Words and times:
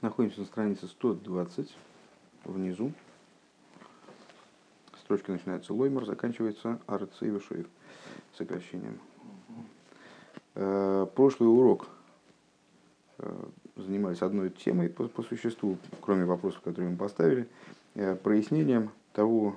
Находимся 0.00 0.40
на 0.40 0.46
странице 0.46 0.86
120, 0.86 1.76
внизу. 2.44 2.92
Строчка 5.00 5.32
начинается 5.32 5.74
лоймер, 5.74 6.04
заканчивается 6.04 6.78
арц 6.86 7.20
и 7.20 7.26
вишуев 7.26 7.66
сокращением. 8.36 9.00
Э, 10.54 11.04
прошлый 11.16 11.48
урок 11.48 11.88
э, 13.18 13.44
занимались 13.74 14.22
одной 14.22 14.50
темой 14.50 14.88
по, 14.88 15.08
по 15.08 15.24
существу, 15.24 15.78
кроме 16.00 16.26
вопросов, 16.26 16.60
которые 16.60 16.92
мы 16.92 16.96
поставили, 16.96 17.48
э, 17.94 18.14
прояснением 18.14 18.90
того 19.12 19.56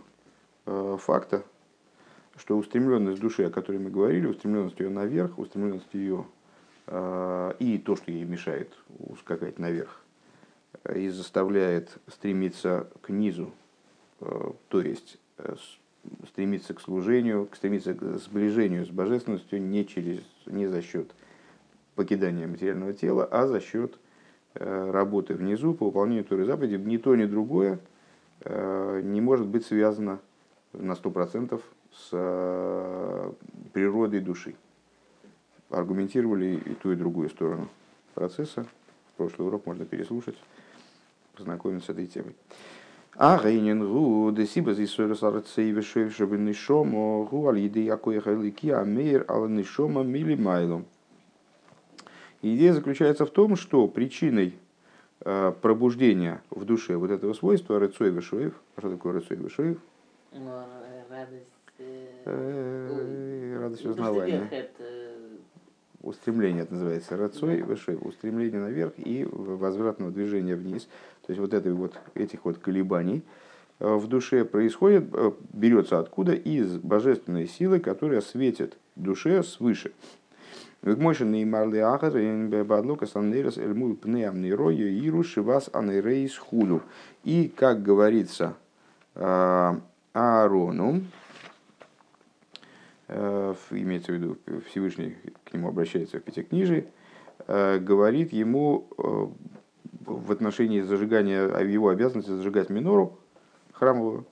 факта, 0.65 1.43
что 2.35 2.55
устремленность 2.55 3.19
души, 3.19 3.43
о 3.43 3.49
которой 3.49 3.77
мы 3.77 3.89
говорили, 3.89 4.27
устремленность 4.27 4.79
ее 4.79 4.89
наверх, 4.89 5.39
устремленность 5.39 5.91
ее 5.93 6.25
и 6.87 7.81
то, 7.83 7.95
что 7.95 8.11
ей 8.11 8.23
мешает 8.25 8.71
ускакать 8.99 9.57
наверх, 9.57 10.01
и 10.89 11.09
заставляет 11.09 11.97
стремиться 12.07 12.87
к 13.01 13.09
низу, 13.09 13.51
э, 14.19 14.51
то 14.69 14.81
есть 14.81 15.17
э, 15.37 15.55
стремиться 16.27 16.73
к 16.73 16.81
служению, 16.81 17.47
стремиться 17.53 17.93
к 17.93 18.17
сближению 18.17 18.85
с 18.85 18.89
божественностью 18.89 19.61
не, 19.61 19.85
через, 19.85 20.21
не 20.45 20.67
за 20.67 20.81
счет 20.81 21.11
покидания 21.95 22.47
материального 22.47 22.93
тела, 22.93 23.25
а 23.25 23.45
за 23.45 23.59
счет 23.59 23.97
э, 24.55 24.91
работы 24.91 25.35
внизу 25.35 25.73
по 25.73 25.85
выполнению 25.85 26.25
Туры 26.25 26.45
заповеди. 26.45 26.75
Ни 26.75 26.97
то, 26.97 27.15
ни 27.15 27.25
другое 27.25 27.79
не 28.43 29.21
может 29.21 29.45
быть 29.45 29.67
связано 29.67 30.19
на 30.73 30.93
100% 30.93 31.61
с 31.93 33.35
природой 33.71 34.19
души. 34.19 34.55
Аргументировали 35.69 36.55
и 36.55 36.73
ту, 36.73 36.91
и 36.91 36.95
другую 36.95 37.29
сторону 37.29 37.69
процесса. 38.15 38.65
Прошлый 39.15 39.47
урок 39.47 39.67
можно 39.67 39.85
переслушать 39.85 40.37
познакомиться 41.41 41.87
с 41.87 41.89
этой 41.89 42.07
темой. 42.07 42.35
А 43.15 43.37
гейнин 43.43 43.85
гу 43.85 44.31
десиба 44.31 44.73
здесь 44.73 44.93
сарцей 44.93 45.71
вешев 45.71 46.13
чтобы 46.13 46.37
нишомо 46.37 47.25
гу 47.25 47.47
аль 47.47 47.59
еды 47.59 47.83
якой 47.83 48.19
хайлики 48.19 48.69
амейр 48.69 49.25
ал 49.27 49.47
нишома 49.47 50.03
мили 50.03 50.35
майлом. 50.35 50.85
Идея 52.41 52.73
заключается 52.73 53.25
в 53.25 53.29
том, 53.29 53.55
что 53.55 53.87
причиной 53.87 54.55
э, 55.19 55.53
пробуждения 55.61 56.41
в 56.49 56.65
душе 56.65 56.95
вот 56.95 57.11
этого 57.11 57.33
свойства 57.33 57.79
рыцой 57.79 58.09
вешуев, 58.09 58.53
что 58.77 58.89
такое 58.89 59.13
рыцой 59.13 59.37
вешуев? 59.37 59.77
Ну, 60.31 60.63
радость, 61.09 61.45
э, 62.25 63.57
радость 63.59 63.85
узнавания 63.85 64.49
устремление 66.03 66.63
это 66.63 66.73
называется 66.73 67.17
рацой, 67.17 67.61
выше, 67.61 67.97
устремление 67.97 68.59
наверх 68.59 68.93
и 68.97 69.27
возвратного 69.31 70.11
движения 70.11 70.55
вниз. 70.55 70.87
То 71.25 71.31
есть 71.31 71.39
вот, 71.39 71.53
этой 71.53 71.73
вот 71.73 71.93
этих 72.15 72.45
вот 72.45 72.57
колебаний 72.57 73.23
э, 73.79 73.93
в 73.93 74.07
душе 74.07 74.45
происходит, 74.45 75.05
э, 75.13 75.31
берется 75.53 75.99
откуда? 75.99 76.33
Из 76.33 76.77
божественной 76.77 77.47
силы, 77.47 77.79
которая 77.79 78.21
светит 78.21 78.77
душе 78.95 79.43
свыше. 79.43 79.91
И, 87.23 87.51
как 87.55 87.83
говорится 87.83 88.55
э, 89.13 89.75
Аарону, 90.13 91.01
имеется 93.11 94.11
в 94.11 94.15
виду 94.15 94.37
Всевышний 94.69 95.15
к 95.43 95.53
нему 95.53 95.69
обращается 95.69 96.19
в 96.19 96.23
Пятикнижии, 96.23 96.87
э, 97.47 97.79
говорит 97.79 98.31
ему 98.31 98.87
э, 98.97 99.27
в 100.05 100.31
отношении 100.31 100.81
зажигания, 100.81 101.59
его 101.59 101.89
обязанности 101.89 102.29
зажигать 102.29 102.69
минору 102.69 103.19
храмовую, 103.73 104.25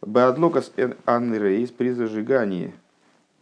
Баадлокас 0.00 0.72
анрейс 1.04 1.70
при 1.70 1.90
зажигании 1.90 2.74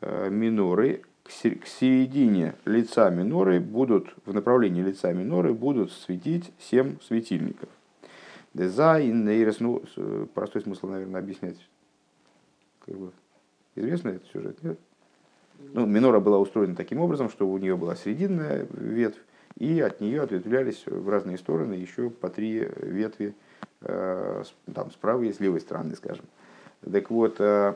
миноры 0.02 1.02
к 1.24 1.66
середине 1.66 2.54
лица 2.64 3.08
миноры 3.10 3.60
будут, 3.60 4.14
в 4.26 4.34
направлении 4.34 4.82
лица 4.82 5.12
миноры 5.12 5.54
будут 5.54 5.92
светить 5.92 6.52
семь 6.58 6.96
светильников. 7.00 7.68
Дезайн, 8.52 9.24
нейрес, 9.24 9.60
ну, 9.60 9.82
простой 10.34 10.62
смысл, 10.62 10.88
наверное, 10.88 11.20
объяснять 11.20 11.56
как 12.84 12.96
бы, 12.96 13.12
Известный 13.80 14.16
этот 14.16 14.28
сюжет, 14.28 14.62
нет? 14.62 14.78
Ну, 15.72 15.86
минора 15.86 16.20
была 16.20 16.38
устроена 16.38 16.76
таким 16.76 17.00
образом, 17.00 17.30
что 17.30 17.48
у 17.48 17.56
нее 17.58 17.76
была 17.76 17.96
срединная 17.96 18.66
ветвь, 18.72 19.20
и 19.58 19.80
от 19.80 20.00
нее 20.00 20.22
ответвлялись 20.22 20.84
в 20.86 21.08
разные 21.08 21.38
стороны 21.38 21.74
еще 21.74 22.10
по 22.10 22.28
три 22.28 22.68
ветви, 22.76 23.34
э, 23.82 24.42
там, 24.74 24.90
с 24.90 24.94
правой 24.94 25.28
и 25.28 25.32
с 25.32 25.40
левой 25.40 25.60
стороны, 25.60 25.96
скажем. 25.96 26.24
Так 26.90 27.10
вот, 27.10 27.36
э, 27.40 27.74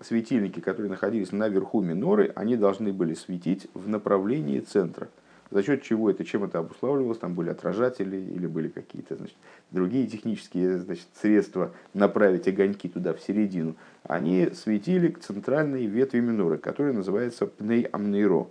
светильники, 0.00 0.60
которые 0.60 0.90
находились 0.90 1.32
наверху 1.32 1.80
миноры, 1.80 2.32
они 2.34 2.56
должны 2.56 2.92
были 2.92 3.14
светить 3.14 3.68
в 3.74 3.88
направлении 3.88 4.60
центра– 4.60 5.08
за 5.52 5.62
счет 5.62 5.82
чего 5.82 6.10
это, 6.10 6.24
чем 6.24 6.44
это 6.44 6.60
обуславливалось, 6.60 7.18
там 7.18 7.34
были 7.34 7.50
отражатели 7.50 8.16
или 8.16 8.46
были 8.46 8.68
какие-то 8.68 9.16
значит, 9.16 9.36
другие 9.70 10.06
технические 10.06 10.78
значит, 10.78 11.06
средства 11.20 11.72
направить 11.92 12.48
огоньки 12.48 12.88
туда, 12.88 13.12
в 13.12 13.20
середину. 13.20 13.76
Они 14.04 14.48
светили 14.54 15.08
к 15.08 15.20
центральной 15.20 15.86
ветви 15.86 16.20
миноры, 16.20 16.56
которая 16.56 16.94
называется 16.94 17.46
пней 17.46 17.82
амнейро, 17.82 18.46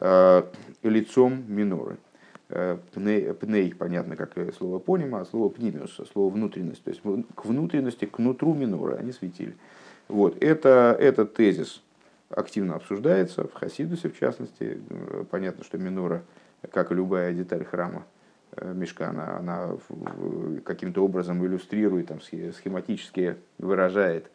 э, 0.00 0.42
лицом 0.82 1.42
миноры. 1.48 1.96
Э, 2.50 2.76
пней, 2.92 3.32
пней, 3.32 3.74
понятно, 3.74 4.16
как 4.16 4.32
слово 4.54 4.78
понима, 4.78 5.22
а 5.22 5.24
слово 5.24 5.48
пнимиус, 5.48 6.00
слово 6.12 6.32
внутренность. 6.32 6.84
То 6.84 6.90
есть 6.90 7.00
к 7.34 7.44
внутренности, 7.46 8.04
к 8.04 8.18
нутру 8.18 8.52
миноры 8.52 8.96
они 8.96 9.12
светили. 9.12 9.56
Вот, 10.08 10.36
это, 10.42 10.94
этот 11.00 11.32
тезис 11.32 11.80
активно 12.28 12.74
обсуждается, 12.74 13.44
в 13.44 13.54
Хасидусе 13.54 14.10
в 14.10 14.18
частности. 14.18 14.80
Понятно, 15.30 15.64
что 15.64 15.78
минора 15.78 16.22
как 16.70 16.90
любая 16.92 17.32
деталь 17.32 17.64
храма 17.64 18.06
э, 18.56 18.72
Мешкана, 18.72 19.38
она 19.38 19.76
каким-то 20.64 21.04
образом 21.04 21.44
иллюстрирует, 21.44 22.08
там, 22.08 22.20
схематически 22.20 23.36
выражает 23.58 24.30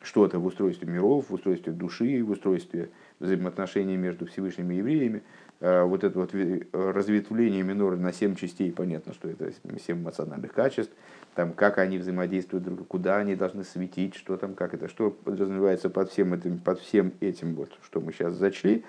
что-то 0.00 0.38
в 0.38 0.46
устройстве 0.46 0.88
миров, 0.88 1.28
в 1.28 1.34
устройстве 1.34 1.72
души, 1.72 2.22
в 2.24 2.30
устройстве 2.30 2.90
взаимоотношений 3.20 3.96
между 3.96 4.26
Всевышними 4.26 4.74
евреями. 4.74 5.22
Э, 5.60 5.84
вот 5.84 6.02
это 6.02 6.18
вот 6.18 6.34
разветвление 6.72 7.62
миноры 7.62 7.96
на 7.96 8.12
семь 8.12 8.34
частей, 8.34 8.72
понятно, 8.72 9.12
что 9.12 9.28
это 9.28 9.52
семь 9.86 10.02
эмоциональных 10.02 10.52
качеств, 10.52 10.92
там, 11.34 11.52
как 11.52 11.78
они 11.78 11.98
взаимодействуют 11.98 12.64
друг 12.64 12.86
куда 12.88 13.18
они 13.18 13.36
должны 13.36 13.64
светить, 13.64 14.14
что 14.16 14.36
там, 14.36 14.54
как 14.54 14.74
это, 14.74 14.88
что 14.88 15.10
подразумевается 15.10 15.88
под 15.88 16.10
всем 16.10 16.34
этим, 16.34 16.58
под 16.58 16.80
всем 16.80 17.12
этим 17.20 17.54
вот, 17.54 17.70
что 17.84 18.00
мы 18.00 18.12
сейчас 18.12 18.34
зачли. 18.34 18.84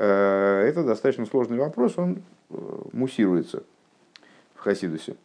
Э, 0.00 0.62
это 0.68 0.84
достаточно 0.84 1.26
сложный 1.26 1.58
вопрос, 1.58 1.98
он 1.98 2.22
э, 2.50 2.54
муссируется 2.92 3.64
в 4.54 4.60
Хасидусе. 4.60 5.16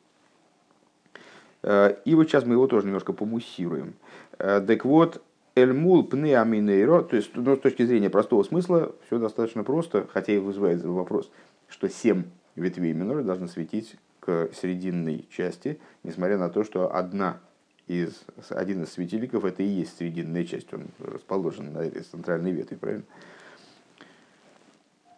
Э, 1.61 1.95
и 2.05 2.15
вот 2.15 2.27
сейчас 2.27 2.43
мы 2.43 2.55
его 2.55 2.65
тоже 2.65 2.87
немножко 2.87 3.13
помуссируем. 3.13 3.93
Так 4.39 4.83
вот, 4.83 5.21
Эльмул 5.55 6.03
пне 6.03 6.39
аминейро, 6.39 7.03
то 7.03 7.15
есть 7.15 7.29
ну, 7.35 7.55
с 7.55 7.59
точки 7.59 7.85
зрения 7.85 8.09
простого 8.09 8.41
смысла, 8.41 8.95
все 9.05 9.19
достаточно 9.19 9.63
просто, 9.63 10.07
хотя 10.11 10.33
и 10.33 10.39
вызывает 10.39 10.83
вопрос, 10.83 11.29
что 11.67 11.87
семь 11.87 12.23
ветвей 12.55 12.93
миноры 12.93 13.23
должны 13.23 13.47
светить 13.47 13.95
к 14.21 14.49
срединной 14.59 15.27
части, 15.29 15.79
несмотря 16.01 16.39
на 16.39 16.49
то, 16.49 16.63
что 16.63 16.95
одна 16.95 17.37
из, 17.85 18.23
один 18.49 18.81
из 18.81 18.93
светильников 18.93 19.45
это 19.45 19.61
и 19.61 19.67
есть 19.67 19.97
срединная 19.97 20.45
часть, 20.45 20.73
он 20.73 20.87
расположен 20.97 21.73
на 21.73 21.79
этой 21.79 22.01
центральной 22.01 22.51
ветви, 22.51 22.73
правильно? 22.73 23.05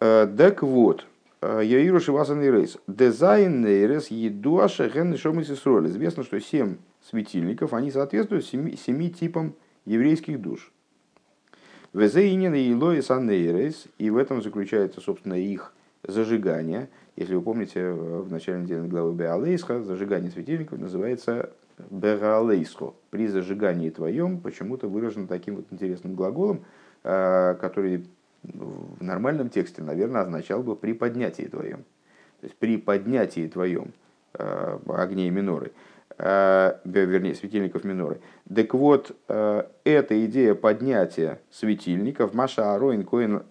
Э, 0.05 0.27
так 0.38 0.61
вот, 0.61 1.05
э, 1.41 1.61
Яиру 1.63 1.99
Шивасан 1.99 2.41
Рейс. 2.41 2.77
Дизайн 2.88 3.61
Нейрес 3.61 4.11
Едуаша 4.11 4.88
Ген 4.88 5.17
Шомисисроль. 5.17 5.88
Известно, 5.88 6.24
что 6.24 6.39
семь 6.39 6.75
светильников, 7.09 7.74
они 7.74 7.89
соответствуют 7.89 8.45
семи, 8.45 8.75
семи 8.75 9.09
типам 9.09 9.56
еврейских 9.85 10.39
душ. 10.41 10.71
Везеинин 11.94 12.53
и 12.53 12.71
Илоис 12.71 13.09
Анейрес. 13.09 13.85
И 13.97 14.09
в 14.12 14.18
этом 14.18 14.44
заключается, 14.44 15.01
собственно, 15.01 15.33
их 15.33 15.74
зажигание. 16.03 16.89
Если 17.15 17.33
вы 17.33 17.41
помните, 17.41 17.89
в 17.89 18.30
начале 18.30 18.62
недельной 18.62 18.89
главы 18.89 19.13
Беалейсха 19.13 19.81
зажигание 19.81 20.30
светильников 20.30 20.77
называется 20.77 21.50
Бералейсхо. 21.89 22.94
При 23.09 23.27
зажигании 23.27 23.89
твоем 23.89 24.39
почему-то 24.39 24.88
выражено 24.88 25.27
таким 25.27 25.56
вот 25.56 25.65
интересным 25.71 26.13
глаголом, 26.13 26.63
э, 27.03 27.56
который 27.59 28.06
в 28.53 29.03
нормальном 29.03 29.50
тексте, 29.50 29.81
наверное, 29.81 30.21
означал 30.21 30.63
бы 30.63 30.75
при 30.75 30.94
поднятии 30.94 31.44
твоем. 31.44 31.83
То 32.42 32.47
есть 32.47 32.56
при 32.57 32.77
поднятии 32.77 33.47
твоем 33.47 33.94
э, 34.33 34.80
огней 34.88 35.30
миноры, 35.30 35.71
э, 36.18 36.77
вернее, 36.83 37.36
светильников 37.36 37.83
миноры. 37.83 38.19
Так 38.53 38.74
вот, 38.74 39.15
э, 39.27 39.63
эта 39.83 40.25
идея 40.25 40.56
поднятия 40.56 41.42
светильников, 41.50 42.33
Маша 42.33 42.75
Ароин 42.75 43.03
Коин, 43.03 43.44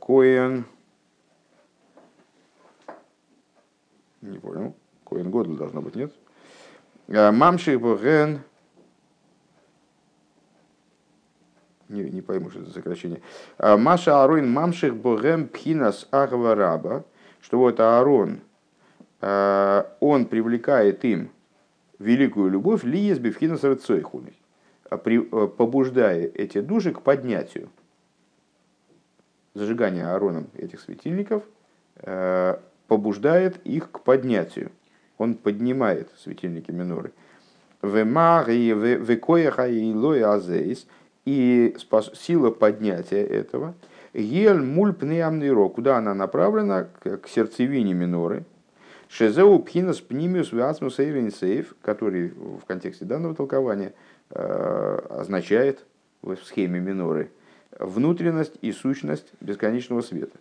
Коин, 0.00 0.64
Не 4.24 4.38
понял. 4.38 4.74
Коин 5.04 5.30
Годл 5.30 5.54
должно 5.54 5.82
быть, 5.82 5.96
нет? 5.96 6.12
А, 7.08 7.30
Мамших 7.30 7.78
Не, 11.88 12.04
не 12.04 12.22
пойму, 12.22 12.50
что 12.50 12.60
это 12.60 12.70
сокращение. 12.70 13.20
А, 13.58 13.76
Маша 13.76 14.22
Аруин 14.22 14.50
Мамших 14.50 14.96
Богем 14.96 15.48
Пхинас 15.48 16.08
Ахвараба, 16.10 17.04
что 17.40 17.58
вот 17.58 17.78
Аарон, 17.80 18.40
а, 19.20 19.94
он 20.00 20.26
привлекает 20.26 21.04
им 21.04 21.30
великую 21.98 22.50
любовь 22.50 22.84
Лиес 22.84 23.18
Бифхинас 23.18 23.62
Рацойхуной, 23.64 24.34
побуждая 24.88 26.26
эти 26.26 26.60
души 26.60 26.92
к 26.92 27.02
поднятию. 27.02 27.68
Зажигание 29.54 30.06
Аароном 30.06 30.48
этих 30.56 30.80
светильников 30.80 31.44
побуждает 32.88 33.64
их 33.64 33.90
к 33.90 34.00
поднятию. 34.00 34.72
Он 35.16 35.34
поднимает 35.34 36.10
светильники 36.18 36.72
миноры. 36.72 37.12
И 37.84 37.86
сила 41.26 42.50
поднятия 42.50 43.24
этого, 43.24 43.74
Ель 44.12 44.60
муль 44.60 44.92
пнеамниро, 44.92 45.68
куда 45.68 45.98
она 45.98 46.14
направлена, 46.14 46.86
к 47.00 47.26
сердцевине 47.28 47.94
миноры, 47.94 48.44
Шезеу 49.08 49.58
пхинас 49.60 50.00
пнимиус 50.00 50.52
виасмус 50.52 50.96
сейф, 50.96 51.74
который 51.82 52.30
в 52.30 52.64
контексте 52.66 53.04
данного 53.04 53.34
толкования 53.34 53.92
э, 54.30 54.98
означает 55.08 55.84
в 56.22 56.36
схеме 56.36 56.80
миноры 56.80 57.30
внутренность 57.78 58.54
и 58.60 58.72
сущность 58.72 59.26
бесконечного 59.40 60.00
света. 60.00 60.36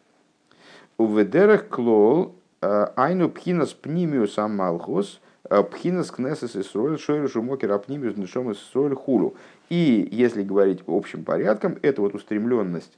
У 0.98 1.06
ведерах 1.06 1.68
клол 1.68 2.36
э, 2.62 2.88
айну 2.96 3.30
пхинас 3.30 3.74
пнимиус 3.74 4.38
амалхус 4.40 5.20
э, 5.50 5.62
пхинас 5.64 6.10
кнесес 6.10 6.56
исроль 6.56 6.98
шойру 6.98 7.28
шумокер 7.28 7.72
апнимиус 7.72 8.18
нишом 8.18 8.52
исроль 8.52 8.96
хулу. 8.96 9.36
И 9.74 10.08
если 10.12 10.44
говорить 10.44 10.84
общим 10.86 11.24
порядком, 11.24 11.78
это 11.82 12.02
вот 12.02 12.14
устремленность 12.14 12.98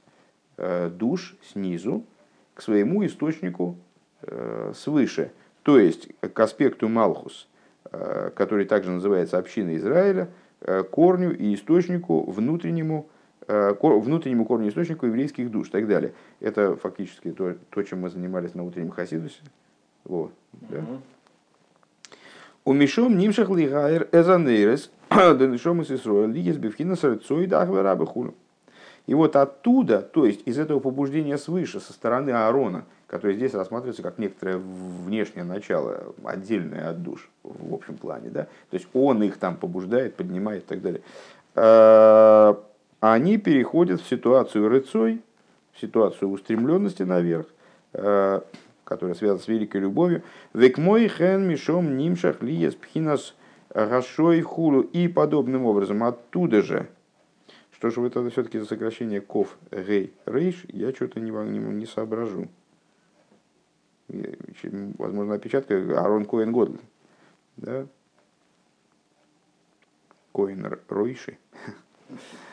э, 0.56 0.90
душ 0.90 1.36
снизу 1.52 2.04
к 2.54 2.62
своему 2.62 3.04
источнику 3.04 3.76
свыше, 4.74 5.30
то 5.62 5.78
есть 5.78 6.08
к 6.20 6.40
аспекту 6.40 6.88
Малхус, 6.88 7.46
который 7.92 8.64
также 8.64 8.90
называется 8.90 9.36
община 9.36 9.76
Израиля, 9.76 10.30
корню 10.90 11.36
и 11.36 11.54
источнику 11.54 12.28
внутреннему 12.28 13.06
Э, 13.48 13.74
внутреннему 13.80 14.44
корню 14.44 14.70
источнику 14.70 15.06
еврейских 15.06 15.52
душ 15.52 15.68
и 15.68 15.70
так 15.70 15.86
далее. 15.86 16.12
Это 16.40 16.74
фактически 16.74 17.30
то, 17.30 17.54
то 17.70 17.82
чем 17.84 18.00
мы 18.00 18.10
занимались 18.10 18.54
на 18.54 18.64
утреннем 18.64 18.90
Хасидусе. 18.90 19.40
Да? 20.04 20.84
У 22.64 22.72
Мишом 22.72 23.16
Нимшах 23.16 23.48
Лигайр 23.50 24.08
Эзанейрес 24.10 24.90
Денишом 25.10 25.82
из 25.82 25.90
Исроя 25.90 26.26
Лигис 26.26 26.56
Бевхина 26.56 26.96
Сарцой 26.96 27.46
Дахварабы 27.46 28.06
Хулу. 28.06 28.34
И 29.06 29.14
вот 29.14 29.36
оттуда, 29.36 30.02
то 30.02 30.26
есть 30.26 30.42
из 30.46 30.58
этого 30.58 30.80
побуждения 30.80 31.38
свыше, 31.38 31.78
со 31.78 31.92
стороны 31.92 32.30
Аарона, 32.30 32.84
который 33.06 33.36
здесь 33.36 33.54
рассматривается 33.54 34.02
как 34.02 34.18
некоторое 34.18 34.58
внешнее 34.58 35.44
начало, 35.44 36.12
отдельное 36.24 36.90
от 36.90 37.02
душ 37.02 37.30
в 37.44 37.72
общем 37.72 37.96
плане, 37.96 38.30
да, 38.30 38.44
то 38.44 38.74
есть 38.74 38.88
он 38.94 39.22
их 39.22 39.36
там 39.36 39.56
побуждает, 39.56 40.16
поднимает 40.16 40.64
и 40.64 40.66
так 40.66 40.82
далее, 40.82 41.02
э, 41.54 42.54
они 42.98 43.38
переходят 43.38 44.00
в 44.00 44.08
ситуацию 44.08 44.68
рыцой, 44.68 45.20
в 45.72 45.80
ситуацию 45.80 46.28
устремленности 46.28 47.04
наверх, 47.04 47.46
э, 47.92 48.40
которая 48.82 49.14
связана 49.14 49.40
с 49.40 49.46
великой 49.46 49.82
любовью. 49.82 50.22
Век 50.52 50.78
мой 50.78 51.06
хен 51.06 51.46
мишом 51.46 51.96
нимшах 51.96 52.42
лиес 52.42 52.74
пхинас 52.74 53.34
гашой 53.84 54.40
хулу. 54.40 54.80
И 54.80 55.08
подобным 55.08 55.66
образом 55.66 56.02
оттуда 56.02 56.62
же, 56.62 56.88
что 57.72 57.90
же 57.90 58.00
это 58.06 58.28
все-таки 58.30 58.58
за 58.58 58.64
сокращение 58.64 59.20
ков 59.20 59.58
гей 59.70 60.14
рейш, 60.24 60.64
я 60.68 60.92
что-то 60.92 61.20
не, 61.20 61.30
не, 61.30 61.58
не 61.58 61.86
соображу. 61.86 62.48
Возможно, 64.08 65.34
опечатка 65.34 65.76
Арон 66.00 66.24
Коэн 66.24 66.52
Годл. 66.52 66.76
Да? 67.56 67.86
Коэн 70.32 70.78
Ройши. 70.88 71.38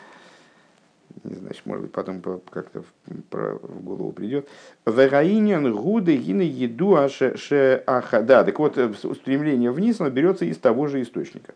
знаю, 1.24 1.54
может 1.66 1.84
быть, 1.84 1.92
потом 1.92 2.22
как-то 2.22 2.84
в 3.06 3.84
голову 3.84 4.12
придет. 4.12 4.48
Вераинен 4.86 5.74
гуды 5.74 6.18
гины 6.18 6.42
еду 6.42 6.96
аше 6.96 7.84
аха. 7.88 8.22
Да, 8.22 8.44
так 8.44 8.60
вот, 8.60 8.78
устремление 8.78 9.72
вниз, 9.72 10.02
оно 10.02 10.10
берется 10.10 10.46
из 10.46 10.58
того 10.58 10.88
же 10.88 11.02
источника. 11.02 11.56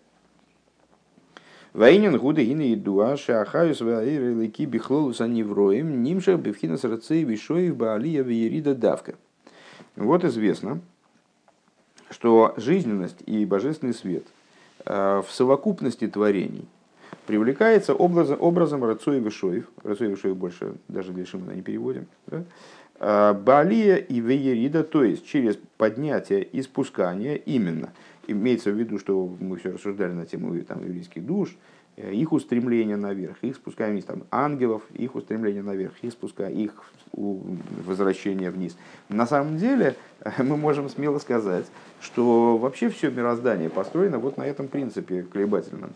Вайнин 1.74 2.18
гуды 2.18 2.46
гины 2.46 2.62
еду 2.62 3.02
аше 3.02 3.34
ахаюс 3.34 3.82
ваиры 3.82 4.34
лики 4.34 4.66
бихлолус 4.66 5.22
аневроем 5.22 6.02
нимшах 6.02 6.40
бифхина 6.40 6.78
сарцей 6.78 7.24
вишоев 7.24 7.76
баалия 7.76 8.24
веерида 8.24 8.74
давка. 8.74 9.16
Вот 9.96 10.24
известно, 10.24 10.80
что 12.10 12.54
жизненность 12.58 13.22
и 13.26 13.46
божественный 13.46 13.94
свет 13.94 14.24
э, 14.86 15.22
в 15.28 15.32
совокупности 15.32 16.08
творений– 16.08 16.68
привлекается 17.26 17.94
образом, 17.94 18.38
образом 18.42 18.84
Рацуя 18.84 19.20
Вишоев. 19.20 19.66
Рацуя 19.84 20.10
Вишоев 20.10 20.36
больше 20.38 20.76
даже 20.88 21.12
для 21.12 21.26
Шимона 21.26 21.52
не 21.52 21.62
переводим. 21.62 22.08
Да? 22.28 22.44
А, 23.00 23.34
Балия 23.34 23.98
и 23.98 24.20
Веерида, 24.20 24.84
то 24.84 25.04
есть 25.04 25.26
через 25.26 25.58
поднятие 25.78 26.44
и 26.44 26.62
спускание 26.62 27.38
именно. 27.38 27.90
Имеется 28.28 28.72
в 28.72 28.76
виду, 28.76 28.98
что 28.98 29.36
мы 29.40 29.58
все 29.58 29.72
рассуждали 29.72 30.12
на 30.12 30.26
тему 30.26 30.60
там, 30.64 30.84
еврейских 30.84 31.26
душ, 31.26 31.56
э, 31.96 32.14
их 32.14 32.34
устремление 32.34 32.98
наверх, 32.98 33.38
их 33.42 33.56
спускание 33.56 33.94
вниз, 33.94 34.06
там, 34.06 34.24
ангелов, 34.32 34.82
их 34.94 35.16
устремление 35.16 35.64
наверх, 35.64 35.94
их 36.02 36.12
спускание, 36.12 36.66
их 36.66 36.74
возвращение 37.14 38.52
вниз. 38.52 38.78
На 39.10 39.26
самом 39.26 39.58
деле 39.58 39.96
мы 40.40 40.58
можем 40.58 40.90
смело 40.90 41.20
сказать, 41.20 41.66
что 42.02 42.58
вообще 42.58 42.90
все 42.90 43.10
мироздание 43.10 43.70
построено 43.70 44.20
вот 44.20 44.38
на 44.38 44.46
этом 44.46 44.68
принципе 44.68 45.24
колебательном. 45.24 45.92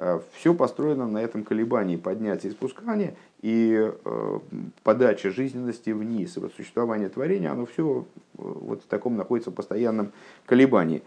Э, 0.00 0.20
все 0.32 0.54
построено 0.54 1.08
на 1.08 1.18
этом 1.18 1.42
колебании 1.42 1.96
поднятия 1.96 2.48
и 2.48 2.52
спускания 2.52 3.16
и 3.42 3.90
э, 4.04 4.38
подача 4.84 5.30
жизненности 5.30 5.90
вниз. 5.90 6.36
И 6.36 6.40
вот 6.40 6.52
существование 6.54 7.08
творения, 7.08 7.50
оно 7.50 7.66
все 7.66 8.06
э, 8.14 8.24
вот 8.36 8.84
в 8.84 8.86
таком 8.86 9.16
находится 9.16 9.50
постоянном 9.50 10.12
колебании. 10.46 11.02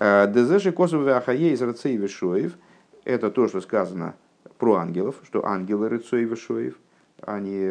Дезеши 0.00 0.72
косовы 0.72 1.12
ахае 1.12 1.52
из 1.52 1.62
рацей. 1.62 2.00
Это 3.04 3.30
то, 3.30 3.46
что 3.46 3.60
сказано 3.60 4.16
про 4.58 4.74
ангелов, 4.74 5.14
что 5.24 5.46
ангелы 5.46 5.88
рыцой 5.88 6.24
вешоев, 6.24 6.76
они 7.22 7.64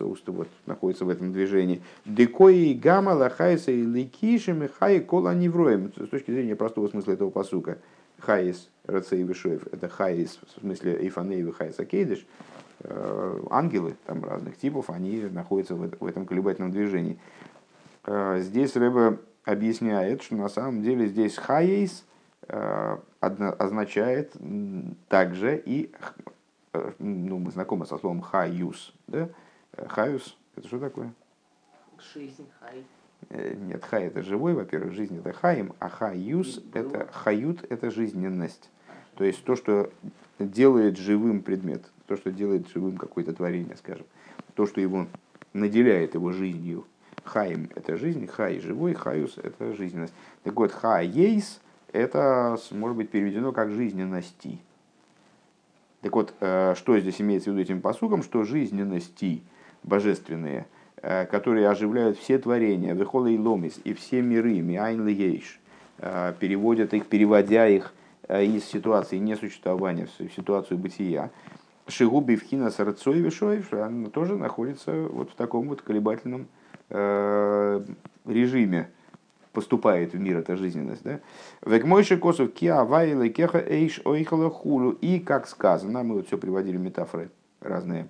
вот, 0.00 0.48
находятся 0.66 1.06
в 1.06 1.08
этом 1.08 1.32
движении. 1.32 1.82
Декои 2.04 2.74
гамма 2.74 3.10
лахайса 3.10 3.72
и 3.72 3.82
ликишем 3.82 4.68
хай 4.78 5.00
кола 5.00 5.34
невроем. 5.34 5.90
С 5.96 6.08
точки 6.08 6.30
зрения 6.30 6.54
простого 6.54 6.88
смысла 6.88 7.12
этого 7.12 7.30
посука– 7.30 7.78
Хайс 8.22 8.68
Рацей 8.92 9.22
Вишоев, 9.22 9.66
это 9.72 9.88
Хайс, 9.88 10.38
в 10.46 10.60
смысле 10.60 11.06
Ифаней 11.06 11.50
Хайс 11.50 11.78
Акейдыш, 11.78 12.26
э, 12.80 13.40
ангелы 13.50 13.96
там 14.06 14.24
разных 14.24 14.56
типов, 14.56 14.90
они 14.90 15.20
находятся 15.22 15.74
в 15.74 16.06
этом 16.06 16.26
колебательном 16.26 16.70
движении. 16.70 17.18
Э, 18.04 18.38
здесь 18.40 18.76
Рэба 18.76 19.18
объясняет, 19.44 20.22
что 20.22 20.36
на 20.36 20.48
самом 20.48 20.82
деле 20.82 21.06
здесь 21.06 21.36
Хайс 21.36 22.04
э, 22.48 22.98
означает 23.20 24.36
также 25.08 25.62
и, 25.64 25.92
ну, 26.98 27.38
мы 27.38 27.50
знакомы 27.50 27.86
со 27.86 27.98
словом 27.98 28.20
хаюс, 28.20 28.92
да? 29.06 29.28
Хаюс, 29.76 30.36
это 30.56 30.66
что 30.66 30.78
такое? 30.78 31.12
Жизнь, 32.14 32.48
хай. 32.60 32.84
Нет, 33.30 33.84
хай 33.84 34.04
это 34.04 34.22
живой, 34.22 34.54
во-первых, 34.54 34.92
жизнь 34.92 35.18
это 35.18 35.32
хаим, 35.32 35.72
а 35.78 35.88
хаюс 35.88 36.62
это 36.74 37.08
хают 37.12 37.64
это 37.70 37.90
жизненность. 37.90 38.70
То 39.22 39.26
есть 39.26 39.44
то, 39.44 39.54
что 39.54 39.88
делает 40.40 40.98
живым 40.98 41.42
предмет, 41.42 41.84
то, 42.08 42.16
что 42.16 42.32
делает 42.32 42.66
живым 42.74 42.96
какое-то 42.96 43.32
творение, 43.32 43.76
скажем, 43.76 44.04
то, 44.56 44.66
что 44.66 44.80
его 44.80 45.06
наделяет 45.52 46.14
его 46.14 46.32
жизнью. 46.32 46.86
Хаим– 47.22 47.70
это 47.76 47.96
жизнь, 47.96 48.26
хай– 48.26 48.58
живой, 48.60 48.94
хаюс– 48.94 49.38
это 49.40 49.74
жизненность. 49.74 50.12
Так 50.42 50.56
вот, 50.56 50.72
хаейс– 50.72 51.60
это 51.92 52.58
может 52.72 52.96
быть 52.96 53.10
переведено 53.10 53.52
как 53.52 53.70
жизненности. 53.70 54.58
Так 56.00 56.16
вот, 56.16 56.34
э, 56.40 56.74
что 56.74 56.98
здесь 56.98 57.20
имеется 57.20 57.50
в 57.50 57.52
виду 57.52 57.62
этим 57.62 57.80
посуком, 57.80 58.24
что 58.24 58.42
жизненности 58.42 59.44
божественные– 59.84 60.66
Э, 61.04 61.26
которые 61.26 61.68
оживляют 61.68 62.16
все 62.16 62.38
творения, 62.38 62.94
Вехола 62.94 63.26
и 63.26 63.36
Ломис, 63.36 63.80
и 63.82 63.92
все 63.92 64.22
миры, 64.22 64.60
Миайн 64.60 65.04
э, 65.98 66.34
переводят 66.38 66.94
их, 66.94 67.06
переводя 67.06 67.66
их 67.66 67.92
из 68.28 68.64
ситуации 68.64 69.18
несуществования 69.18 70.06
в 70.06 70.32
ситуацию 70.32 70.78
бытия. 70.78 71.30
Шигуби 71.88 72.36
Вхина 72.36 72.70
Сарцой 72.70 73.20
Вишоев, 73.20 73.72
она 73.72 74.08
тоже 74.08 74.36
находится 74.36 74.92
вот 74.92 75.30
в 75.30 75.34
таком 75.34 75.68
вот 75.68 75.82
колебательном 75.82 76.46
режиме. 78.24 78.88
поступает 79.52 80.14
в 80.14 80.18
мир 80.18 80.38
эта 80.38 80.56
жизненность. 80.56 81.02
Да? 81.04 81.20
Векмойши 81.64 82.16
косов 82.16 82.52
киа 82.52 82.84
вайла 82.84 83.28
кеха 83.28 83.58
эйш 83.58 84.00
ойхала 84.04 84.50
хулу. 84.50 84.92
И, 84.92 85.20
как 85.20 85.46
сказано, 85.46 86.02
мы 86.02 86.16
вот 86.16 86.26
все 86.26 86.38
приводили 86.38 86.76
метафоры 86.76 87.30
разные, 87.60 88.08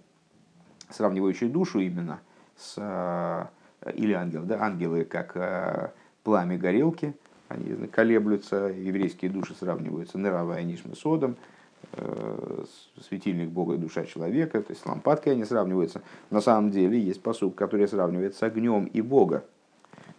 сравнивающие 0.91 1.51
душу 1.51 1.81
именно 1.81 2.21
с, 2.57 3.51
или 3.95 4.13
ангел, 4.13 4.43
да, 4.45 4.63
ангелы 4.63 5.05
как 5.05 5.95
пламя 6.23 6.57
горелки, 6.57 7.15
они 7.53 7.87
колеблются, 7.87 8.67
еврейские 8.67 9.31
души 9.31 9.55
сравниваются 9.55 10.19
нырава 10.19 10.61
и 10.61 10.65
нишма 10.65 10.95
содом, 10.95 11.37
э, 11.93 12.65
светильник 13.01 13.51
Бога 13.51 13.75
и 13.75 13.79
душа 13.79 14.05
человека, 14.05 14.63
то 14.63 14.71
есть 14.71 14.83
с 14.83 14.87
лампадкой 14.87 15.35
они 15.35 15.45
сравниваются. 15.45 16.03
На 16.31 16.41
самом 16.41 16.71
деле 16.71 16.99
есть 17.01 17.23
посуд, 17.23 17.55
который 17.55 17.87
сравнивает 17.89 18.35
с 18.35 18.43
огнем 18.43 18.87
и 18.87 19.01
Бога. 19.01 19.45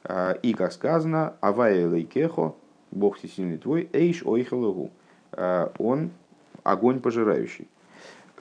А, 0.04 0.34
и, 0.34 0.54
как 0.54 0.72
сказано, 0.74 1.36
Авая 1.42 1.88
Лейкехо, 1.88 2.56
Бог 2.92 3.18
всесильный 3.18 3.58
твой, 3.58 3.90
Эйш 3.94 4.24
Ойхалугу. 4.24 4.92
А, 5.32 5.72
он 5.78 6.12
огонь 6.64 7.00
пожирающий. 7.00 7.68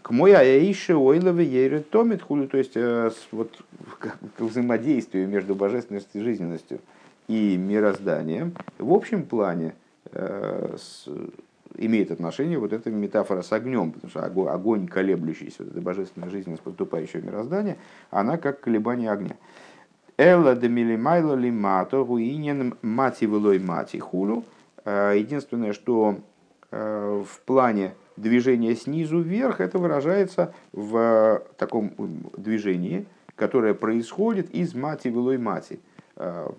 К 0.03 0.11
мой 0.11 0.35
аэйше 0.35 0.97
ойлове 0.97 1.45
ейре 1.45 1.81
томит 1.81 2.23
хулю, 2.23 2.49
то 2.49 2.59
есть 2.59 2.73
э, 2.75 3.11
вот 3.31 3.57
к 4.01 4.41
взаимодействию 4.41 5.29
между 5.29 5.55
божественностью 5.55 6.21
и 6.21 6.25
жизненностью 6.25 6.81
и 7.33 7.57
мирозданием, 7.57 8.55
в 8.79 8.93
общем 8.93 9.25
плане 9.25 9.75
э, 10.13 10.77
имеет 11.77 12.11
отношение 12.11 12.59
вот 12.59 12.75
эта 12.75 12.91
метафора 12.91 13.41
с 13.41 13.53
огнем, 13.53 13.93
потому 13.93 14.11
что 14.11 14.23
огонь, 14.23 14.49
огонь 14.49 14.87
колеблющийся, 14.87 15.63
вот 15.63 15.73
эта 15.73 15.81
божественная 15.81 16.29
жизненность 16.29 16.63
поступающего 16.63 17.23
мироздания, 17.23 17.79
она 18.11 18.37
как 18.37 18.61
колебание 18.61 19.11
огня. 19.11 19.37
Элла 20.19 20.55
де 20.55 20.69
милимайло 20.69 21.35
лимато 21.35 22.05
гуинен 22.05 22.75
мати 22.83 23.25
вылой 23.25 23.59
мати 23.59 23.97
хулу. 23.97 24.45
Э, 24.85 25.15
единственное, 25.17 25.73
что 25.73 26.17
э, 26.71 27.25
в 27.27 27.41
плане 27.47 27.95
движения 28.19 28.77
снизу 28.77 29.21
вверх, 29.21 29.63
это 29.63 29.79
выражается 29.79 30.53
в 30.73 31.43
таком 31.57 31.95
движении, 32.37 33.07
которое 33.37 33.73
происходит 33.73 34.51
из 34.51 34.75
мати 34.75 35.09
вылой 35.09 35.39
мати– 35.39 35.81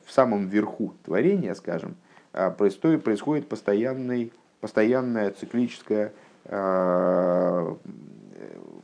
в 0.05 0.12
самом 0.12 0.48
верху 0.48 0.93
творения, 1.03 1.53
скажем, 1.53 1.96
э, 2.34 2.51
происходит, 2.51 3.03
происходит 3.03 3.48
постоянный, 3.48 4.32
постоянное 4.62 5.32
циклическое 5.32 6.13
э, 6.46 7.75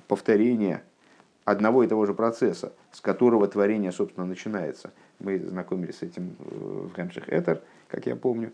повторение 0.08 0.84
одного 1.46 1.84
и 1.84 1.88
того 1.88 2.06
же 2.06 2.14
процесса, 2.14 2.74
с 2.92 3.02
которого 3.02 3.48
творение, 3.48 3.92
собственно, 3.92 4.26
начинается. 4.26 4.92
Мы 5.20 5.40
знакомились 5.40 5.98
с 5.98 6.04
этим 6.04 6.36
в 6.40 6.94
Хемших 6.94 7.30
Этер, 7.30 7.62
как 7.88 8.06
я 8.06 8.16
помню. 8.16 8.52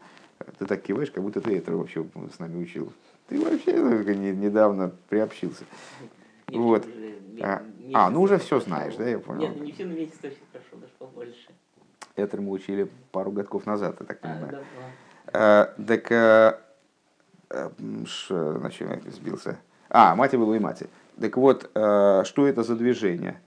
Ты 0.57 0.65
так 0.65 0.81
киваешь, 0.81 1.11
как 1.11 1.23
будто 1.23 1.41
ты 1.41 1.57
Этер 1.57 1.75
вообще 1.75 2.05
с 2.33 2.39
нами 2.39 2.61
учил. 2.61 2.91
Ты 3.27 3.39
вообще 3.39 3.73
недавно 3.73 4.91
приобщился. 5.09 5.65
Нет, 6.47 6.59
вот. 6.59 6.85
а, 7.41 7.63
а, 7.93 8.09
ну 8.09 8.21
уже 8.21 8.37
все 8.37 8.59
знаешь, 8.59 8.95
да, 8.95 9.07
я 9.07 9.19
понял. 9.19 9.41
Нет, 9.41 9.61
не 9.61 9.71
все, 9.71 9.85
но 9.85 9.93
месяц 9.93 10.19
очень 10.23 10.37
хорошо, 10.51 10.75
даже 10.79 10.91
побольше. 10.99 11.49
Это 12.15 12.41
мы 12.41 12.51
учили 12.51 12.89
пару 13.11 13.31
годков 13.31 13.65
назад, 13.65 13.97
я 13.99 14.05
так 14.05 14.19
понимаю. 14.19 14.63
А, 15.33 15.73
так, 15.85 16.11
а, 16.11 16.59
значит, 18.29 18.89
я 19.05 19.11
сбился. 19.11 19.57
А, 19.89 20.15
мать 20.15 20.35
было 20.35 20.53
и 20.53 20.59
мать. 20.59 20.83
Так 21.19 21.37
вот, 21.37 21.69
а, 21.75 22.23
что 22.23 22.47
это 22.47 22.63
за 22.63 22.75
движение? 22.75 23.41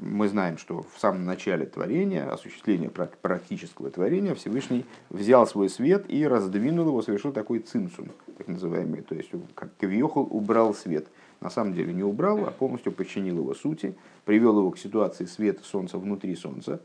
Мы 0.00 0.28
знаем, 0.28 0.58
что 0.58 0.82
в 0.82 1.00
самом 1.00 1.24
начале 1.24 1.66
творения, 1.66 2.30
осуществления 2.30 2.88
практического 2.88 3.90
творения, 3.90 4.34
Всевышний 4.34 4.86
взял 5.10 5.44
свой 5.46 5.68
свет 5.68 6.04
и 6.08 6.24
раздвинул 6.26 6.86
его, 6.86 7.02
совершил 7.02 7.32
такой 7.32 7.58
цинцум, 7.58 8.10
так 8.38 8.46
называемый. 8.46 9.02
То 9.02 9.16
есть, 9.16 9.30
как 9.54 9.76
Кавиохал 9.78 10.28
убрал 10.30 10.72
свет. 10.72 11.08
На 11.40 11.50
самом 11.50 11.74
деле 11.74 11.92
не 11.92 12.04
убрал, 12.04 12.46
а 12.46 12.52
полностью 12.52 12.92
подчинил 12.92 13.38
его 13.38 13.54
сути, 13.54 13.96
привел 14.24 14.56
его 14.60 14.70
к 14.70 14.78
ситуации 14.78 15.24
света 15.24 15.64
Солнца 15.64 15.98
внутри 15.98 16.36
Солнца, 16.36 16.80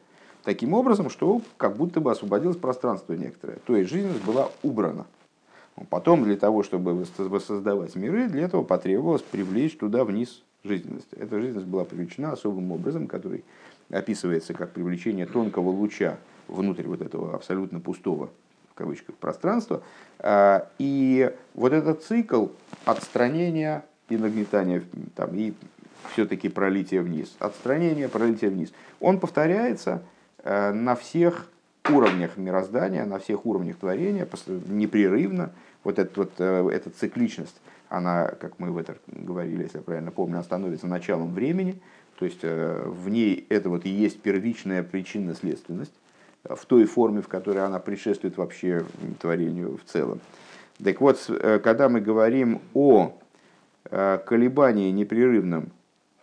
таким 0.47 0.73
образом, 0.73 1.09
что 1.09 1.41
как 1.57 1.75
будто 1.75 1.99
бы 1.99 2.09
освободилось 2.09 2.55
пространство 2.55 3.11
некоторое. 3.11 3.57
То 3.65 3.75
есть 3.75 3.89
жизненность 3.89 4.23
была 4.23 4.49
убрана. 4.63 5.05
Потом 5.89 6.23
для 6.23 6.37
того, 6.37 6.63
чтобы 6.63 7.05
воссоздавать 7.17 7.97
миры, 7.97 8.29
для 8.29 8.43
этого 8.45 8.63
потребовалось 8.63 9.21
привлечь 9.23 9.75
туда 9.75 10.05
вниз 10.05 10.41
жизненность. 10.63 11.11
Эта 11.11 11.41
жизненность 11.41 11.67
была 11.67 11.83
привлечена 11.83 12.31
особым 12.31 12.71
образом, 12.71 13.07
который 13.07 13.43
описывается 13.89 14.53
как 14.53 14.71
привлечение 14.71 15.25
тонкого 15.25 15.67
луча 15.67 16.17
внутрь 16.47 16.87
вот 16.87 17.01
этого 17.01 17.35
абсолютно 17.35 17.81
пустого 17.81 18.29
в 18.71 18.73
кавычках 18.73 19.15
пространства. 19.15 19.83
А, 20.19 20.69
и 20.79 21.29
вот 21.55 21.73
этот 21.73 22.03
цикл 22.03 22.47
отстранения 22.85 23.83
и 24.07 24.15
нагнетания 24.15 24.81
там, 25.13 25.35
и 25.35 25.51
все-таки 26.13 26.47
пролития 26.47 27.01
вниз, 27.01 27.35
отстранения, 27.39 28.07
пролития 28.07 28.49
вниз, 28.49 28.71
он 29.01 29.19
повторяется 29.19 30.03
на 30.47 30.95
всех 30.95 31.47
уровнях 31.89 32.37
мироздания, 32.37 33.05
на 33.05 33.19
всех 33.19 33.45
уровнях 33.45 33.77
творения, 33.77 34.27
непрерывно. 34.67 35.51
Вот, 35.83 35.99
этот, 35.99 36.17
вот 36.17 36.31
э, 36.39 36.69
эта 36.73 36.89
цикличность, 36.89 37.55
она, 37.87 38.27
как 38.27 38.59
мы 38.59 38.71
в 38.71 38.77
это 38.77 38.97
говорили, 39.07 39.63
если 39.63 39.77
я 39.77 39.83
правильно 39.83 40.11
помню, 40.11 40.41
становится 40.43 40.87
началом 40.87 41.33
времени, 41.33 41.81
то 42.19 42.25
есть 42.25 42.39
э, 42.41 42.83
в 42.85 43.07
ней 43.09 43.45
это 43.49 43.69
вот 43.69 43.85
и 43.85 43.89
есть 43.89 44.21
первичная 44.21 44.83
причинно-следственность 44.83 45.93
в 46.43 46.65
той 46.65 46.85
форме, 46.85 47.21
в 47.21 47.27
которой 47.27 47.63
она 47.63 47.79
предшествует 47.79 48.37
вообще 48.37 48.83
творению 49.19 49.77
в 49.77 49.89
целом. 49.89 50.19
Так 50.83 51.01
вот, 51.01 51.19
когда 51.63 51.89
мы 51.89 52.01
говорим 52.01 52.61
о 52.73 53.13
колебании 53.89 54.91
непрерывном 54.91 55.71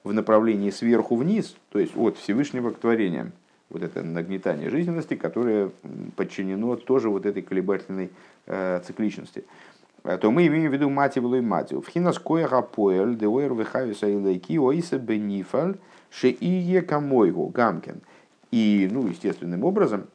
в 0.03 0.13
направлении 0.13 0.71
сверху 0.71 1.17
вниз, 1.17 1.57
то 1.71 1.79
есть 1.79 1.97
от 1.97 2.17
Всевышнего 2.19 2.71
к 2.71 2.79
творениям, 2.79 3.33
вот 3.71 3.83
это 3.83 4.03
нагнетание 4.03 4.71
жизненности, 4.71 5.15
которое 5.15 5.71
подчинено 6.17 6.77
тоже 6.77 7.09
вот 7.09 7.27
этой 7.27 7.43
колебательной 7.43 8.11
э, 8.47 8.81
цикличности, 8.87 9.45
э, 10.05 10.19
то 10.19 10.31
мы 10.31 10.47
имеем 10.47 10.71
в 10.71 10.75
виду 10.75 10.91
мативлу 10.91 11.37
и 11.37 11.41
матив. 11.41 11.87
В 11.87 11.91
хинас 11.91 12.19
кояха 12.19 12.63
поэль, 12.63 13.17
деуэр 13.17 13.55
вихависа 13.55 14.07
и 14.07 14.17
лейки, 14.17 14.59
оисе 14.59 14.99
бенифаль, 14.99 15.77
шеие 16.11 16.83
камойгу, 16.83 17.49
гамкен. 17.49 18.01
И, 18.51 18.89
ну, 18.93 19.07
естественным 19.09 19.65
образом, 19.65 20.07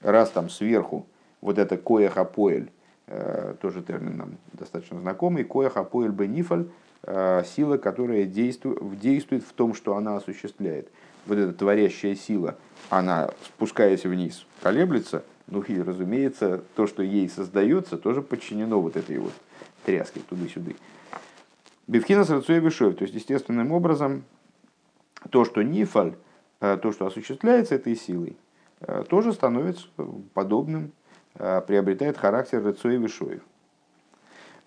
раз 0.00 0.30
там 0.30 0.50
сверху 0.50 1.06
вот 1.40 1.58
это 1.58 1.76
кояха 1.76 2.24
поэль, 2.24 2.70
э, 3.06 3.54
тоже 3.60 3.82
термин 3.82 4.16
нам 4.16 4.30
достаточно 4.52 4.98
знакомый, 4.98 5.44
кояха 5.44 5.84
поэль 5.84 6.10
бенифаль, 6.10 6.66
э, 7.02 7.42
сила, 7.44 7.76
которая 7.76 8.24
действует, 8.24 8.98
действует 8.98 9.44
в 9.44 9.52
том, 9.52 9.74
что 9.74 9.96
она 9.96 10.16
осуществляет. 10.16 10.88
Вот 11.26 11.38
эта 11.38 11.52
творящая 11.52 12.14
сила– 12.14 12.56
она, 12.90 13.30
спускаясь 13.44 14.04
вниз, 14.04 14.46
колеблется, 14.62 15.24
ну 15.46 15.60
и, 15.62 15.80
разумеется, 15.80 16.62
то, 16.74 16.86
что 16.86 17.02
ей 17.02 17.28
создается, 17.28 17.96
тоже 17.98 18.22
подчинено 18.22 18.80
вот 18.80 18.96
этой 18.96 19.18
вот 19.18 19.32
тряске 19.84 20.20
туда-сюда. 20.28 20.72
Бевхина 21.86 22.24
срацуя 22.24 22.60
вишов, 22.60 22.96
то 22.96 23.04
есть 23.04 23.14
естественным 23.14 23.72
образом 23.72 24.24
то, 25.30 25.44
что 25.44 25.62
нифаль, 25.62 26.14
э, 26.60 26.78
то, 26.80 26.92
что 26.92 27.06
осуществляется 27.06 27.74
этой 27.74 27.94
силой, 27.94 28.36
э, 28.80 29.04
тоже 29.08 29.32
становится 29.32 29.86
подобным, 30.32 30.92
э, 31.34 31.60
приобретает 31.66 32.16
характер 32.16 32.62
рацуя 32.64 32.96
вишоев. 32.96 33.42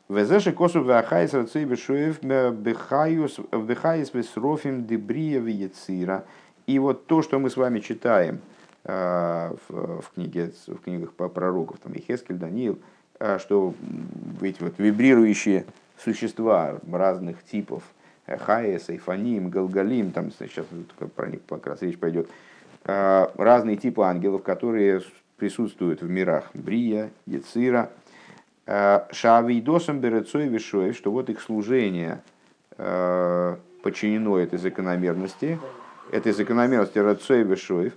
Везеши 0.09 0.51
косу 0.51 0.83
вахайс 0.83 1.33
рацуя 1.33 1.65
вишоев 1.65 2.21
бехайус 2.21 3.39
весрофим 4.13 4.85
дебрия 4.85 5.39
вецира. 5.39 6.25
И 6.67 6.79
вот 6.79 7.07
то, 7.07 7.21
что 7.21 7.39
мы 7.39 7.49
с 7.49 7.55
вами 7.55 7.79
читаем 7.79 8.41
э, 8.83 9.55
в, 9.69 10.01
в, 10.01 10.11
книге, 10.13 10.51
в 10.67 10.79
книгах 10.79 11.13
по 11.13 11.29
пророков, 11.29 11.77
там, 11.81 11.93
Ихескель, 11.93 12.35
Даниил, 12.35 12.77
э, 13.19 13.39
что 13.39 13.73
эти 14.41 14.61
вот 14.61 14.73
вибрирующие 14.77 15.65
существа 15.97 16.77
разных 16.91 17.41
типов, 17.45 17.83
э, 18.25 18.37
Хаес, 18.37 18.89
Айфаним, 18.89 19.49
Галгалим, 19.49 20.11
там 20.11 20.29
сейчас 20.37 20.65
про 21.15 21.27
них 21.27 21.39
как 21.47 21.65
раз 21.67 21.81
речь 21.81 21.97
пойдет, 21.97 22.29
разные 22.83 23.75
типы 23.75 24.03
ангелов, 24.03 24.43
которые 24.43 25.01
присутствуют 25.37 26.01
в 26.01 26.09
мирах 26.09 26.49
Брия, 26.53 27.09
Яцира, 27.25 27.89
Шавидосом 28.65 29.99
Берецой 29.99 30.47
Вишоев, 30.47 30.95
что 30.95 31.11
вот 31.11 31.29
их 31.29 31.41
служение 31.41 32.21
подчинено 32.77 34.37
этой 34.37 34.57
закономерности, 34.57 35.59
этой 36.11 36.31
закономерности 36.31 36.99
Рацой 36.99 37.43
Бешоев, 37.43 37.93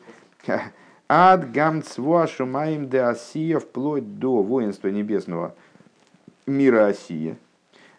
Ад 1.09 1.51
гамцва 1.51 2.27
шумаем 2.27 2.89
де 2.89 3.01
Осия, 3.01 3.59
вплоть 3.59 4.19
до 4.19 4.43
воинства 4.43 4.89
небесного 4.89 5.55
мира 6.47 6.87
Осия, 6.87 7.37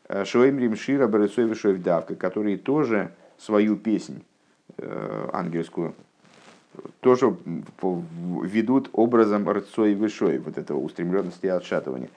э, 0.08 0.24
Шоим 0.24 0.60
Римшира 0.60 1.08
Барецой 1.08 1.77
Давка, 1.77 2.15
которые 2.15 2.58
тоже 2.58 3.12
свою 3.38 3.75
песнь 3.75 4.24
э, 4.77 5.30
ангельскую 5.34 5.94
тоже 7.01 7.36
ведут 8.44 8.89
образом 8.94 9.50
рцой 9.50 9.96
вышой, 9.96 10.39
вот 10.39 10.58
этого 10.58 10.80
устремленности 10.80 11.46
и 11.46 11.50
отшатывания. 11.50 12.10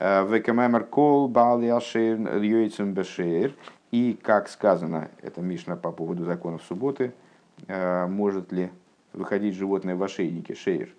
Векамемер 0.00 0.84
кол 0.84 1.28
балиашир 1.28 2.18
льёйцем 2.18 2.92
бешер. 2.92 3.52
И, 3.90 4.18
как 4.22 4.48
сказано, 4.48 5.08
это 5.22 5.40
Мишна 5.40 5.74
по 5.76 5.92
поводу 5.92 6.24
законов 6.24 6.62
субботы, 6.68 7.12
может 7.66 8.52
ли 8.52 8.70
выходить 9.12 9.54
животное 9.54 9.96
в 9.96 10.02
ошейнике, 10.02 10.54
шейр. 10.54 10.90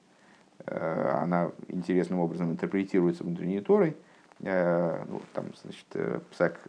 Она 0.65 1.51
интересным 1.67 2.19
образом 2.19 2.51
интерпретируется 2.51 3.23
внутренней 3.23 3.61
Торой. 3.61 3.95
Ну, 4.39 5.21
там, 5.33 5.45
значит, 5.63 5.85
псак, 6.31 6.59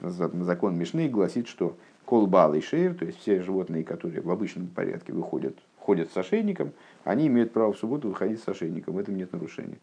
закон 0.00 0.78
Мишны 0.78 1.08
гласит, 1.08 1.48
что 1.48 1.76
колбал 2.04 2.54
и 2.54 2.60
шейр, 2.60 2.94
то 2.94 3.04
есть 3.04 3.20
все 3.20 3.42
животные, 3.42 3.84
которые 3.84 4.20
в 4.20 4.30
обычном 4.30 4.66
порядке 4.66 5.12
выходят, 5.12 5.56
ходят 5.78 6.12
с 6.12 6.16
ошейником, 6.16 6.72
они 7.04 7.26
имеют 7.28 7.52
право 7.52 7.72
в 7.72 7.78
субботу 7.78 8.08
выходить 8.08 8.42
с 8.42 8.48
ошейником, 8.48 8.94
в 8.94 8.98
этом 8.98 9.16
нет 9.16 9.32
нарушения. 9.32 9.78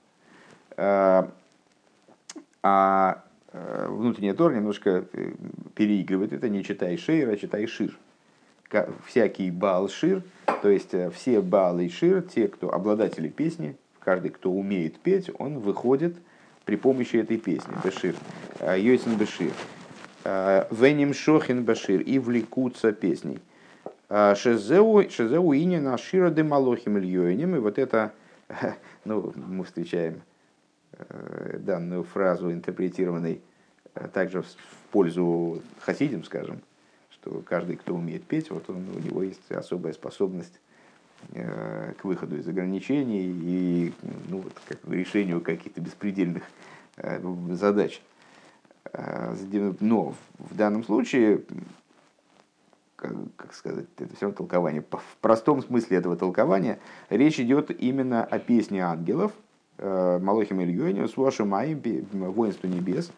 А, 2.61 3.23
э, 3.51 3.87
внутренняя 3.89 4.33
Тора 4.33 4.53
немножко 4.53 5.05
э, 5.11 5.31
переигрывает 5.75 6.33
это, 6.33 6.49
не 6.49 6.63
читай 6.63 6.97
шейр, 6.97 7.29
а 7.29 7.37
читай 7.37 7.65
шир. 7.67 7.97
Всякий 9.05 9.49
бал 9.51 9.89
шир, 9.89 10.21
то 10.61 10.69
есть 10.69 10.93
э, 10.93 11.09
все 11.09 11.41
балы 11.41 11.87
и 11.87 11.89
шир, 11.89 12.21
те, 12.21 12.47
кто 12.47 12.71
обладатели 12.71 13.27
песни, 13.27 13.75
каждый, 13.99 14.29
кто 14.29 14.51
умеет 14.51 14.99
петь, 14.99 15.31
он 15.39 15.59
выходит 15.59 16.15
при 16.65 16.75
помощи 16.75 17.17
этой 17.17 17.37
песни, 17.37 17.73
бешир, 17.83 18.15
йойсен 18.61 19.15
бешир. 19.15 19.51
Э, 20.23 20.65
Веним 20.69 21.13
Шохин 21.13 21.63
Башир 21.63 22.01
и 22.01 22.19
влекутся 22.19 22.91
песней. 22.91 23.39
Э, 24.09 24.35
Шезеу 24.35 25.53
иня 25.53 25.81
на 25.81 25.97
Шира 25.97 26.29
де 26.29 26.43
Малохим 26.43 26.97
Ильёйним. 26.97 27.55
И 27.55 27.59
вот 27.59 27.79
это, 27.79 28.13
ну, 29.05 29.33
мы 29.35 29.63
встречаем 29.63 30.21
э, 30.93 31.57
данную 31.59 32.03
фразу, 32.03 32.51
интерпретированной 32.51 33.41
также 34.13 34.43
в 34.43 34.47
пользу 34.91 35.61
хасидим, 35.79 36.23
скажем, 36.23 36.61
что 37.21 37.41
каждый, 37.45 37.75
кто 37.75 37.93
умеет 37.93 38.23
петь, 38.23 38.49
вот 38.49 38.69
он, 38.69 38.87
у 38.95 38.99
него 38.99 39.23
есть 39.23 39.51
особая 39.51 39.93
способность 39.93 40.59
к 41.33 42.03
выходу 42.03 42.37
из 42.37 42.47
ограничений 42.47 43.25
и 43.25 43.93
ну, 44.29 44.37
вот, 44.37 44.53
как, 44.65 44.77
решению 44.89 45.41
каких-то 45.41 45.81
беспредельных 45.81 46.43
задач. 47.49 48.01
Э, 48.93 49.35
но 49.79 50.15
в 50.37 50.55
данном 50.55 50.83
случае, 50.83 51.41
как, 52.95 53.13
как 53.35 53.53
сказать, 53.53 53.85
это 53.97 54.15
все 54.15 54.25
равно 54.25 54.37
толкование. 54.37 54.81
В 54.81 55.17
простом 55.21 55.61
смысле 55.61 55.97
этого 55.97 56.15
толкования 56.15 56.79
речь 57.09 57.39
идет 57.39 57.71
именно 57.71 58.23
о 58.23 58.39
песне 58.39 58.83
ангелов, 58.83 59.31
э, 59.77 60.19
Малохим 60.21 60.61
Ильёне, 60.61 61.07
с 61.07 61.17
вашим 61.17 61.49
маем, 61.49 61.81
воинство 62.11 62.67
небес, 62.67 63.11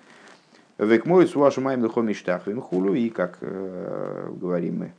Век 0.78 1.06
мой 1.06 1.28
с 1.28 1.36
вашим 1.36 1.66
маем 1.66 1.84
лихомиштах 1.84 2.44
хулу, 2.62 2.94
и 2.94 3.10
как 3.10 3.38
э, 3.42 4.30
говорим 4.36 4.80
мы 4.80 4.94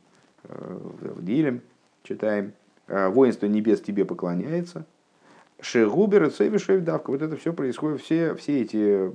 э, 0.45 0.79
в 1.15 1.25
Дилем, 1.25 1.61
читаем, 2.03 2.53
э, 2.87 3.09
воинство 3.09 3.47
небес 3.47 3.81
тебе 3.81 4.05
поклоняется, 4.05 4.87
Шегубер 5.63 6.25
и 6.25 6.31
Цевишев 6.31 6.83
давка. 6.83 7.11
Вот 7.11 7.23
это 7.23 7.37
все 7.37 7.53
происходит, 7.53 8.01
все, 8.01 8.35
все 8.35 8.63
эти 8.63 9.13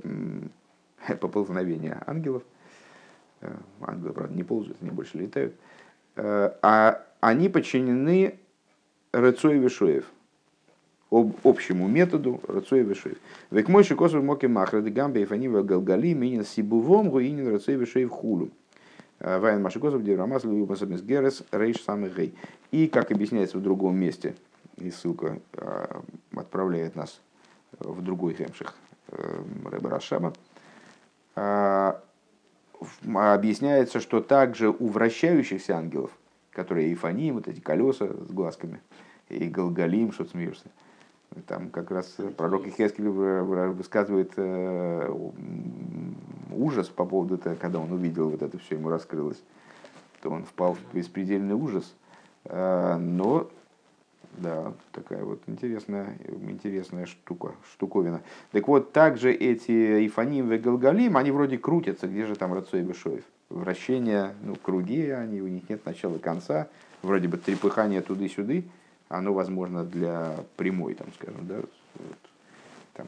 поползновения 1.20 2.02
ангелов. 2.06 2.42
Э, 3.40 3.54
ангелы, 3.82 4.12
правда, 4.12 4.34
не 4.34 4.42
ползают, 4.42 4.78
они 4.80 4.90
больше 4.90 5.18
летают. 5.18 5.54
Э, 6.16 6.52
а 6.62 7.04
они 7.20 7.48
подчинены 7.48 8.38
Рыцой 9.12 9.58
Вишуев, 9.58 10.06
об, 11.10 11.34
общему 11.44 11.88
методу 11.88 12.40
Рыцой 12.46 12.82
Вишуев. 12.82 13.18
Век 13.50 13.68
мой 13.68 13.84
шикосов 13.84 14.22
моки 14.22 14.46
махрады 14.46 14.90
гамбе 14.90 15.24
фанива 15.26 15.62
галгали 15.62 16.12
минин 16.14 16.44
сибувом 16.44 17.10
руинин 17.10 17.48
Рыцой 17.48 17.76
Вишуев 17.76 18.10
хулу. 18.10 18.50
Э, 19.20 19.38
Вайн 19.38 19.62
Машикосов, 19.62 20.04
Деврамас, 20.04 20.44
Луимасабис 20.44 21.02
Герес, 21.02 21.42
Рейш 21.50 21.82
самый 21.82 22.10
Гей. 22.10 22.34
И, 22.70 22.86
как 22.88 23.10
объясняется 23.10 23.58
в 23.58 23.62
другом 23.62 23.96
месте, 23.96 24.34
и 24.76 24.90
ссылка 24.90 25.40
отправляет 26.34 26.94
нас 26.94 27.20
в 27.78 28.02
другой 28.02 28.34
хемших 28.34 28.74
Рэба 29.08 29.90
Рашаба, 29.90 30.34
объясняется, 33.14 34.00
что 34.00 34.20
также 34.20 34.68
у 34.70 34.88
вращающихся 34.88 35.76
ангелов, 35.76 36.10
которые 36.52 36.92
Ифаним, 36.92 37.34
вот 37.34 37.48
эти 37.48 37.60
колеса 37.60 38.06
с 38.06 38.30
глазками, 38.30 38.80
и 39.28 39.48
Галгалим, 39.48 40.12
что 40.12 40.24
смеешься, 40.24 40.66
там 41.46 41.70
как 41.70 41.90
раз 41.90 42.16
пророк 42.36 42.66
Ихескель 42.66 43.08
высказывает 43.08 44.32
э, 44.36 45.12
ужас 46.52 46.88
по 46.88 47.04
поводу 47.04 47.36
этого, 47.36 47.54
когда 47.54 47.78
он 47.78 47.92
увидел 47.92 48.30
вот 48.30 48.42
это 48.42 48.58
все, 48.58 48.76
ему 48.76 48.88
раскрылось, 48.88 49.42
то 50.22 50.30
он 50.30 50.44
впал 50.44 50.74
в 50.74 50.94
беспредельный 50.94 51.54
ужас. 51.54 51.94
Э, 52.44 52.96
но 52.96 53.48
да, 54.38 54.72
такая 54.92 55.24
вот 55.24 55.40
интересная, 55.46 56.16
интересная 56.48 57.06
штука, 57.06 57.52
штуковина. 57.72 58.22
Так 58.52 58.68
вот, 58.68 58.92
также 58.92 59.32
эти 59.32 60.06
Ифаним 60.06 60.52
и 60.52 60.58
Галгалим, 60.58 61.16
они 61.16 61.30
вроде 61.30 61.58
крутятся, 61.58 62.06
где 62.06 62.26
же 62.26 62.36
там 62.36 62.52
Рацой 62.52 62.82
Бешоев? 62.82 63.24
Вращение, 63.48 64.34
ну, 64.42 64.54
круги, 64.56 65.08
они, 65.08 65.40
у 65.40 65.48
них 65.48 65.68
нет 65.68 65.84
начала 65.86 66.16
и 66.16 66.18
конца, 66.18 66.68
вроде 67.02 67.28
бы 67.28 67.36
трепыхание 67.38 68.00
туды-сюды, 68.00 68.64
оно 69.08 69.32
возможно 69.32 69.84
для 69.84 70.36
прямой, 70.56 70.94
там, 70.94 71.08
скажем, 71.14 71.46
да, 71.46 71.56
вот, 71.56 72.18
там, 72.94 73.06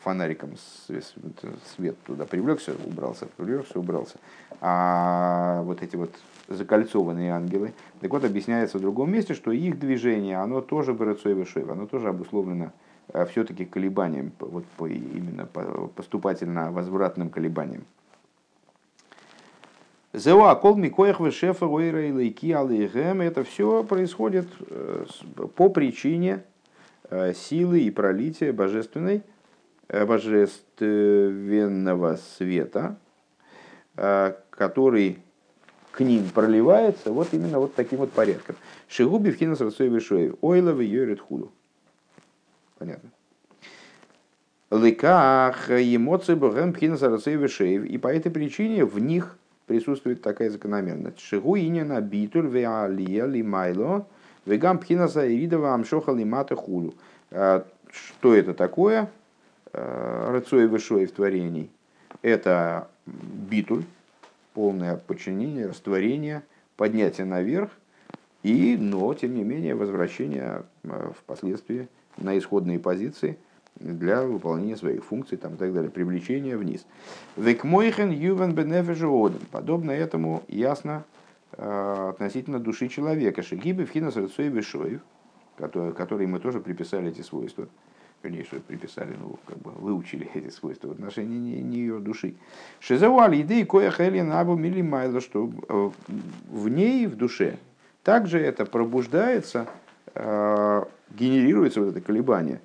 фонариком 0.00 0.50
свет 0.56 1.96
туда 2.04 2.24
привлекся, 2.24 2.72
убрался, 2.86 3.26
привлекся, 3.36 3.78
убрался. 3.78 4.18
А 4.60 5.62
вот 5.62 5.82
эти 5.82 5.96
вот 5.96 6.10
закольцованные 6.48 7.32
ангелы. 7.32 7.72
Так 8.00 8.10
вот, 8.10 8.24
объясняется 8.24 8.78
в 8.78 8.80
другом 8.80 9.12
месте, 9.12 9.34
что 9.34 9.52
их 9.52 9.78
движение, 9.78 10.38
оно 10.38 10.60
тоже 10.60 10.94
Барацой 10.94 11.34
Вышев, 11.34 11.70
оно 11.70 11.86
тоже 11.86 12.08
обусловлено 12.08 12.72
э, 13.12 13.24
все-таки 13.26 13.64
колебанием, 13.64 14.32
вот 14.40 14.64
по, 14.76 14.88
именно 14.88 15.46
по 15.46 15.88
поступательно 15.88 16.72
возвратным 16.72 17.30
колебаниям. 17.30 17.84
Зеуа 20.12 20.56
кол 20.56 20.74
микоях 20.76 21.20
вешефа 21.20 21.66
ойра 21.66 22.04
и 22.04 22.52
алейгем. 22.52 23.20
Это 23.20 23.44
все 23.44 23.84
происходит 23.84 24.48
э, 24.68 25.04
по 25.54 25.68
причине 25.68 26.42
э, 27.10 27.32
силы 27.32 27.78
и 27.80 27.92
пролития 27.92 28.52
божественной, 28.52 29.22
божественного 29.88 32.16
света, 32.16 32.96
который 33.94 35.18
к 35.92 36.00
ним 36.00 36.28
проливается 36.30 37.12
вот 37.12 37.28
именно 37.32 37.58
вот 37.58 37.74
таким 37.74 37.98
вот 37.98 38.12
порядком. 38.12 38.56
Шигуби 38.88 39.30
в 39.30 39.36
хинас 39.36 39.60
вишоев, 39.60 40.36
ойловый 40.40 40.86
йорит 40.86 41.20
худу. 41.20 41.52
Понятно. 42.78 43.10
Лыках 44.70 45.70
эмоции 45.70 46.34
богем 46.34 46.72
пхинас 46.72 47.26
вишоев, 47.26 47.84
и 47.84 47.98
по 47.98 48.08
этой 48.08 48.30
причине 48.30 48.84
в 48.84 48.98
них 49.00 49.36
присутствует 49.70 50.20
такая 50.20 50.50
закономерность. 50.50 51.20
Шигу 51.20 51.56
инина 51.56 52.00
битуль 52.00 52.48
веалия 52.48 53.24
лимайло 53.24 54.04
вегам 54.44 54.80
пхинаса 54.80 55.32
иридова 55.32 55.74
амшоха 55.74 56.10
лимата 56.10 56.56
худу. 56.56 56.92
А, 57.30 57.64
что 57.88 58.34
это 58.34 58.52
такое? 58.52 59.08
А, 59.72 60.32
Рацоев 60.32 60.72
вишоев 60.72 61.12
творений. 61.12 61.70
Это 62.20 62.88
битуль, 63.06 63.84
полное 64.54 64.96
подчинение, 64.96 65.68
растворение, 65.68 66.42
поднятие 66.76 67.26
наверх, 67.26 67.70
и, 68.42 68.76
но, 68.76 69.14
тем 69.14 69.36
не 69.36 69.44
менее, 69.44 69.76
возвращение 69.76 70.64
э, 70.82 71.12
впоследствии 71.16 71.86
на 72.16 72.36
исходные 72.36 72.80
позиции 72.80 73.38
для 73.80 74.22
выполнения 74.22 74.76
своих 74.76 75.04
функций 75.04 75.38
там, 75.38 75.54
и 75.54 75.56
так 75.56 75.72
далее, 75.72 75.90
привлечение 75.90 76.56
вниз. 76.56 76.86
Векмойхен 77.36 78.10
ювен 78.10 78.54
бенефежиоден. 78.54 79.40
Подобно 79.50 79.90
этому 79.90 80.42
ясно 80.48 81.04
э, 81.56 82.10
относительно 82.10 82.60
души 82.60 82.88
человека. 82.88 83.42
Шигибы 83.42 83.86
в 83.86 83.90
хинас 83.90 84.16
вишоев, 84.16 85.00
который, 85.56 85.92
который 85.92 86.26
мы 86.26 86.38
тоже 86.38 86.60
приписали 86.60 87.08
эти 87.10 87.22
свойства 87.22 87.66
вернее, 88.22 88.44
что 88.44 88.60
приписали, 88.60 89.16
ну, 89.18 89.38
как 89.46 89.58
бы 89.58 89.70
выучили 89.70 90.28
эти 90.34 90.50
свойства 90.50 90.88
в 90.88 90.92
отношении 90.92 91.62
ее 91.62 91.98
души. 92.00 92.34
Шизауали 92.80 93.40
идеи 93.40 93.62
коя 93.64 93.90
хелин 93.90 94.32
абу 94.32 94.56
милимайла, 94.56 95.20
что 95.20 95.50
э, 95.68 95.90
в 96.50 96.68
ней, 96.68 97.06
в 97.06 97.16
душе, 97.16 97.58
также 98.02 98.38
это 98.38 98.66
пробуждается, 98.66 99.66
э, 100.14 100.84
генерируется 101.10 101.80
вот 101.80 101.90
это 101.90 102.00
колебание 102.00 102.60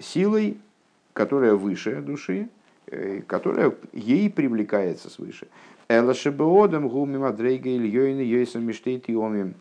силой, 0.00 0.56
которая 1.12 1.54
выше 1.54 2.00
души, 2.00 2.48
э, 2.86 3.22
которая 3.26 3.72
ей 3.92 4.30
привлекается 4.30 5.10
свыше. 5.10 5.46
Эла 5.88 6.14
шебеодам 6.14 6.88
гуми 6.88 7.18
мадрейга 7.18 7.68
ильёйны 7.68 8.20
йойсам 8.20 8.64
миштейт 8.64 9.08
йомим. 9.08 9.54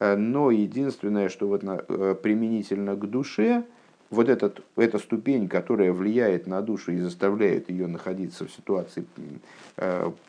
но 0.00 0.50
единственное, 0.50 1.28
что 1.28 1.46
вот 1.46 1.62
на, 1.62 1.76
применительно 1.76 2.96
к 2.96 3.08
душе, 3.08 3.64
вот 4.10 4.28
этот, 4.28 4.60
эта 4.76 4.98
ступень, 4.98 5.48
которая 5.48 5.92
влияет 5.92 6.46
на 6.46 6.60
душу 6.62 6.92
и 6.92 6.98
заставляет 6.98 7.70
ее 7.70 7.86
находиться 7.86 8.44
в 8.44 8.50
ситуации 8.50 9.04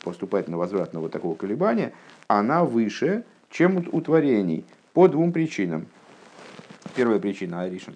поступательно-возвратного 0.04 1.10
такого 1.10 1.36
колебания, 1.36 1.94
она 2.28 2.64
выше, 2.64 3.24
чем 3.50 3.84
у 3.92 4.02
творений 4.02 4.66
по 4.94 5.08
двум 5.08 5.32
причинам. 5.32 5.88
Первая 6.96 7.20
причина, 7.20 7.62
Аришин. 7.62 7.96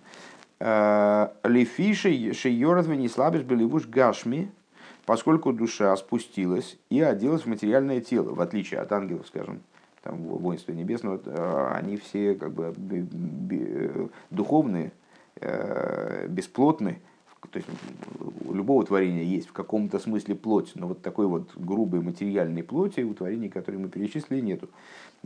Лефиши 0.59 2.33
шейородвы 2.33 2.97
не 2.97 3.07
слабишь 3.07 3.43
уж 3.43 3.87
гашми, 3.87 4.51
поскольку 5.05 5.53
душа 5.53 5.95
спустилась 5.95 6.77
и 6.89 7.01
оделась 7.01 7.43
в 7.43 7.47
материальное 7.47 8.01
тело, 8.01 8.33
в 8.33 8.41
отличие 8.41 8.79
от 8.79 8.91
ангелов, 8.91 9.25
скажем, 9.27 9.61
там, 10.03 10.17
воинства 10.17 10.71
небесного, 10.71 11.19
э, 11.25 11.71
они 11.75 11.97
все 11.97 12.35
как 12.35 12.53
бы 12.53 12.75
духовные, 14.29 14.91
э, 15.41 16.27
бесплотны, 16.27 16.99
то 17.51 17.57
есть 17.57 17.67
у 18.45 18.53
любого 18.53 18.85
творения 18.85 19.23
есть 19.23 19.47
в 19.47 19.53
каком-то 19.53 19.97
смысле 19.97 20.35
плоть, 20.35 20.71
но 20.75 20.87
вот 20.87 21.01
такой 21.01 21.25
вот 21.25 21.49
грубой 21.55 22.01
материальной 22.01 22.63
плоти 22.63 23.01
у 23.01 23.13
творений, 23.13 23.49
которые 23.49 23.81
мы 23.81 23.89
перечислили, 23.89 24.41
нету. 24.41 24.69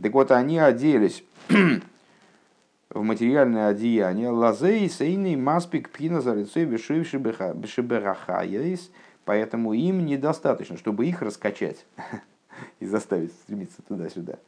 Так 0.00 0.12
вот, 0.12 0.30
они 0.30 0.58
оделись 0.58 1.24
в 2.94 3.02
материальное 3.02 3.68
одеяние. 3.68 4.30
Лазей 4.30 4.88
сейный 4.88 5.36
маспик 5.36 5.90
пина 5.90 6.20
за 6.20 6.34
лицой 6.34 6.64
бешиберахаяис. 6.64 8.90
Поэтому 9.24 9.72
им 9.72 10.06
недостаточно, 10.06 10.76
чтобы 10.76 11.06
их 11.06 11.22
раскачать 11.22 11.84
и 12.80 12.86
заставить 12.86 13.32
стремиться 13.32 13.82
туда-сюда. 13.86 14.38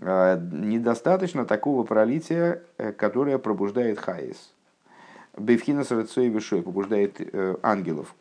А, 0.00 0.36
недостаточно 0.36 1.44
такого 1.44 1.84
пролития, 1.84 2.62
э, 2.76 2.92
которое 2.92 3.38
пробуждает 3.38 3.98
хаис. 3.98 4.52
Бевхина 5.36 5.84
сарацой 5.84 6.28
вишой 6.28 6.62
побуждает 6.62 7.20
э, 7.20 7.56
ангелов 7.62 8.14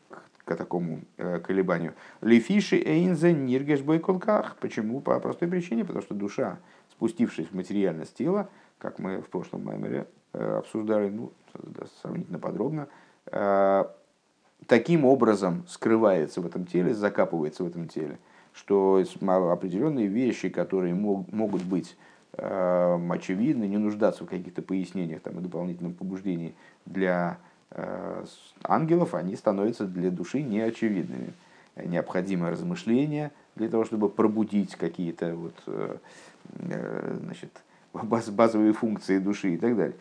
к 0.46 0.56
такому 0.56 1.02
э, 1.18 1.40
колебанию. 1.40 1.94
Лифиши 2.22 2.78
эйнзе 2.78 3.34
ниргеш 3.34 3.82
бойколках. 3.82 4.58
Почему? 4.58 5.02
По 5.02 5.20
простой 5.20 5.48
причине, 5.48 5.86
потому 5.86 6.04
что 6.04 6.14
душа, 6.14 6.60
спустившись 6.92 7.48
в 7.48 7.56
материальность 7.56 8.16
тела, 8.16 8.50
как 8.84 9.00
мы 9.00 9.22
в 9.22 9.30
прошлом 9.30 9.64
маймере 9.64 10.08
э, 10.34 10.58
обсуждали, 10.58 11.10
ну, 11.10 11.32
сравнительно 12.02 12.38
подробно, 12.38 12.90
э, 13.32 13.86
таким 14.68 15.06
образом 15.06 15.64
скрывается 15.70 16.42
в 16.42 16.46
этом 16.46 16.66
теле, 16.66 16.94
закапывается 16.94 17.64
в 17.64 17.68
этом 17.68 17.88
теле, 17.88 18.20
что 18.54 19.02
определенные 19.22 20.08
вещи, 20.08 20.50
которые 20.50 20.94
могут 20.94 21.64
быть 21.64 21.96
э, 22.34 23.00
очевидны, 23.10 23.64
не 23.64 23.78
нуждаться 23.78 24.26
в 24.26 24.28
каких-то 24.28 24.62
пояснениях 24.62 25.22
там, 25.22 25.40
и 25.40 25.42
дополнительном 25.42 25.94
побуждении 25.94 26.54
для 26.86 27.38
ангелов, 28.64 29.16
они 29.16 29.36
становятся 29.36 29.88
для 29.88 30.12
души 30.12 30.44
неочевидными. 30.44 31.34
Необходимо 31.76 32.52
размышление 32.52 33.32
для 33.56 33.68
того, 33.68 33.84
чтобы 33.84 34.10
пробудить 34.10 34.76
какие-то 34.76 35.36
вот, 35.36 35.56
значит, 37.24 37.50
базовые 37.94 38.74
функции 38.74 39.20
души 39.20 39.54
и 39.54 39.58
так 39.58 39.76
далее. 39.78 39.96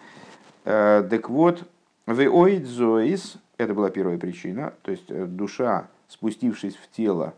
Э, 0.64 1.06
так 1.08 1.28
вот, 1.28 1.68
зоис, 2.06 3.36
это 3.58 3.74
была 3.74 3.90
первая 3.90 4.18
причина, 4.18 4.74
то 4.82 4.90
есть 4.90 5.10
э, 5.10 5.26
душа, 5.26 5.88
спустившись 6.08 6.76
в 6.76 6.90
тело, 6.90 7.34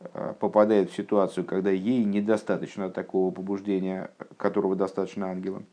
э, 0.00 0.34
попадает 0.38 0.90
в 0.90 0.96
ситуацию, 0.96 1.44
когда 1.44 1.70
ей 1.70 2.04
недостаточно 2.04 2.90
такого 2.90 3.32
побуждения, 3.32 4.10
которого 4.36 4.74
достаточно 4.76 5.30
ангелам. 5.30 5.66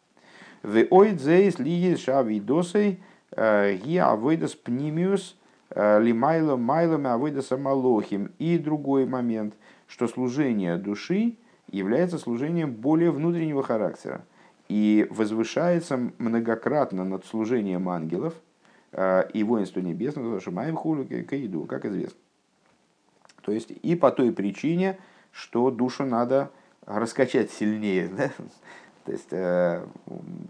Веоидзейс 0.64 1.60
лиес 1.60 2.00
шавидосей 2.00 3.02
ги 3.36 3.98
авойдас 3.98 4.56
пнимиус 4.56 5.36
лимайло 5.76 6.56
майлами 6.56 7.10
авойдас 7.10 7.52
амалохим. 7.52 8.32
И 8.40 8.58
другой 8.58 9.06
момент, 9.06 9.56
что 9.88 10.08
служение 10.08 10.78
души 10.78 11.36
является 11.72 12.18
служением 12.18 12.74
более 12.74 13.12
внутреннего 13.12 13.64
характера 13.64 14.26
и 14.70 15.08
возвышается 15.10 15.98
многократно 16.18 17.04
над 17.04 17.26
служением 17.26 17.90
ангелов 17.90 18.34
э, 18.92 19.30
и 19.34 19.44
воинства 19.44 19.80
небесного, 19.80 20.40
что 20.40 20.52
маем 20.52 20.76
хулю 20.76 21.06
каиду, 21.06 21.66
как 21.66 21.86
известно. 21.86 22.20
То 23.42 23.52
есть 23.52 23.72
и 23.72 23.96
по 23.96 24.12
той 24.12 24.32
причине, 24.32 24.98
что 25.32 25.70
душу 25.70 26.06
надо 26.06 26.52
раскачать 26.86 27.52
сильнее, 27.52 28.08
да? 28.08 28.32
то 29.06 29.12
есть 29.12 29.32
э, 29.32 29.86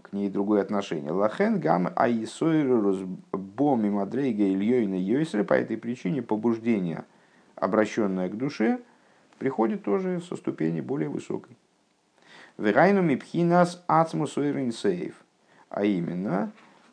к 0.02 0.12
ней 0.12 0.30
другое 0.30 0.62
отношение. 0.62 1.10
Лахен 1.10 1.58
гам 1.58 1.88
аисойрус 1.96 2.98
боми 3.32 3.90
мадрейга 3.90 4.44
ильёйна 4.44 4.94
йойсры 4.94 5.42
по 5.42 5.54
этой 5.54 5.76
причине 5.76 6.22
побуждение, 6.22 7.04
обращенное 7.56 8.28
к 8.28 8.36
душе– 8.36 8.80
приходит 9.38 9.82
тоже 9.82 10.20
со 10.20 10.36
ступени 10.36 10.80
более 10.80 11.08
высокой. 11.08 11.56
Верайну 12.58 13.02
мипхинас 13.02 13.82
ацмус 13.86 14.34
сейф. 14.34 15.14
А 15.70 15.84
именно, 15.84 16.52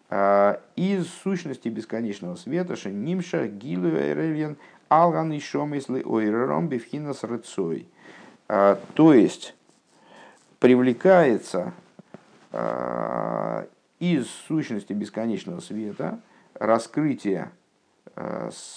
а, 0.10 0.60
из 0.76 1.08
сущности 1.08 1.68
бесконечного 1.70 2.36
света 2.36 2.76
шенимша 2.76 3.48
гилу 3.48 3.90
эрельен 3.90 4.58
алган 4.90 5.32
и 5.32 5.40
шомисли 5.40 6.02
ойрером 6.04 6.68
бифхинас 6.68 7.24
рыцой. 7.24 7.88
А, 8.48 8.80
то 8.96 9.14
есть, 9.14 9.56
привлекается 10.60 11.74
а, 12.52 13.68
из 14.00 14.28
сущности 14.28 14.94
бесконечного 14.94 15.60
света 15.60 16.20
раскрытие 16.56 17.52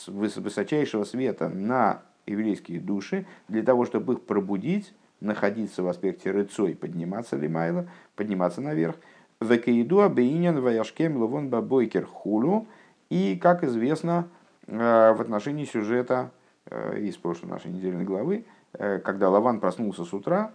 высочайшего 0.07 1.05
света 1.05 1.49
на 1.49 2.03
еврейские 2.27 2.81
души 2.81 3.27
для 3.49 3.63
того, 3.63 3.85
чтобы 3.85 4.15
их 4.15 4.23
пробудить, 4.23 4.95
находиться 5.21 5.83
в 5.83 5.89
аспекте 5.89 6.31
рыцой, 6.31 6.75
подниматься 6.75 7.37
лимайла, 7.37 7.89
подниматься 8.17 8.61
наверх. 8.61 8.97
Векаиду 9.41 10.03
абейнян 10.03 10.61
ваяшкем 10.61 11.17
ловон 11.17 11.49
бабойкер 11.49 12.07
хулу. 12.07 12.67
И, 13.11 13.37
как 13.37 13.65
известно, 13.65 14.29
э, 14.67 14.77
в 14.77 15.21
отношении 15.21 15.65
сюжета 15.65 16.31
э, 16.67 17.01
из 17.01 17.17
прошлой 17.17 17.49
нашей 17.49 17.71
недельной 17.71 18.05
главы, 18.05 18.45
э, 18.73 18.99
когда 18.99 19.29
Лаван 19.29 19.61
проснулся 19.61 20.05
с 20.05 20.13
утра, 20.13 20.53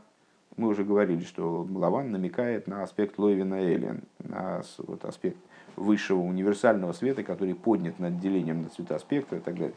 мы 0.57 0.67
уже 0.67 0.83
говорили, 0.83 1.23
что 1.23 1.65
Лаван 1.69 2.11
намекает 2.11 2.67
на 2.67 2.83
аспект 2.83 3.17
Лойвина 3.17 3.63
Элен, 3.63 4.01
на 4.19 4.61
вот 4.79 5.05
аспект 5.05 5.37
высшего 5.75 6.19
универсального 6.19 6.91
света, 6.91 7.23
который 7.23 7.55
поднят 7.55 7.99
над 7.99 8.19
делением 8.19 8.63
на 8.63 8.69
цвета 8.69 8.99
спектра 8.99 9.37
и 9.37 9.41
так 9.41 9.55
далее. 9.55 9.75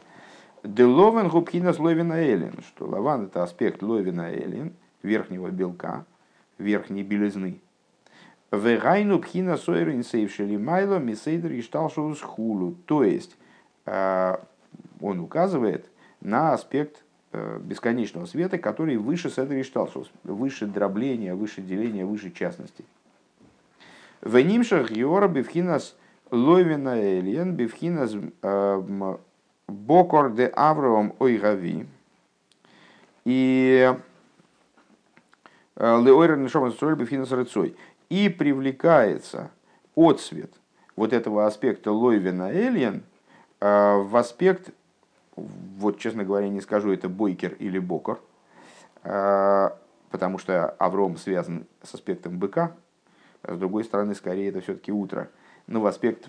Деловен 0.63 1.27
губхинас 1.27 1.77
ловина 1.77 2.13
эллин, 2.13 2.53
что 2.65 2.85
лаван 2.85 3.25
это 3.25 3.43
аспект 3.43 3.83
ловина 3.83 4.31
эллин, 4.31 4.73
верхнего 5.01 5.49
белка, 5.49 6.05
верхней 6.57 7.03
белизны. 7.03 7.59
Вегайну 8.49 9.19
пхина 9.19 9.57
сойрин 9.57 10.03
сейвшели 10.03 10.57
майло 10.57 10.99
мисейдр 10.99 11.51
ишталшоус 11.51 12.21
хулу. 12.21 12.75
То 12.85 13.03
есть 13.03 13.35
э, 13.85 14.37
он 15.01 15.19
указывает 15.19 15.85
на 16.21 16.53
аспект 16.53 17.03
э, 17.33 17.59
бесконечного 17.59 18.25
света, 18.25 18.57
который 18.57 18.95
выше 18.95 19.29
седр 19.29 19.59
ишталшоус, 19.59 20.09
выше 20.23 20.65
дробления, 20.67 21.35
выше 21.35 21.61
деления, 21.61 22.05
выше 22.05 22.31
частности. 22.31 22.85
Венимшах 24.21 24.91
йора 24.91 25.27
бифхинас 25.27 25.97
ловина 26.31 26.95
эллин, 26.95 27.55
бифхинас 27.55 28.15
э, 28.43 28.83
Бокор 29.67 30.33
де 30.33 30.47
Авраам 30.47 31.13
Ойгави. 31.19 31.87
И 33.25 33.93
Леойра 35.77 36.35
Бифинас 36.95 37.31
И 38.09 38.29
привлекается 38.29 39.51
отцвет 39.95 40.51
вот 40.95 41.13
этого 41.13 41.45
аспекта 41.45 41.91
Лойвина 41.91 42.51
Эльен 42.51 43.03
в 43.59 44.17
аспект, 44.17 44.71
вот 45.35 45.97
честно 45.97 46.23
говоря, 46.23 46.49
не 46.49 46.61
скажу, 46.61 46.91
это 46.91 47.07
Бойкер 47.07 47.53
или 47.53 47.79
Бокор, 47.79 48.19
э, 49.03 49.69
потому 50.09 50.37
что 50.37 50.69
Авром 50.79 51.17
связан 51.17 51.65
с 51.81 51.93
аспектом 51.93 52.37
быка, 52.37 52.75
с 53.47 53.57
другой 53.57 53.85
стороны, 53.85 54.15
скорее, 54.15 54.49
это 54.49 54.61
все-таки 54.61 54.91
утро. 54.91 55.29
Но 55.67 55.79
в 55.79 55.85
аспект 55.85 56.27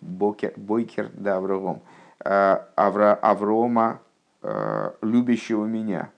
Бокер, 0.00 0.52
Бойкер 0.56 1.10
да 1.14 1.36
Авром. 1.36 1.82
Э, 2.24 2.64
Авра, 2.74 3.14
Аврома, 3.14 4.00
э, 4.42 4.90
любящего 5.02 5.66
меня, 5.66 6.10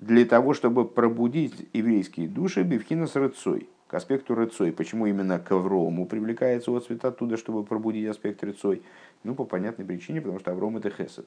для 0.00 0.24
того, 0.24 0.54
чтобы 0.54 0.86
пробудить 0.88 1.68
еврейские 1.74 2.28
души 2.28 2.62
Бивхина 2.62 3.06
с 3.06 3.14
рыцой, 3.14 3.68
к 3.88 3.94
аспекту 3.94 4.34
рыцой. 4.34 4.72
Почему 4.72 5.06
именно 5.06 5.38
к 5.38 5.52
Аврому 5.52 6.06
привлекается 6.06 6.74
отцвет 6.74 7.04
оттуда, 7.04 7.36
чтобы 7.36 7.62
пробудить 7.62 8.08
аспект 8.08 8.42
рыцой? 8.42 8.82
Ну, 9.22 9.34
по 9.34 9.44
понятной 9.44 9.84
причине, 9.84 10.22
потому 10.22 10.40
что 10.40 10.50
Авром 10.52 10.78
это 10.78 10.88
хесед. 10.88 11.26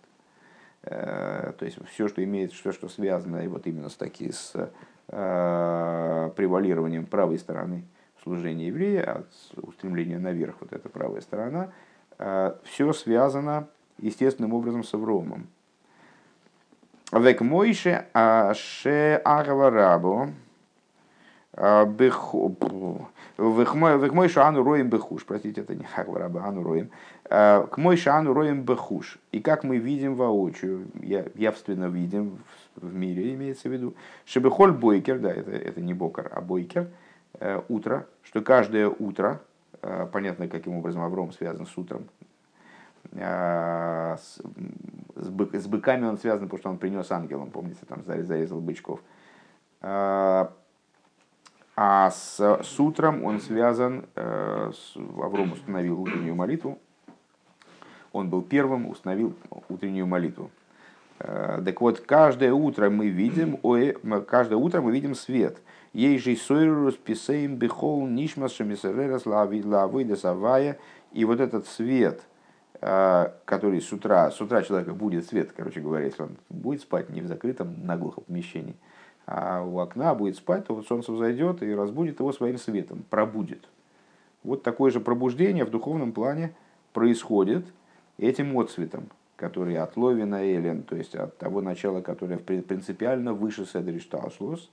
Э, 0.82 1.54
то 1.58 1.64
есть 1.66 1.78
все, 1.88 2.08
что 2.08 2.24
имеет, 2.24 2.54
все, 2.54 2.72
что 2.72 2.90
связано 2.90 3.44
и 3.46 3.48
вот 3.48 3.68
именно 3.68 3.90
с, 3.90 3.96
таки, 3.96 4.32
с 4.32 4.72
превалированием 5.08 7.06
правой 7.06 7.38
стороны 7.38 7.84
служения 8.24 8.68
еврея, 8.68 9.20
от 9.20 9.28
устремления 9.62 10.18
наверх, 10.18 10.56
вот 10.60 10.74
эта 10.74 10.90
правая 10.90 11.22
сторона, 11.22 11.72
все 12.64 12.92
связано 12.92 13.68
естественным 14.00 14.54
образом 14.54 14.84
с 14.84 14.94
Авромом. 14.94 15.48
Век 17.12 17.42
Мойше 17.42 18.06
Аше 18.14 19.22
Агава 19.24 20.30
Век 23.38 24.14
Мойше 24.14 24.40
Ану 24.40 24.64
Роем 24.64 24.90
Бехуш. 24.90 25.26
Простите, 25.26 25.62
это 25.62 25.76
не 25.76 25.86
Агава 25.96 26.46
Ану 26.46 26.64
Роем. 26.64 26.90
К 27.24 27.72
Мойше 27.78 28.10
Ану 28.10 28.34
Роем 28.34 28.64
Бехуш. 28.64 29.18
И 29.32 29.40
как 29.40 29.64
мы 29.64 29.78
видим 29.78 30.16
воочию, 30.16 30.88
явственно 31.36 31.86
видим 31.86 32.40
в 32.76 32.94
мире, 32.94 33.34
имеется 33.34 33.70
в 33.70 33.72
виду, 33.72 33.94
Шебехоль 34.26 34.74
Бойкер, 34.74 35.20
да, 35.20 35.32
это, 35.32 35.52
это 35.52 35.80
не 35.80 35.94
Бокер, 35.94 36.30
а 36.34 36.42
Бойкер, 36.42 36.90
утро, 37.70 38.06
что 38.24 38.42
каждое 38.42 38.90
утро, 38.90 39.40
понятно, 40.12 40.50
каким 40.50 40.76
образом 40.76 41.04
Авром 41.04 41.32
связан 41.32 41.68
с 41.68 41.78
утром, 41.78 42.10
а, 42.22 42.26
с, 43.18 44.42
с, 45.16 45.30
бык, 45.30 45.56
с 45.56 45.68
быками 45.68 46.06
он 46.06 46.18
связан, 46.18 46.46
потому 46.46 46.60
что 46.60 46.70
он 46.70 46.78
принес 46.78 47.12
ангелам, 47.12 47.50
помните, 47.50 47.80
там 47.88 48.04
зарезал 48.04 48.60
бычков. 48.60 49.00
А, 49.82 50.52
а 51.76 52.10
с, 52.12 52.40
с 52.40 52.80
утром 52.80 53.24
он 53.24 53.40
связан, 53.40 54.06
э, 54.16 54.72
с, 54.74 54.98
Авром 54.98 55.54
установил 55.54 56.02
утреннюю 56.02 56.36
молитву. 56.36 56.80
Он 58.12 58.30
был 58.30 58.42
первым, 58.42 58.88
установил 58.88 59.36
утреннюю 59.70 60.08
молитву. 60.08 60.52
Э, 61.20 61.62
так 61.64 61.82
вот, 61.82 62.00
каждое 62.02 62.54
утро 62.54 62.90
мы 62.90 63.08
видим, 63.08 63.58
каждое 64.26 64.56
утро 64.56 64.82
мы 64.82 64.92
видим 64.92 65.16
свет. 65.16 65.62
Ей 65.94 66.18
же 66.18 66.36
сойрус 66.36 66.96
писаем 66.96 67.56
бихол 67.56 68.08
нишмас 68.08 68.54
шамисерерас 68.54 69.26
авая. 70.26 70.78
И 71.14 71.24
вот 71.24 71.40
этот 71.40 71.68
свет– 71.68 72.22
который 72.80 73.82
с 73.82 73.92
утра, 73.92 74.30
с 74.32 74.42
утра 74.42 74.62
человека 74.62 74.94
будет 74.94 75.26
свет, 75.26 75.52
короче 75.56 75.80
говоря, 75.80 76.06
если 76.06 76.24
он 76.24 76.38
будет 76.50 76.82
спать 76.82 77.10
не 77.10 77.22
в 77.22 77.28
закрытом 77.28 77.76
наглухо 77.86 78.22
помещении, 78.22 78.76
а 79.26 79.64
у 79.64 79.80
окна 79.80 80.14
будет 80.14 80.36
спать, 80.36 80.66
то 80.68 80.76
вот 80.76 80.88
солнце 80.88 81.12
взойдет 81.12 81.64
и 81.64 81.74
разбудит 81.74 82.20
его 82.20 82.32
своим 82.32 82.58
светом, 82.58 83.04
пробудит. 83.10 83.68
Вот 84.44 84.62
такое 84.62 84.92
же 84.92 85.00
пробуждение 85.00 85.66
в 85.66 85.72
духовном 85.72 86.12
плане 86.12 86.54
происходит 86.94 87.66
этим 88.18 88.58
отцветом, 88.58 89.10
который 89.36 89.78
от 89.78 89.98
Ловина 89.98 90.46
Элен, 90.46 90.84
то 90.84 90.96
есть 90.96 91.16
от 91.16 91.38
того 91.38 91.62
начала, 91.62 92.02
которое 92.02 92.38
принципиально 92.38 93.34
выше 93.34 93.66
Седри 93.66 94.00
Шталшлус. 94.00 94.70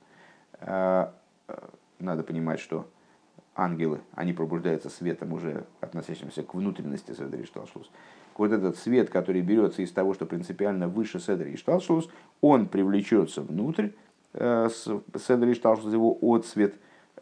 Э, 0.61 1.09
э, 1.49 1.59
надо 1.99 2.23
понимать, 2.23 2.61
что 2.61 2.87
ангелы, 3.55 4.01
они 4.15 4.33
пробуждаются 4.33 4.89
светом, 4.89 5.33
уже 5.33 5.65
относящимся 5.81 6.43
к 6.43 6.55
внутренности 6.55 7.13
Седри 7.13 7.45
Шталшлус. 7.45 7.91
Вот 8.37 8.51
этот 8.51 8.79
свет, 8.79 9.11
который 9.11 9.43
берется 9.43 9.83
из 9.83 9.93
того, 9.93 10.15
что 10.15 10.25
принципиально 10.25 10.89
выше 10.89 11.21
Седри 11.21 11.57
Шталшлус, 11.57 12.09
он 12.41 12.67
привлечется 12.67 13.43
внутрь 13.43 13.91
э, 14.33 14.69
Седри 15.19 15.55
Шталшлус, 15.55 15.93
его 15.93 16.17
отсвет 16.35 16.75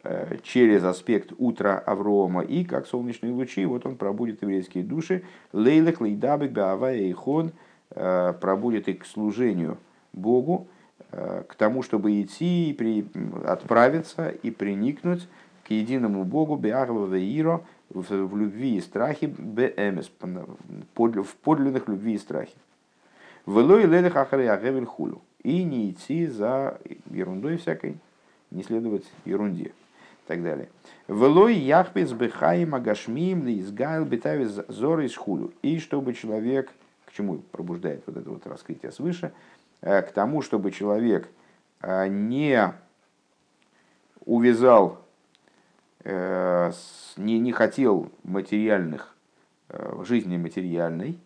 э, 0.03 0.37
через 0.43 0.83
аспект 0.83 1.33
утра 1.37 1.77
Аврома 1.77 2.41
и 2.41 2.63
как 2.63 2.87
солнечные 2.87 3.33
лучи, 3.33 3.65
вот 3.65 3.85
он 3.85 3.97
пробудет 3.97 4.41
еврейские 4.41 4.85
души, 4.85 5.23
лейлех, 5.51 5.99
лейдабек, 5.99 6.51
баавая 6.51 6.97
и 6.97 7.11
хон, 7.11 7.51
э, 7.89 8.33
пробудет 8.39 8.87
их 8.87 8.99
к 8.99 9.05
служению 9.05 9.77
Богу, 10.13 10.67
к 11.09 11.55
тому, 11.57 11.83
чтобы 11.83 12.21
идти 12.21 12.69
и 12.69 12.73
при, 12.73 13.05
отправиться 13.43 14.29
и 14.29 14.49
приникнуть 14.49 15.27
единому 15.73 16.23
Богу, 16.23 16.55
Беагва 16.55 17.05
Веиро, 17.07 17.63
в 17.89 18.37
любви 18.37 18.77
и 18.77 18.81
страхе, 18.81 19.27
Беэмес, 19.27 20.11
в 20.95 21.35
подлинных 21.43 21.87
любви 21.87 22.13
и 22.13 22.17
страхе. 22.17 22.55
Велой 23.45 23.85
лелех 23.85 24.15
ахаре 24.15 24.85
хулю. 24.85 25.21
И 25.43 25.63
не 25.63 25.89
идти 25.89 26.27
за 26.27 26.79
ерундой 27.09 27.57
всякой, 27.57 27.97
не 28.51 28.63
следовать 28.63 29.05
ерунде. 29.25 29.65
И 29.65 30.27
так 30.27 30.43
далее. 30.43 30.69
Велой 31.07 31.55
яхпец 31.55 32.11
бехаим 32.11 32.75
агашмим 32.75 33.45
ли 33.45 33.59
изгайл 33.59 34.05
бетавис 34.05 34.59
зоры 34.67 35.05
из 35.05 35.15
хулю. 35.15 35.51
И 35.63 35.79
чтобы 35.79 36.13
человек, 36.13 36.71
к 37.05 37.11
чему 37.11 37.39
пробуждает 37.51 38.03
вот 38.05 38.17
это 38.17 38.29
вот 38.29 38.45
раскрытие 38.45 38.91
свыше, 38.91 39.33
э, 39.81 40.03
к 40.03 40.11
тому, 40.11 40.43
чтобы 40.43 40.71
человек 40.71 41.27
э, 41.81 42.07
не 42.07 42.71
увязал 44.25 45.01
не, 46.03 47.39
не 47.39 47.51
хотел 47.51 48.11
материальных, 48.23 49.15
э, 49.69 50.03
жизни 50.03 50.37
материальной, 50.37 51.19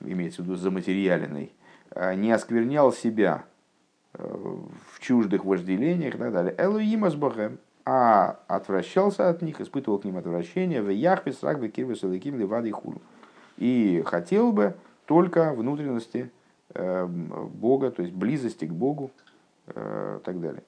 имеется 0.00 0.42
в 0.42 0.44
виду 0.44 0.56
заматериальной, 0.56 1.52
а 1.90 2.14
не 2.14 2.30
осквернял 2.30 2.92
себя 2.92 3.44
э, 4.14 4.22
в 4.22 5.00
чуждых 5.00 5.44
вожделениях 5.44 6.14
и 6.14 6.18
так 6.18 6.32
далее. 6.32 6.54
Элуима 6.58 7.10
с 7.10 7.14
Богом, 7.14 7.58
а 7.84 8.38
отвращался 8.46 9.28
от 9.28 9.42
них, 9.42 9.60
испытывал 9.60 9.98
к 9.98 10.04
ним 10.04 10.16
отвращение, 10.16 10.82
в 10.82 10.90
яхве 10.90 11.32
срак 11.32 11.60
бекирве 11.60 11.96
саликим 11.96 12.38
ливады 12.38 12.70
хулу. 12.72 13.00
И 13.56 14.02
хотел 14.06 14.52
бы 14.52 14.74
только 15.06 15.52
внутренности 15.52 16.30
Бога, 16.74 17.90
то 17.90 18.02
есть 18.02 18.12
близости 18.12 18.66
к 18.66 18.72
Богу 18.72 19.10
и 19.68 19.72
так 19.72 20.40
далее. 20.40 20.62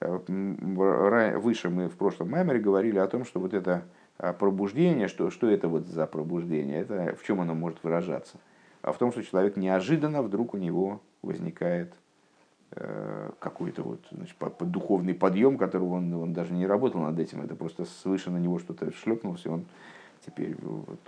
Э, 0.00 1.38
выше 1.38 1.70
мы 1.70 1.88
в 1.88 1.96
прошлом 1.96 2.30
маймере 2.30 2.60
говорили 2.60 2.98
о 2.98 3.06
том, 3.06 3.24
что 3.24 3.40
вот 3.40 3.54
это 3.54 3.84
а, 4.18 4.32
пробуждение, 4.32 5.08
что, 5.08 5.30
что 5.30 5.48
это 5.48 5.68
вот 5.68 5.86
за 5.86 6.06
пробуждение, 6.06 6.80
это 6.80 7.16
в 7.16 7.24
чем 7.24 7.40
оно 7.40 7.54
может 7.54 7.82
выражаться? 7.82 8.38
А 8.82 8.92
в 8.92 8.98
том, 8.98 9.10
что 9.10 9.22
человек 9.22 9.56
неожиданно 9.56 10.22
вдруг 10.22 10.54
у 10.54 10.58
него 10.58 11.00
возникает 11.22 11.94
э, 12.72 13.30
какой-то 13.38 13.82
вот 13.82 14.00
значит, 14.10 14.36
духовный 14.60 15.14
подъем, 15.14 15.58
которого 15.58 15.94
он, 15.94 16.12
он 16.14 16.32
даже 16.32 16.52
не 16.52 16.66
работал 16.66 17.00
над 17.00 17.18
этим, 17.18 17.42
это 17.42 17.54
просто 17.54 17.84
свыше 17.84 18.30
на 18.30 18.38
него 18.38 18.58
что-то 18.58 18.92
шлепнулось, 18.92 19.44
и 19.44 19.48
он 19.48 19.64
теперь 20.24 20.56
вот, 20.60 21.00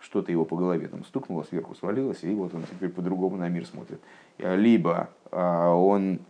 что-то 0.00 0.32
его 0.32 0.44
по 0.44 0.56
голове 0.56 0.88
там 0.88 1.04
стукнуло, 1.04 1.42
сверху 1.42 1.74
свалилось, 1.74 2.22
и 2.22 2.34
вот 2.34 2.54
он 2.54 2.62
теперь 2.62 2.90
по-другому 2.90 3.36
на 3.36 3.48
мир 3.48 3.66
смотрит. 3.66 4.00
Либо 4.38 5.10
а, 5.30 5.74
он 5.74 6.20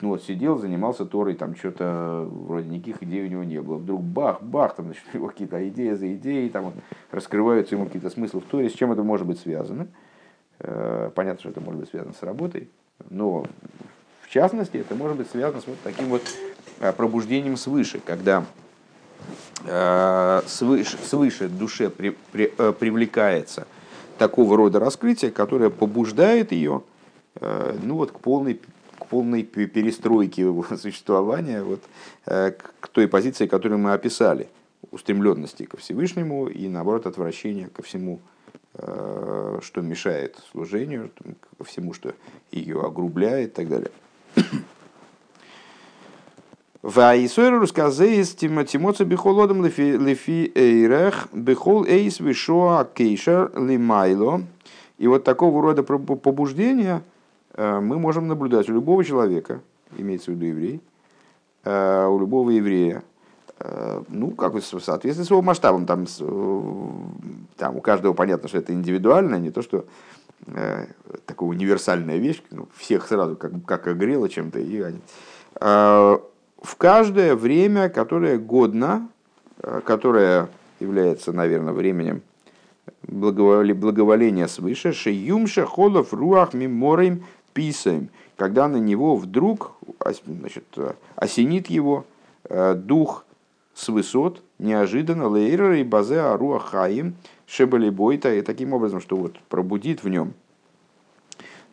ну 0.00 0.10
вот 0.10 0.22
сидел, 0.22 0.58
занимался 0.58 1.04
Торой, 1.04 1.34
там 1.34 1.56
что-то 1.56 2.28
вроде 2.30 2.68
никаких 2.68 3.02
идей 3.02 3.24
у 3.24 3.28
него 3.28 3.44
не 3.44 3.60
было. 3.60 3.76
Вдруг 3.76 4.02
бах, 4.02 4.42
бах, 4.42 4.74
там 4.76 4.86
значит, 4.86 5.04
у 5.12 5.16
него 5.16 5.28
какие-то 5.28 5.68
идеи 5.68 5.92
за 5.92 6.14
идеей, 6.14 6.50
там 6.50 6.64
вот, 6.64 6.74
раскрываются 7.10 7.74
ему 7.74 7.86
какие-то 7.86 8.10
смыслы 8.10 8.40
в 8.40 8.44
Торе, 8.44 8.68
с 8.68 8.72
чем 8.72 8.92
это 8.92 9.02
может 9.02 9.26
быть 9.26 9.38
связано. 9.38 9.88
Э, 10.58 11.10
понятно, 11.14 11.40
что 11.40 11.50
это 11.50 11.60
может 11.60 11.80
быть 11.80 11.90
связано 11.90 12.14
с 12.14 12.22
работой, 12.22 12.68
но 13.10 13.44
в 14.22 14.30
частности 14.30 14.76
это 14.76 14.94
может 14.94 15.16
быть 15.16 15.30
связано 15.30 15.60
с 15.60 15.66
вот 15.66 15.76
таким 15.82 16.06
вот 16.06 16.22
э, 16.80 16.92
пробуждением 16.92 17.56
свыше, 17.56 18.00
когда 18.04 18.44
э, 19.64 20.42
свыше, 20.46 20.98
свыше 20.98 21.48
душе 21.48 21.90
при, 21.90 22.16
при, 22.32 22.46
привлекается 22.78 23.66
такого 24.18 24.56
рода 24.56 24.78
раскрытие, 24.78 25.30
которое 25.30 25.70
побуждает 25.70 26.52
ее 26.52 26.82
ну 27.82 27.96
вот, 27.96 28.12
к 28.12 28.20
полной 28.20 28.60
полной 29.04 29.42
перестройки 29.42 30.40
его 30.40 30.64
существования 30.76 31.62
вот, 31.62 31.82
э, 32.26 32.52
к 32.52 32.88
той 32.88 33.08
позиции, 33.08 33.46
которую 33.46 33.78
мы 33.78 33.92
описали, 33.92 34.48
устремленности 34.90 35.64
ко 35.64 35.76
Всевышнему 35.76 36.46
и, 36.46 36.68
наоборот, 36.68 37.06
отвращения 37.06 37.68
ко 37.68 37.82
всему, 37.82 38.20
э, 38.74 39.58
что 39.62 39.80
мешает 39.80 40.36
служению, 40.52 41.10
ко 41.58 41.64
всему, 41.64 41.92
что 41.94 42.14
ее 42.50 42.80
огрубляет 42.82 43.50
и 43.50 43.54
так 43.54 43.68
далее. 43.68 43.90
Ваисойр 46.82 47.60
рассказывает 47.60 48.36
Тимоца 48.36 49.04
бихолодом 49.04 49.64
лефи 49.64 50.52
эйрех 50.54 51.28
бихол 51.32 51.86
эйс 51.86 52.20
вишоа 52.20 52.84
кейшер 52.84 53.52
лимайло. 53.58 54.42
И 54.98 55.06
вот 55.06 55.24
такого 55.24 55.62
рода 55.62 55.82
побуждения– 55.82 57.02
мы 57.56 57.98
можем 57.98 58.28
наблюдать 58.28 58.68
у 58.68 58.72
любого 58.72 59.04
человека, 59.04 59.60
имеется 59.96 60.30
в 60.30 60.34
виду 60.34 60.46
еврей, 60.46 60.80
э, 61.64 62.06
у 62.06 62.18
любого 62.18 62.50
еврея, 62.50 63.02
э, 63.60 64.02
ну, 64.08 64.30
как 64.30 64.54
в 64.54 64.60
соответствии 64.60 65.24
с 65.24 65.30
его 65.30 65.42
масштабом, 65.42 65.86
там, 65.86 66.06
там 67.56 67.76
у 67.76 67.80
каждого 67.80 68.12
понятно, 68.12 68.48
что 68.48 68.58
это 68.58 68.72
индивидуально, 68.72 69.36
не 69.36 69.50
то, 69.50 69.62
что 69.62 69.86
э, 70.46 70.86
такая 71.26 71.48
универсальная 71.48 72.18
вещь, 72.18 72.42
ну, 72.50 72.68
всех 72.76 73.06
сразу 73.06 73.36
как, 73.36 73.52
как 73.64 73.86
огрело 73.86 74.28
чем-то. 74.28 74.58
И 74.58 74.82
э, 75.60 76.18
в 76.62 76.76
каждое 76.76 77.34
время, 77.34 77.88
которое 77.88 78.38
годно, 78.38 79.08
э, 79.58 79.80
которое 79.84 80.48
является, 80.80 81.32
наверное, 81.32 81.72
временем 81.72 82.22
благоволения 83.06 84.46
свыше, 84.46 84.92
шеюмша 84.92 85.66
холов 85.66 86.12
руах 86.12 86.54
миморим 86.54 87.24
писаем, 87.54 88.10
когда 88.36 88.68
на 88.68 88.76
него 88.76 89.16
вдруг 89.16 89.72
значит, 90.26 90.64
осенит 91.16 91.68
его 91.68 92.04
дух 92.48 93.24
с 93.72 93.88
высот, 93.88 94.42
неожиданно, 94.58 95.28
лейрер 95.28 95.72
и 95.72 95.82
базе 95.82 96.20
аруа 96.20 96.58
хаим, 96.58 97.14
шебали 97.46 97.88
бойта, 97.88 98.34
и 98.34 98.42
таким 98.42 98.74
образом, 98.74 99.00
что 99.00 99.16
вот 99.16 99.38
пробудит 99.48 100.04
в 100.04 100.08
нем 100.08 100.34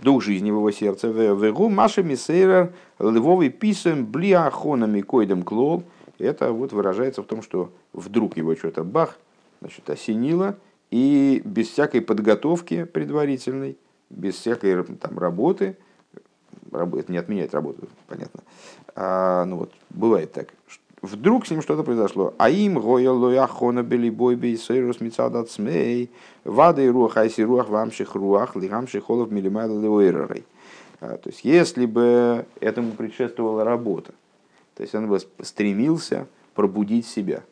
дух 0.02 0.24
жизни 0.24 0.50
в 0.52 0.56
его 0.56 0.72
сердце. 0.72 1.10
Вегу 1.10 1.70
Маша 1.70 2.02
Мисейрер 2.04 2.74
Львовый 3.00 3.50
писем 3.50 4.06
блиахонами 4.06 5.02
койдем 5.02 5.44
клол. 5.44 5.84
Это 6.18 6.52
вот 6.52 6.74
выражается 6.74 7.22
в 7.22 7.26
том, 7.26 7.42
что 7.42 7.72
вдруг 7.94 8.38
его 8.38 8.56
что-то 8.56 8.84
бах, 8.84 9.18
значит, 9.60 9.90
осенило, 9.90 10.58
и 10.90 11.42
без 11.46 11.70
всякой 11.70 12.02
подготовки 12.02 12.84
предварительной, 12.84 13.78
без 14.12 14.36
всякой 14.36 14.84
там, 14.84 15.18
работы, 15.18 15.78
это 16.72 17.12
не 17.12 17.18
отменяет 17.18 17.54
работу, 17.54 17.88
понятно, 18.08 18.42
а, 18.96 19.46
ну 19.46 19.58
вот, 19.58 19.72
бывает 19.90 20.32
так, 20.32 20.50
вдруг 21.02 21.46
с 21.46 21.52
ним 21.52 21.62
что-то 21.62 21.84
произошло. 21.84 22.34
А 22.38 22.50
им 22.50 22.80
гоя 22.80 23.12
лояхона 23.12 23.84
бели 23.84 24.10
бойби 24.10 24.56
сейрус 24.56 25.02
мицадат 25.02 25.50
смей, 25.50 26.12
вады 26.44 26.90
руах 26.92 27.18
айси 27.18 27.44
руах 27.44 27.70
вамших 27.70 28.16
руах 28.16 28.56
лигамших 28.56 29.06
холов 29.06 29.32
милимайла 29.32 29.80
леуэрерой. 29.80 30.46
А, 31.00 31.18
то 31.18 31.30
есть, 31.30 31.44
если 31.44 31.86
бы 31.86 32.46
этому 32.60 32.92
предшествовала 32.92 33.64
работа, 33.64 34.14
то 34.76 34.84
есть 34.84 34.94
он 34.96 35.08
бы 35.08 35.20
стремился 35.42 36.28
пробудить 36.54 37.08
себя– 37.08 37.44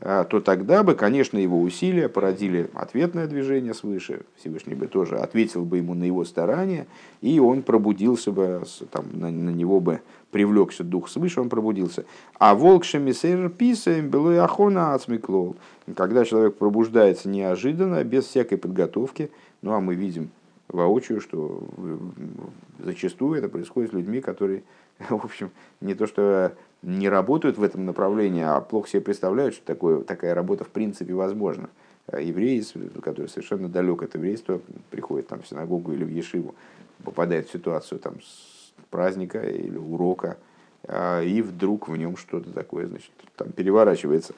то 0.00 0.40
тогда 0.40 0.82
бы, 0.82 0.94
конечно, 0.94 1.38
его 1.38 1.60
усилия 1.60 2.08
породили 2.08 2.68
ответное 2.74 3.26
движение 3.26 3.72
свыше. 3.72 4.22
Всевышний 4.36 4.74
бы 4.74 4.88
тоже 4.88 5.16
ответил 5.16 5.64
бы 5.64 5.78
ему 5.78 5.94
на 5.94 6.04
его 6.04 6.24
старания, 6.26 6.86
и 7.22 7.40
он 7.40 7.62
пробудился 7.62 8.30
бы, 8.30 8.62
там, 8.90 9.06
на, 9.14 9.30
на 9.30 9.50
него 9.50 9.80
бы 9.80 10.02
привлекся 10.30 10.84
дух 10.84 11.08
свыше, 11.08 11.40
он 11.40 11.48
пробудился. 11.48 12.04
А 12.38 12.54
волк 12.54 12.84
шемисейр 12.84 13.48
писаем 13.48 14.10
было 14.10 14.32
и 14.32 14.36
ахона 14.36 14.92
ацмиклол. 14.92 15.56
Когда 15.96 16.26
человек 16.26 16.56
пробуждается 16.56 17.30
неожиданно, 17.30 18.04
без 18.04 18.26
всякой 18.26 18.58
подготовки, 18.58 19.30
ну 19.62 19.72
а 19.72 19.80
мы 19.80 19.94
видим 19.94 20.28
воочию, 20.68 21.22
что 21.22 21.62
зачастую 22.78 23.38
это 23.38 23.48
происходит 23.48 23.92
с 23.92 23.94
людьми, 23.94 24.20
которые, 24.20 24.62
в 25.08 25.24
общем, 25.24 25.50
не 25.80 25.94
то 25.94 26.06
что 26.06 26.52
не 26.86 27.08
работают 27.08 27.58
в 27.58 27.64
этом 27.64 27.84
направлении, 27.84 28.44
а 28.44 28.60
плохо 28.60 28.88
себе 28.88 29.02
представляют, 29.02 29.54
что 29.54 29.66
такое, 29.66 30.02
такая 30.02 30.34
работа 30.34 30.62
в 30.64 30.68
принципе 30.68 31.12
возможна. 31.14 31.68
А 32.06 32.20
евреи, 32.20 32.64
который 33.00 33.28
совершенно 33.28 33.68
далек 33.68 34.02
от 34.04 34.14
еврейства, 34.14 34.60
приходит 34.90 35.26
там, 35.26 35.42
в 35.42 35.48
синагогу 35.48 35.92
или 35.92 36.04
в 36.04 36.08
Ешиву, 36.08 36.54
попадает 37.02 37.48
в 37.48 37.52
ситуацию 37.52 37.98
там, 37.98 38.20
с 38.22 38.72
праздника 38.90 39.40
или 39.42 39.76
урока, 39.76 40.38
а, 40.84 41.22
и 41.22 41.42
вдруг 41.42 41.88
в 41.88 41.96
нем 41.96 42.16
что-то 42.16 42.52
такое 42.52 42.86
значит, 42.86 43.10
там 43.34 43.50
переворачивается. 43.50 44.34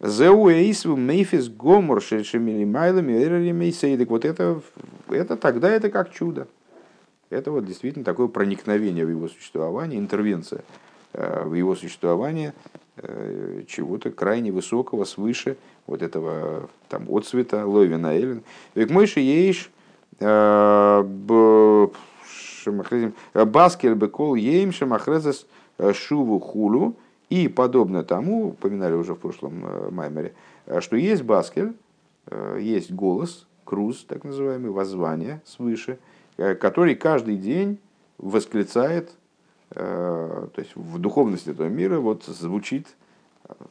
Зеуэйсву 0.00 0.96
мейфис 0.96 1.50
гомор 1.50 2.00
шельшемили 2.00 2.64
майлами 2.64 4.04
Вот 4.08 4.24
это, 4.24 4.62
это 5.10 5.36
тогда 5.36 5.68
это 5.68 5.90
как 5.90 6.12
чудо. 6.12 6.48
Это 7.28 7.50
вот 7.50 7.66
действительно 7.66 8.06
такое 8.06 8.28
проникновение 8.28 9.04
в 9.04 9.10
его 9.10 9.28
существование, 9.28 9.98
интервенция. 9.98 10.62
Э, 11.20 11.42
в 11.44 11.54
его 11.54 11.74
существование 11.74 12.54
э, 12.96 13.64
чего-то 13.66 14.12
крайне 14.12 14.52
высокого, 14.52 15.02
свыше 15.02 15.56
вот 15.88 16.00
этого 16.00 16.70
там 16.88 17.12
отцвета 17.12 17.66
Ловина 17.66 18.14
Эллен. 18.14 18.44
Век 18.76 18.90
мойши 18.90 19.18
ейш 19.18 19.68
э, 20.20 21.02
баскель 23.34 23.94
бекол 23.94 24.36
ейм 24.36 24.70
шамахрезес 24.70 25.48
шуву 25.92 26.38
хулу 26.38 26.94
и 27.30 27.48
подобно 27.48 28.04
тому, 28.04 28.50
упоминали 28.50 28.94
уже 28.94 29.14
в 29.14 29.18
прошлом 29.18 29.92
маймере, 29.92 30.34
что 30.78 30.94
есть 30.94 31.24
баскель, 31.24 31.72
есть 32.60 32.92
голос, 32.92 33.48
круз, 33.64 34.04
так 34.08 34.22
называемый, 34.22 34.70
воззвание 34.70 35.42
свыше, 35.44 35.98
который 36.36 36.94
каждый 36.94 37.36
день 37.36 37.78
восклицает 38.18 39.10
то 39.70 40.50
есть 40.56 40.74
в 40.74 40.98
духовности 40.98 41.50
этого 41.50 41.68
мира 41.68 41.98
вот 42.00 42.24
звучит 42.24 42.86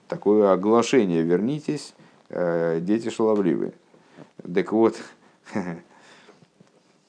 такое 0.08 0.52
оглашение 0.52 1.24
«Вернитесь, 1.24 1.94
э, 2.30 2.80
дети 2.82 3.10
шаловливые». 3.10 3.74
Так 4.54 4.72
вот, 4.72 4.96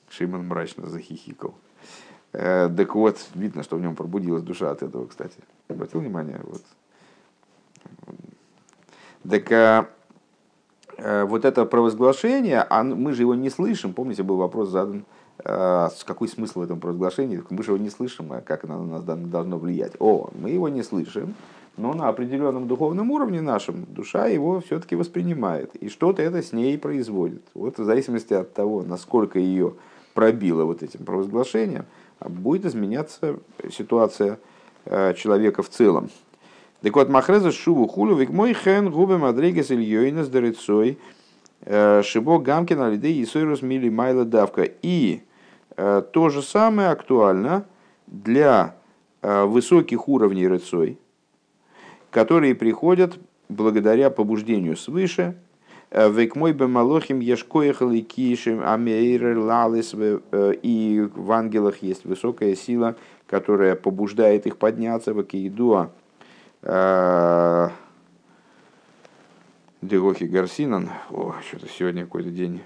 Шимон 0.08 0.46
мрачно 0.46 0.86
захихикал. 0.86 1.54
Э, 2.32 2.68
так 2.74 2.94
вот, 2.94 3.18
видно, 3.34 3.62
что 3.62 3.76
в 3.76 3.80
нем 3.80 3.96
пробудилась 3.96 4.42
душа 4.42 4.70
от 4.70 4.82
этого, 4.82 5.06
кстати. 5.06 5.38
Обратил 5.68 6.00
внимание? 6.00 6.40
Вот. 6.42 6.62
Так 9.28 9.88
вот 10.98 11.44
это 11.44 11.64
провозглашение, 11.64 12.60
а 12.60 12.82
мы 12.82 13.12
же 13.12 13.22
его 13.22 13.34
не 13.36 13.50
слышим. 13.50 13.92
Помните, 13.92 14.24
был 14.24 14.36
вопрос 14.36 14.70
задан, 14.70 15.04
а, 15.44 15.90
какой 16.04 16.28
смысл 16.28 16.60
в 16.60 16.62
этом 16.62 16.80
провозглашении? 16.80 17.42
Мы 17.50 17.62
же 17.62 17.72
его 17.72 17.82
не 17.82 17.90
слышим, 17.90 18.32
а 18.32 18.40
как 18.40 18.64
оно 18.64 18.82
на 18.82 19.00
нас 19.00 19.04
должно 19.04 19.58
влиять? 19.58 19.92
О, 20.00 20.30
мы 20.34 20.50
его 20.50 20.68
не 20.68 20.82
слышим, 20.82 21.34
но 21.76 21.94
на 21.94 22.08
определенном 22.08 22.66
духовном 22.66 23.10
уровне 23.10 23.40
нашем 23.40 23.86
душа 23.88 24.26
его 24.26 24.60
все-таки 24.60 24.96
воспринимает. 24.96 25.74
И 25.76 25.88
что-то 25.88 26.22
это 26.22 26.42
с 26.42 26.52
ней 26.52 26.76
производит. 26.76 27.42
Вот 27.54 27.78
в 27.78 27.84
зависимости 27.84 28.34
от 28.34 28.52
того, 28.52 28.82
насколько 28.82 29.38
ее 29.38 29.74
пробило 30.14 30.64
вот 30.64 30.82
этим 30.82 31.04
провозглашением, 31.04 31.84
будет 32.20 32.64
изменяться 32.64 33.38
ситуация 33.70 34.40
э, 34.86 35.14
человека 35.14 35.62
в 35.62 35.68
целом. 35.68 36.10
Так 36.82 36.96
вот, 36.96 37.08
Махреза 37.08 37.52
Шуву 37.52 37.86
Хулу, 37.86 38.16
вик 38.16 38.30
мой 38.30 38.54
хен 38.54 38.90
губе 38.90 39.18
мадригес 39.18 39.70
ильёйнес 39.70 40.28
дерецой, 40.28 40.98
э, 41.60 42.02
шибо 42.02 42.40
гамкин 42.40 42.80
алиды 42.80 43.22
исойрус 43.22 43.62
мили 43.62 43.88
майла 43.88 44.24
давка. 44.24 44.62
И 44.82 45.22
Э, 45.22 45.27
то 45.78 46.28
же 46.28 46.42
самое 46.42 46.88
актуально 46.88 47.64
для 48.08 48.74
э, 49.22 49.44
высоких 49.44 50.08
уровней 50.08 50.48
рыцой, 50.48 50.98
которые 52.10 52.54
приходят 52.56 53.18
благодаря 53.48 54.10
побуждению 54.10 54.76
свыше, 54.76 55.36
э, 55.90 56.10
Векмой 56.10 56.52
бы 56.52 56.66
малохим 56.66 57.20
ешкоехали 57.20 58.00
кишем 58.00 58.60
амейрер 58.64 59.38
лалис 59.38 59.94
и 59.94 61.08
в 61.14 61.32
ангелах 61.32 61.82
есть 61.82 62.04
высокая 62.04 62.56
сила, 62.56 62.96
которая 63.28 63.76
побуждает 63.76 64.46
их 64.46 64.56
подняться 64.56 65.14
в 65.14 65.20
Акиидуа. 65.20 65.90
Дегохи 69.80 70.24
Гарсинан. 70.24 70.90
О, 71.10 71.34
что-то 71.46 71.68
сегодня 71.68 72.02
какой-то 72.02 72.30
день 72.30 72.62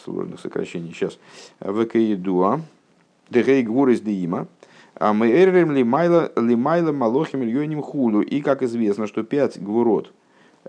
сложных 0.00 0.40
сокращений. 0.40 0.92
Сейчас, 0.92 1.18
ВКИДУА, 1.60 2.60
Дегей 3.30 3.62
Гвурис 3.62 4.00
Диима, 4.00 4.46
а 4.94 5.12
мы 5.12 5.30
эррем 5.30 5.72
лимайла 5.72 6.30
лимайла 6.36 6.92
малохим 6.92 7.42
ильоним 7.42 7.82
худу. 7.82 8.20
И, 8.20 8.40
как 8.40 8.62
известно, 8.62 9.06
что 9.06 9.22
пять 9.22 9.60
гвурот, 9.60 10.12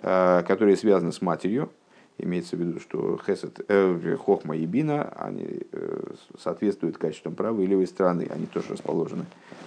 э, 0.02 0.44
которые 0.48 0.78
связаны 0.78 1.12
с 1.12 1.22
матерью, 1.22 1.70
имеется 2.18 2.56
в 2.56 2.60
виду, 2.60 2.80
что 2.80 3.20
хесед, 3.26 3.60
э, 3.68 4.18
хохма 4.18 4.56
и 4.56 4.66
бина, 4.66 5.14
они 5.18 5.62
э, 5.72 6.04
соответствуют 6.40 6.98
качествам 6.98 7.36
правой 7.36 7.66
и 7.66 7.68
левой 7.68 7.88
стороны, 7.88 8.28
они 8.30 8.46
тоже 8.46 8.74
расположены 8.74 9.26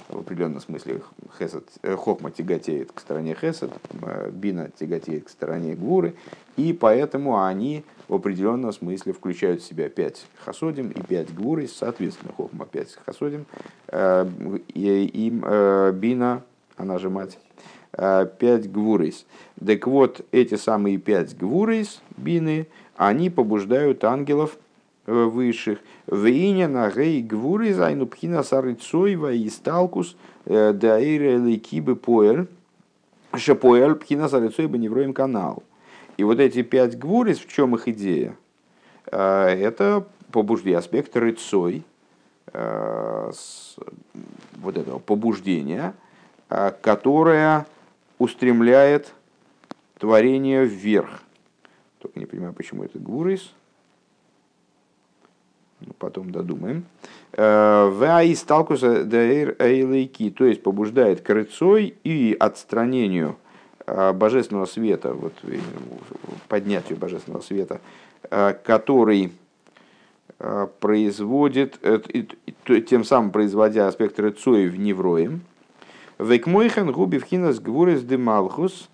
в 0.09 0.19
определенном 0.19 0.61
смысле. 0.61 1.03
Хесед, 1.39 1.65
э, 1.83 1.97
хохма 1.97 2.31
тяготеет 2.31 2.93
к 2.93 3.01
стороне 3.01 3.37
хесед, 3.39 3.73
э, 4.03 4.31
бина 4.33 4.71
тяготеет 4.79 5.25
к 5.25 5.29
стороне 5.29 5.75
гуры, 5.75 6.15
и 6.57 6.73
поэтому 6.73 7.43
они 7.43 7.85
в 8.09 8.15
определенном 8.15 8.73
смысле 8.73 9.13
включают 9.13 9.63
в 9.63 9.67
себя 9.67 9.89
пять 9.89 10.27
хасодим 10.45 10.91
и 10.91 11.03
пять 11.03 11.35
гуры, 11.35 11.69
соответственно, 11.69 12.33
хохма 12.37 12.67
пять 12.67 12.97
хасодим, 13.05 13.47
э, 13.89 14.27
и, 14.75 15.05
и 15.05 15.41
э, 15.43 15.93
бина, 15.93 16.43
она 16.77 16.99
же 16.99 17.11
мать, 17.11 17.39
Э, 17.99 18.27
пять 18.39 18.71
гвурейс. 18.71 19.25
Так 19.65 19.87
вот, 19.87 20.21
эти 20.31 20.57
самые 20.57 20.99
пять 20.99 21.37
гвурейс, 21.37 22.03
бины, 22.19 22.67
они 22.97 23.31
побуждают 23.31 24.05
ангелов 24.05 24.59
э, 25.07 25.13
высших. 25.25 25.79
Вейня 26.07 26.69
на 26.69 26.91
гей 26.91 27.23
гвуры 27.23 27.73
зайну 27.73 28.07
пхина 28.07 28.43
сарыцойва 28.43 29.33
и 29.33 29.49
сталкус 29.49 30.15
э, 30.45 30.75
даире 30.75 31.39
лейкибы 31.39 31.97
поэль. 31.97 32.49
Шапоэль 33.35 33.95
пхина 33.95 34.29
сарыцойба 34.29 34.77
невроем 34.77 35.15
канал. 35.15 35.63
И 36.17 36.25
вот 36.25 36.41
эти 36.41 36.63
пять 36.63 36.99
гвурис, 36.99 37.39
в 37.39 37.47
чем 37.47 37.75
их 37.75 37.89
идея? 37.89 38.37
Это 39.07 40.07
побуждение, 40.33 40.79
аспект 40.79 41.17
рыцой, 41.17 41.83
вот 42.53 43.37
этого 44.77 44.99
побуждения, 44.99 45.95
которое 46.49 47.67
устремляет 48.19 49.13
творение 49.99 50.65
вверх. 50.65 51.23
Только 51.99 52.19
не 52.19 52.27
понимаю, 52.27 52.55
почему 52.55 52.85
это 52.85 52.99
гурис. 52.99 53.53
Ну, 55.81 55.93
потом 55.99 56.31
додумаем. 56.31 56.87
Ваи 57.37 58.33
сталкуса 58.33 59.05
дейр 59.05 59.57
эйлейки, 59.59 60.31
то 60.31 60.47
есть 60.47 60.63
побуждает 60.63 61.21
к 61.21 61.29
рыцой 61.29 61.95
и 62.03 62.35
отстранению 62.41 63.37
божественного 63.87 64.67
света, 64.67 65.15
вот, 65.15 65.33
поднятию 66.49 66.99
божественного 66.99 67.41
света, 67.43 67.81
который 68.29 69.33
производит, 70.81 71.81
тем 72.65 73.05
самым 73.05 73.31
производя 73.31 73.89
аспект 73.89 74.19
рыцой 74.21 74.69
в 74.69 74.79
невроем, 74.79 75.43
Векмойхан 76.19 76.93
губи 76.93 77.19
вхинас 77.19 77.61
гвурес 77.61 78.03
де 78.03 78.17
малхус 78.17 78.89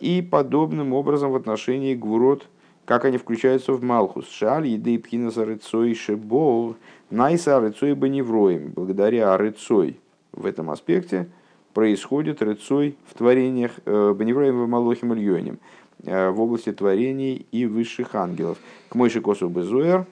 и 0.00 0.26
подобным 0.28 0.92
образом 0.92 1.30
в 1.30 1.36
отношении 1.36 1.94
гвурот, 1.94 2.48
как 2.84 3.04
они 3.04 3.18
включаются 3.18 3.72
в 3.72 3.84
малхус. 3.84 4.28
Шаль 4.28 4.66
еды 4.66 4.98
пхинас 4.98 5.36
рыцой 5.36 5.94
шебол 5.94 6.74
найса 7.10 7.60
рыцой 7.60 7.94
баневроем. 7.94 8.72
Благодаря 8.74 9.36
рыцой 9.36 10.00
в 10.32 10.44
этом 10.44 10.70
аспекте 10.70 11.28
происходит 11.74 12.42
рыцой 12.42 12.96
в 13.06 13.14
творениях 13.14 13.72
баневроем 13.84 14.64
в 14.64 14.68
малохим 14.68 15.14
ильёнем 15.14 15.58
в 16.02 16.40
области 16.40 16.72
творений 16.72 17.46
и 17.52 17.66
высших 17.66 18.14
ангелов. 18.14 18.58
К 18.88 18.94
мойши 18.94 19.20
косу 19.20 19.48
безуэр, 19.48 20.06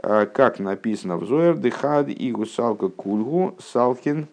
как 0.00 0.60
написано 0.60 1.16
в 1.16 1.26
Зоэр, 1.26 1.56
дыхад 1.56 2.08
и 2.08 2.30
гусалка 2.30 2.88
кульгу 2.88 3.56
салкин 3.58 4.28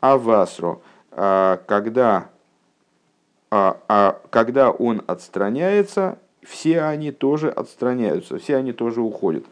авасро, 0.00 0.80
когда, 1.10 2.28
а, 3.50 3.80
а, 3.88 4.20
когда 4.30 4.70
он 4.70 5.02
отстраняется, 5.06 6.18
все 6.42 6.82
они 6.82 7.10
тоже 7.10 7.50
отстраняются, 7.50 8.38
все 8.38 8.56
они 8.56 8.72
тоже 8.72 9.00
уходят. 9.00 9.44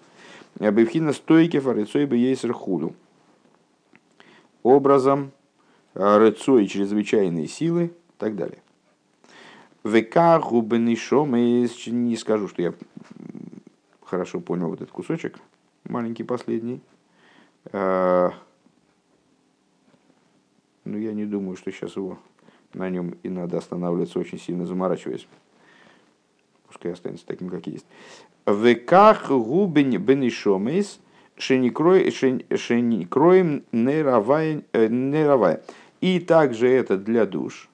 Бевхина 0.59 1.13
стойки 1.13 1.59
фарицой 1.59 2.07
бы 2.07 2.17
ейсер 2.17 2.53
худу. 2.53 2.95
Образом 4.63 5.33
рыцой 5.97 6.67
чрезвычайной 6.67 7.49
силы 7.49 7.87
и 7.87 7.93
так 8.19 8.37
далее. 8.37 8.59
ВК 9.83 10.39
губенишом, 10.47 11.35
не 11.35 12.17
скажу, 12.17 12.49
что 12.49 12.63
я 12.63 12.75
хорошо 14.05 14.41
понял 14.41 14.69
вот 14.69 14.81
этот 14.83 14.93
кусочек, 14.93 15.39
маленький 15.85 16.25
последний. 16.25 16.81
Но 17.73 18.33
я 20.85 21.13
не 21.13 21.25
думаю, 21.25 21.57
что 21.57 21.73
сейчас 21.73 21.97
его 21.97 22.19
на 22.75 22.91
нем 22.91 23.17
и 23.23 23.29
надо 23.29 23.59
останавливаться, 23.59 24.19
очень 24.19 24.39
сильно 24.39 24.67
заморачиваясь. 24.67 25.27
Пускай 26.69 26.93
останется 26.93 27.27
таким, 27.27 27.49
как 27.49 27.67
есть. 27.67 27.87
Веках 28.47 29.31
губень 29.31 29.97
бенишомейс 29.97 31.01
шеникроем 31.39 32.45
неравая. 33.73 35.63
И 36.01 36.21
также 36.21 36.69
это 36.69 36.97
для 36.97 37.27
душ, 37.27 37.69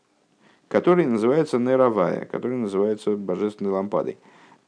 который 0.69 1.07
называется 1.07 1.59
неравая, 1.59 2.25
который 2.25 2.57
называется 2.57 3.17
божественной 3.17 3.71
лампадой. 3.71 4.19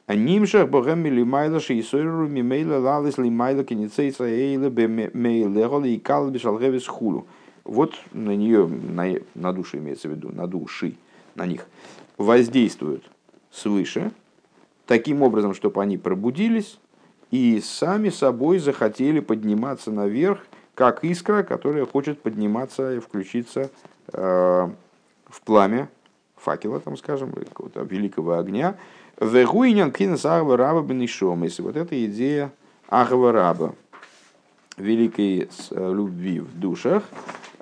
Нимшах 0.07 0.69
богам 0.69 0.99
милимайла 0.99 1.59
шейсойру 1.59 2.27
мимейла 2.27 2.77
лалис 2.77 3.17
лимайла 3.17 3.63
киницейца 3.63 4.25
эйла 4.25 4.69
бемейлегол 4.69 5.83
и 5.85 5.97
калбиш 5.97 6.45
алгевис 6.45 6.85
хулу 6.85 7.25
вот 7.65 7.95
на 8.13 8.35
нее, 8.35 8.67
на, 8.67 9.15
на 9.33 9.51
души 9.51 9.77
имеется 9.77 10.07
в 10.07 10.11
виду, 10.11 10.31
на 10.31 10.47
души, 10.47 10.95
на 11.33 11.45
них, 11.45 11.67
воздействуют 12.17 13.09
свыше, 13.51 14.11
таким 14.85 15.21
образом, 15.23 15.53
чтобы 15.53 15.81
они 15.81 15.97
пробудились 15.97 16.79
и 17.31 17.59
сами 17.59 18.09
собой 18.09 18.59
захотели 18.59 19.19
подниматься 19.19 19.91
наверх, 19.91 20.45
как 20.75 21.03
искра, 21.03 21.43
которая 21.43 21.85
хочет 21.85 22.21
подниматься 22.21 22.93
и 22.93 22.99
включиться 22.99 23.71
э, 24.13 24.69
в 25.27 25.41
пламя 25.45 25.89
факела, 26.35 26.79
там, 26.79 26.97
скажем, 26.97 27.31
какого-то 27.31 27.81
великого 27.81 28.37
огня. 28.37 28.75
Вегуинян 29.19 29.91
кинес 29.91 30.25
раба 30.25 30.81
бенишомис. 30.81 31.59
Вот 31.59 31.77
эта 31.77 32.05
идея 32.05 32.51
агва 32.89 33.31
раба, 33.31 33.73
великой 34.77 35.49
э, 35.71 35.93
любви 35.93 36.41
в 36.41 36.59
душах, 36.59 37.03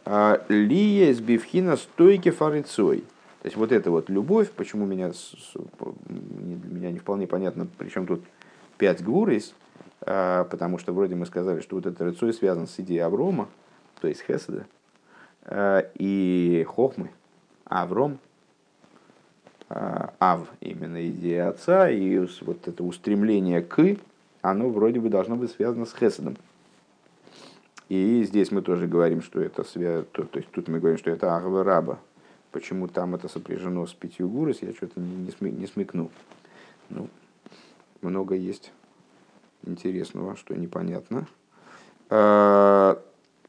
а, 0.05 0.43
Лия 0.49 1.13
с 1.13 1.19
бифхина 1.19 1.77
стойки 1.77 2.31
фарицой. 2.31 3.05
То 3.41 3.47
есть 3.47 3.57
вот 3.57 3.71
эта 3.71 3.91
вот 3.91 4.09
любовь, 4.09 4.51
почему 4.51 4.85
меня, 4.85 5.11
меня 6.09 6.91
не 6.91 6.99
вполне 6.99 7.27
понятно, 7.27 7.67
причем 7.77 8.07
тут 8.07 8.21
пять 8.77 9.03
гурис, 9.03 9.53
потому 10.05 10.77
что 10.79 10.93
вроде 10.93 11.15
мы 11.15 11.25
сказали, 11.25 11.61
что 11.61 11.75
вот 11.77 11.85
это 11.85 12.03
рыцой 12.03 12.33
связан 12.33 12.67
с 12.67 12.79
идеей 12.79 12.99
Аврома, 12.99 13.47
то 14.01 14.07
есть 14.07 14.21
Хеседа, 14.21 14.65
а, 15.45 15.87
и 15.95 16.65
Хохмы, 16.67 17.09
Авром, 17.65 18.19
Ав, 19.69 20.47
именно 20.59 21.07
идея 21.07 21.49
отца, 21.49 21.89
и 21.89 22.19
вот 22.41 22.67
это 22.67 22.83
устремление 22.83 23.61
к, 23.61 23.97
оно 24.41 24.69
вроде 24.69 24.99
бы 24.99 25.09
должно 25.09 25.35
быть 25.35 25.51
связано 25.51 25.85
с 25.85 25.93
Хеседом. 25.93 26.37
И 27.89 28.23
здесь 28.23 28.51
мы 28.51 28.61
тоже 28.61 28.87
говорим, 28.87 29.21
что 29.21 29.41
это 29.41 29.63
связь, 29.63 30.05
то, 30.11 30.23
то 30.23 30.39
есть 30.39 30.51
тут 30.51 30.67
мы 30.67 30.79
говорим, 30.79 30.97
что 30.97 31.11
это 31.11 31.35
Ахва 31.35 31.63
Раба. 31.63 31.99
Почему 32.51 32.87
там 32.87 33.15
это 33.15 33.27
сопряжено 33.27 33.85
с 33.87 33.93
пятью 33.93 34.29
гурос, 34.29 34.61
я 34.61 34.73
что-то 34.73 34.99
не, 34.99 35.31
сми, 35.31 35.49
не 35.49 35.65
смекнул. 35.65 36.11
Ну, 36.89 37.09
много 38.01 38.35
есть 38.35 38.71
интересного, 39.65 40.35
что 40.35 40.55
непонятно. 40.55 41.27
А, 42.09 43.01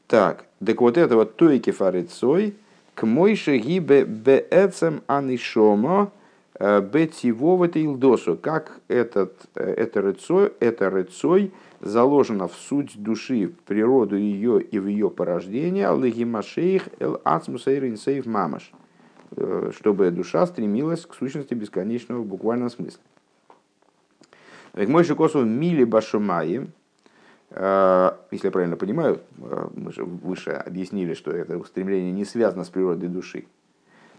так, 0.07 0.45
так 0.63 0.81
вот 0.81 0.97
это 0.97 1.15
вот 1.15 1.35
тойки 1.35 1.71
фарицой, 1.71 2.55
к 2.95 3.05
мойше 3.05 3.57
гибе 3.57 4.05
беэцем 4.05 5.01
анишомо 5.07 6.11
э, 6.57 6.81
бетивовата 6.81 7.83
илдосу, 7.83 8.37
как 8.37 8.79
этот, 8.87 9.33
э, 9.55 9.63
это 9.63 10.01
рыцой, 10.01 10.53
это 10.61 10.89
рыцой 10.89 11.51
заложено 11.81 12.47
в 12.47 12.53
суть 12.53 12.93
души, 12.95 13.47
в 13.47 13.59
природу 13.67 14.15
ее 14.15 14.61
и 14.61 14.79
в 14.79 14.87
ее 14.87 15.09
порождение, 15.09 15.87
аллахимашейх 15.87 16.87
эл 16.99 17.19
ацмусейринсейв 17.25 18.25
мамаш, 18.25 18.71
чтобы 19.77 20.09
душа 20.11 20.45
стремилась 20.47 21.05
к 21.05 21.13
сущности 21.13 21.53
бесконечного 21.53 22.21
в 22.21 22.25
буквальном 22.25 22.69
смысле. 22.69 23.01
Как 24.75 24.89
мой 24.89 25.05
шикосу 25.05 25.45
мили 25.45 25.85
башумаи, 25.85 26.67
э, 27.51 28.11
если 28.31 28.47
я 28.47 28.51
правильно 28.51 28.75
понимаю, 28.75 29.21
э, 29.37 29.67
мы 29.73 29.93
же 29.93 30.03
выше 30.03 30.51
объяснили, 30.51 31.13
что 31.13 31.31
это 31.31 31.57
устремление 31.57 32.11
не 32.11 32.25
связано 32.25 32.65
с 32.65 32.69
природой 32.69 33.09
души. 33.09 33.45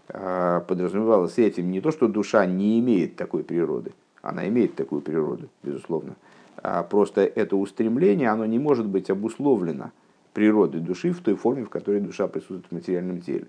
Подразумевалось 0.07 1.37
этим 1.37 1.69
не 1.69 1.81
то, 1.81 1.91
что 1.91 2.07
душа 2.07 2.45
не 2.45 2.79
имеет 2.79 3.17
такой 3.17 3.43
природы, 3.43 3.91
она 4.21 4.47
имеет 4.47 4.75
такую 4.75 5.01
природу, 5.01 5.49
безусловно, 5.63 6.15
а 6.63 6.83
просто 6.83 7.21
это 7.21 7.57
устремление, 7.57 8.29
оно 8.29 8.45
не 8.45 8.57
может 8.57 8.85
быть 8.85 9.09
обусловлено 9.09 9.91
природой 10.31 10.79
души 10.79 11.11
в 11.11 11.19
той 11.19 11.35
форме, 11.35 11.65
в 11.65 11.69
которой 11.69 11.99
душа 11.99 12.29
присутствует 12.29 12.67
в 12.67 12.71
материальном 12.71 13.19
теле. 13.19 13.47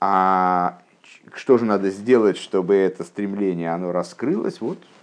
А 0.00 0.80
что 1.34 1.58
же 1.58 1.66
надо 1.66 1.90
сделать, 1.90 2.38
чтобы 2.38 2.74
это 2.74 3.04
стремление 3.04 3.74
оно 3.74 3.92
раскрылось? 3.92 4.62
Вот 4.62 4.78
э, 4.78 4.95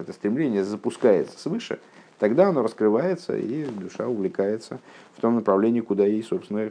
это 0.00 0.12
стремление 0.12 0.64
запускается 0.64 1.38
свыше, 1.38 1.78
тогда 2.18 2.48
оно 2.48 2.62
раскрывается, 2.62 3.36
и 3.36 3.64
душа 3.64 4.08
увлекается 4.08 4.80
в 5.16 5.20
том 5.20 5.36
направлении, 5.36 5.80
куда 5.80 6.06
ей, 6.06 6.22
собственно, 6.22 6.70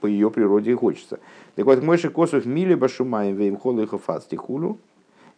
по 0.00 0.06
ее 0.06 0.30
природе 0.30 0.72
и 0.72 0.74
хочется. 0.74 1.20
Так 1.54 1.66
вот, 1.66 1.82
Мойши 1.82 2.10
Косов 2.10 2.46
Мили 2.46 2.74
Башумаем 2.74 3.36
Веймхолу 3.36 3.82
и 3.82 3.86
Хафастихулю, 3.86 4.78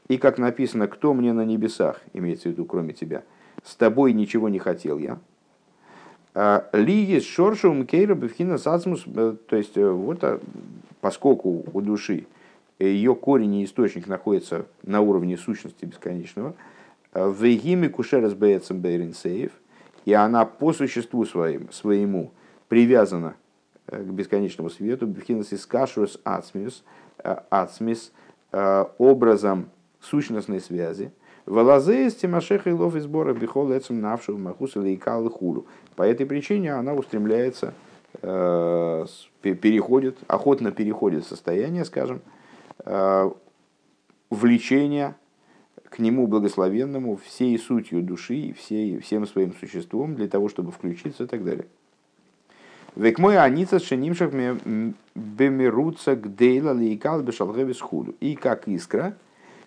и 0.08 0.18
как 0.18 0.38
написано, 0.38 0.88
кто 0.88 1.14
мне 1.14 1.32
на 1.32 1.44
небесах, 1.44 2.00
имеется 2.12 2.48
в 2.48 2.52
виду, 2.52 2.64
кроме 2.64 2.92
тебя– 2.92 3.22
с 3.64 3.74
тобой 3.76 4.12
ничего 4.12 4.48
не 4.48 4.58
хотел 4.58 4.98
я. 4.98 5.18
А, 6.34 6.68
ли 6.72 6.94
есть 6.94 7.26
шоршум 7.26 7.86
кейра 7.86 8.14
бифхина 8.14 8.58
сацмус, 8.58 9.04
э, 9.06 9.34
то 9.48 9.56
есть 9.56 9.76
э, 9.76 9.90
вот 9.90 10.22
а, 10.22 10.40
поскольку 11.00 11.64
у 11.72 11.80
души 11.80 12.26
ее 12.86 13.14
корень 13.14 13.56
и 13.56 13.64
источник 13.64 14.06
находится 14.06 14.66
на 14.82 15.00
уровне 15.00 15.36
сущности 15.36 15.84
бесконечного, 15.84 16.54
э, 17.12 17.26
в 17.26 17.44
Егиме 17.44 17.88
кушерас 17.88 18.34
бейцем 18.34 18.80
бейрин 18.80 19.14
сейф, 19.14 19.52
и 20.04 20.12
она 20.12 20.44
по 20.44 20.72
существу 20.72 21.24
своим, 21.24 21.70
своему 21.70 22.32
привязана 22.68 23.34
к 23.86 23.98
бесконечному 23.98 24.70
свету, 24.70 25.06
бифхинас 25.06 25.52
искашурус 25.52 26.20
ацмис, 26.24 26.84
ацмис, 27.50 28.12
образом 28.98 29.68
сущностной 30.00 30.60
связи, 30.60 31.12
Валазеес 31.46 32.14
Тимашеха 32.14 32.70
и 32.70 32.72
Лов 32.72 32.94
из 32.94 33.04
сбора 33.04 33.34
Бихол 33.34 33.76
Эцем 33.76 34.00
Навшу 34.00 34.38
Махус 34.38 34.76
или 34.76 34.94
Икал 34.94 35.28
Хулу. 35.30 35.66
По 35.96 36.04
этой 36.04 36.26
причине 36.26 36.72
она 36.74 36.94
устремляется, 36.94 37.74
э, 38.22 39.06
переходит, 39.42 40.18
охотно 40.28 40.70
переходит 40.70 41.26
состояние, 41.26 41.84
скажем, 41.84 42.20
э, 42.90 43.30
влечения 44.30 45.16
к 45.88 45.98
нему 45.98 46.26
благословенному 46.26 47.16
всей 47.16 47.58
сутью 47.58 48.02
души, 48.02 48.54
всей, 48.58 48.98
всем 48.98 49.26
своим 49.26 49.54
существом, 49.54 50.14
для 50.14 50.28
того, 50.28 50.48
чтобы 50.48 50.72
включиться 50.72 51.24
и 51.24 51.26
так 51.26 51.44
далее. 51.44 51.66
Век 52.96 53.18
мой 53.18 53.38
аница 53.38 53.78
шенимшах 53.78 54.32
бемируца 55.14 56.16
гдейла 56.16 56.72
лейкал 56.72 57.22
бешалгевис 57.22 57.80
худу. 57.80 58.14
И 58.20 58.34
как 58.34 58.66
искра, 58.68 59.16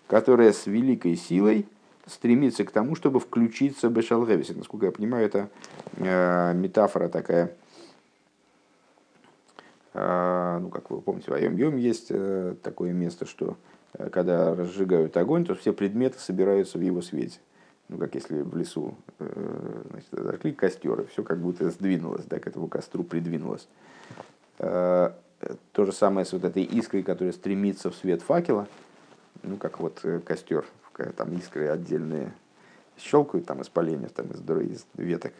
которая 0.06 0.52
с 0.52 0.66
великой 0.66 1.16
силой 1.16 1.66
стремится 2.06 2.64
к 2.64 2.70
тому, 2.70 2.94
чтобы 2.96 3.20
включиться 3.20 3.88
бешалгевис. 3.88 4.54
Насколько 4.54 4.86
я 4.86 4.92
понимаю, 4.92 5.26
это 5.26 5.48
э, 5.96 6.52
метафора 6.54 7.08
такая, 7.08 7.54
ну, 9.94 10.70
как 10.70 10.90
вы 10.90 11.00
помните, 11.00 11.30
в 11.30 11.34
Айом 11.34 11.56
Йом 11.56 11.76
есть 11.76 12.08
э, 12.10 12.56
такое 12.62 12.92
место, 12.92 13.26
что 13.26 13.56
э, 13.94 14.10
когда 14.10 14.54
разжигают 14.54 15.16
огонь, 15.16 15.44
то 15.44 15.54
все 15.54 15.72
предметы 15.72 16.18
собираются 16.18 16.78
в 16.78 16.80
его 16.80 17.00
свете 17.00 17.38
ну, 17.88 17.98
как 17.98 18.14
если 18.14 18.40
в 18.40 18.56
лесу 18.56 18.94
э, 19.18 19.82
значит, 19.90 20.08
зажгли 20.10 20.52
костер, 20.52 21.02
и 21.02 21.06
все 21.06 21.22
как 21.22 21.38
будто 21.38 21.70
сдвинулось, 21.70 22.24
да, 22.24 22.38
к 22.38 22.46
этому 22.46 22.68
костру 22.68 23.04
придвинулось. 23.04 23.68
Э, 24.58 25.12
то 25.72 25.84
же 25.84 25.92
самое 25.92 26.24
с 26.24 26.32
вот 26.32 26.44
этой 26.44 26.62
искрой, 26.62 27.02
которая 27.02 27.32
стремится 27.32 27.90
в 27.90 27.94
свет 27.94 28.22
факела, 28.22 28.66
ну, 29.42 29.56
как 29.56 29.80
вот 29.80 30.02
костер, 30.24 30.64
там 31.16 31.36
искры 31.36 31.68
отдельные 31.68 32.32
щелкают, 32.96 33.46
там 33.46 33.60
из 33.60 33.68
там 33.68 34.26
из, 34.30 34.40
из 34.72 34.86
веток. 34.94 35.34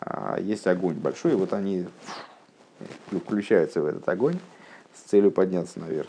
А 0.00 0.40
есть 0.40 0.66
огонь 0.66 0.96
большой, 0.96 1.32
и 1.32 1.36
вот 1.36 1.52
они 1.52 1.86
включаются 3.10 3.80
в 3.80 3.86
этот 3.86 4.08
огонь 4.08 4.38
с 4.94 5.00
целью 5.02 5.30
подняться 5.30 5.80
наверх. 5.80 6.08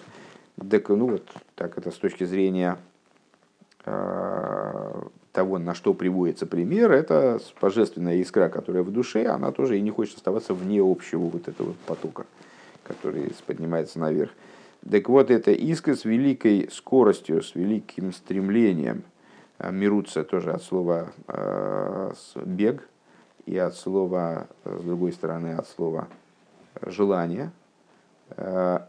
Так, 0.69 0.89
ну 0.89 1.07
вот 1.07 1.27
так 1.55 1.77
это 1.77 1.91
с 1.91 1.95
точки 1.95 2.23
зрения 2.23 2.77
того, 5.31 5.59
на 5.59 5.73
что 5.73 5.93
приводится 5.93 6.45
пример, 6.45 6.91
это 6.91 7.39
божественная 7.59 8.15
искра, 8.15 8.49
которая 8.49 8.83
в 8.83 8.91
душе, 8.91 9.25
она 9.25 9.51
тоже 9.51 9.77
и 9.77 9.81
не 9.81 9.91
хочет 9.91 10.17
оставаться 10.17 10.53
вне 10.53 10.81
общего 10.81 11.21
вот 11.21 11.47
этого 11.47 11.73
потока, 11.87 12.25
который 12.83 13.31
поднимается 13.45 13.99
наверх. 13.99 14.31
Так 14.89 15.09
вот, 15.09 15.31
эта 15.31 15.51
искра 15.51 15.95
с 15.95 16.05
великой 16.05 16.69
скоростью, 16.71 17.41
с 17.41 17.55
великим 17.55 18.11
стремлением, 18.11 19.03
а, 19.57 19.69
мирутся 19.69 20.23
тоже 20.23 20.51
от 20.51 20.63
слова 20.63 21.11
э, 21.27 22.13
бег 22.45 22.87
и 23.45 23.57
от 23.57 23.75
слова, 23.75 24.47
с 24.65 24.81
другой 24.81 25.13
стороны, 25.13 25.53
от 25.53 25.67
слова 25.67 26.07
желание, 26.85 27.51
э, 28.37 28.79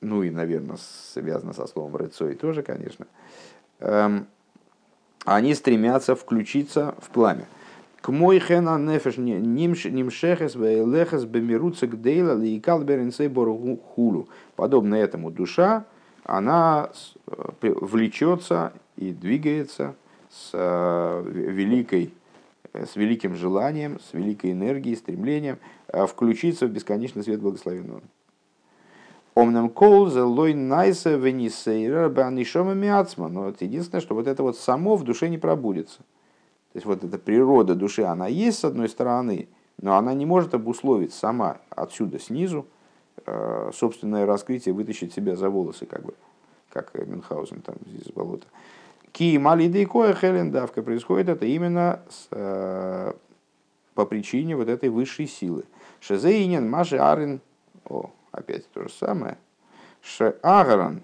ну 0.00 0.22
и, 0.22 0.30
наверное, 0.30 0.76
связано 1.12 1.52
со 1.52 1.66
словом 1.66 1.96
рыцой 1.96 2.34
тоже, 2.34 2.62
конечно, 2.62 3.06
эм, 3.80 4.26
они 5.24 5.54
стремятся 5.54 6.14
включиться 6.14 6.94
в 7.00 7.08
пламя. 7.08 7.46
К 8.02 8.10
мой 8.10 8.38
хена 8.38 8.78
нефеш 8.78 9.16
нимшехес 9.16 10.54
вейлехес 10.54 11.24
бемируца 11.24 11.86
гдейла 11.86 12.34
лейкал 12.34 12.82
беренсей 12.82 13.32
хулу. 13.32 14.28
Подобно 14.56 14.96
этому 14.96 15.30
душа, 15.30 15.86
она 16.24 16.90
э, 17.26 17.32
влечется 17.62 18.74
и 18.96 19.10
двигается 19.10 19.94
с 20.30 20.50
э, 20.52 21.22
великой 21.26 22.12
с 22.74 22.96
великим 22.96 23.34
желанием, 23.34 23.98
с 24.00 24.12
великой 24.12 24.52
энергией, 24.52 24.96
стремлением 24.96 25.58
включиться 25.88 26.66
в 26.66 26.70
бесконечный 26.70 27.22
свет 27.22 27.40
благословенного. 27.40 28.02
Омнам 29.34 29.68
кол 29.68 30.08
лой 30.08 30.54
найса 30.54 31.16
венисейра 31.16 32.08
банишома 32.08 32.74
миацма. 32.74 33.28
Но 33.28 33.44
вот 33.44 33.62
единственное, 33.62 34.00
что 34.00 34.14
вот 34.14 34.28
это 34.28 34.42
вот 34.42 34.56
само 34.56 34.96
в 34.96 35.02
душе 35.02 35.28
не 35.28 35.38
пробудется. 35.38 35.98
То 36.72 36.76
есть 36.76 36.86
вот 36.86 37.02
эта 37.02 37.18
природа 37.18 37.74
души, 37.74 38.02
она 38.02 38.26
есть 38.26 38.60
с 38.60 38.64
одной 38.64 38.88
стороны, 38.88 39.48
но 39.80 39.96
она 39.96 40.14
не 40.14 40.26
может 40.26 40.54
обусловить 40.54 41.12
сама 41.12 41.58
отсюда 41.70 42.18
снизу 42.18 42.66
э, 43.26 43.70
собственное 43.74 44.26
раскрытие, 44.26 44.72
вытащить 44.72 45.12
себя 45.12 45.36
за 45.36 45.50
волосы, 45.50 45.86
как 45.86 46.04
бы, 46.04 46.14
как 46.70 46.94
Мюнхгаузен 46.94 47.60
там 47.60 47.76
из 47.86 48.12
болота. 48.12 48.46
Ки 49.14 49.38
малидей 49.38 49.86
коя 49.86 50.12
хелен 50.12 50.50
давка 50.50 50.82
происходит 50.82 51.28
это 51.28 51.46
именно 51.46 52.02
с, 52.10 52.26
э, 52.32 53.12
по 53.94 54.06
причине 54.06 54.56
вот 54.56 54.68
этой 54.68 54.88
высшей 54.88 55.28
силы. 55.28 55.62
Шезеинен 56.00 56.68
маши 56.68 56.96
арин, 56.96 57.40
о, 57.84 58.10
опять 58.32 58.68
то 58.72 58.82
же 58.82 58.90
самое. 58.90 59.38
Шеагаран. 60.02 61.00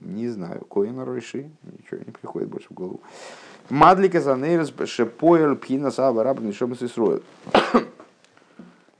Не 0.00 0.28
знаю, 0.30 0.64
Коина 0.64 1.04
Ройши, 1.04 1.48
ничего 1.62 2.00
не 2.04 2.10
приходит 2.10 2.48
больше 2.48 2.66
в 2.70 2.72
голову. 2.72 3.00
Мадлика 3.70 4.20
Занейрс 4.20 4.74
Шепоэл 4.86 5.54
Пхина 5.54 5.92
Сава 5.92 6.24
Шомас 6.52 6.82
Исроил. 6.82 7.22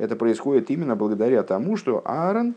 Это 0.03 0.17
происходит 0.17 0.71
именно 0.71 0.97
благодаря 0.97 1.43
тому, 1.43 1.77
что 1.77 2.03
Аарон, 2.05 2.55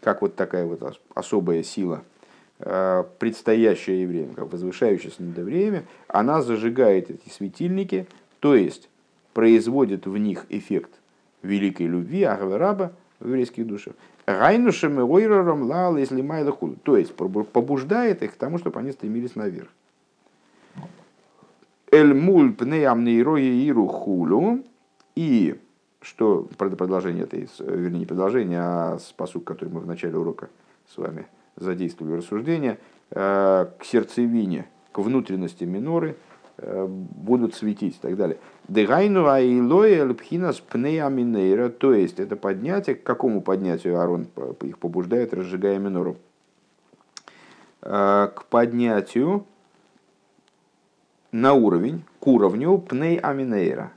как 0.00 0.22
вот 0.22 0.34
такая 0.34 0.66
вот 0.66 0.98
особая 1.14 1.62
сила– 1.62 2.02
Э, 2.60 3.02
предстоящее 3.18 4.06
время, 4.06 4.32
как 4.34 4.52
возвышающееся 4.52 5.22
над 5.22 5.36
время, 5.38 5.84
она 6.06 6.40
зажигает 6.40 7.10
эти 7.10 7.28
светильники, 7.28 8.06
то 8.38 8.54
есть 8.54 8.88
производит 9.32 10.06
в 10.06 10.16
них 10.16 10.46
эффект 10.50 10.90
великой 11.42 11.86
любви, 11.86 12.22
Ахвераба 12.22 12.92
в 13.18 13.26
еврейских 13.26 13.66
душах. 13.66 13.94
Райнушем 14.24 14.98
ойрором 14.98 15.64
лал, 15.64 15.96
если 15.96 16.22
майла 16.22 16.52
худу. 16.52 16.76
То 16.84 16.96
есть 16.96 17.14
побуждает 17.14 18.22
их 18.22 18.34
к 18.34 18.36
тому, 18.36 18.58
чтобы 18.58 18.78
они 18.80 18.92
стремились 18.92 19.34
наверх. 19.34 19.68
Эль 21.90 22.14
муль 22.14 22.54
пнеам 22.54 23.06
иру 23.06 23.86
хулу. 23.88 24.60
И 25.16 25.60
что 26.04 26.48
продолжение 26.58 27.24
этой, 27.24 27.48
вернее, 27.58 28.00
не 28.00 28.06
продолжение, 28.06 28.60
а 28.60 28.98
спасук, 28.98 29.44
который 29.44 29.70
мы 29.70 29.80
в 29.80 29.86
начале 29.86 30.16
урока 30.16 30.50
с 30.92 30.98
вами 30.98 31.26
задействовали 31.56 32.18
рассуждения, 32.18 32.78
э, 33.10 33.66
к 33.78 33.84
сердцевине, 33.84 34.68
к 34.92 34.98
внутренности 34.98 35.64
миноры 35.64 36.16
э, 36.58 36.86
будут 36.86 37.54
светить 37.54 37.96
и 37.96 37.98
так 38.00 38.16
далее. 38.16 38.38
Дегайну 38.68 39.26
айлоя 39.26 40.04
лпхинас 40.04 40.60
пнеаминейра, 40.60 41.70
то 41.70 41.94
есть 41.94 42.20
это 42.20 42.36
поднятие, 42.36 42.96
к 42.96 43.02
какому 43.02 43.40
поднятию 43.40 43.98
Арон 43.98 44.28
их 44.62 44.78
побуждает, 44.78 45.32
разжигая 45.32 45.78
минору? 45.78 46.16
Э, 47.80 48.28
к 48.34 48.44
поднятию 48.44 49.46
на 51.32 51.54
уровень, 51.54 52.04
к 52.20 52.26
уровню 52.26 52.78
пней 52.78 53.18
аминейра, 53.18 53.90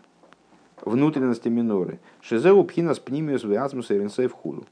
внутренности 0.82 1.48
миноры. 1.48 2.00
Шизеу 2.22 2.64
пхинас 2.64 3.00
пнимиус 3.00 3.44
виазмус 3.44 3.92
и 3.92 4.28
худу 4.28 4.66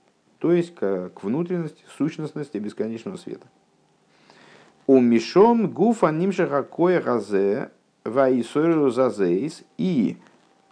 то 0.46 0.52
есть 0.52 0.76
к, 0.76 1.12
внутренности, 1.24 1.82
сущностности 1.98 2.58
бесконечного 2.58 3.18
света. 3.18 3.48
У 4.86 5.00
Мишом 5.00 5.72
гуфа 5.72 6.12
нимшаха 6.12 6.62
кое 6.62 7.02
разе 7.02 7.72
ваисойру 8.04 8.92
зазейс 8.92 9.64
и 9.80 10.18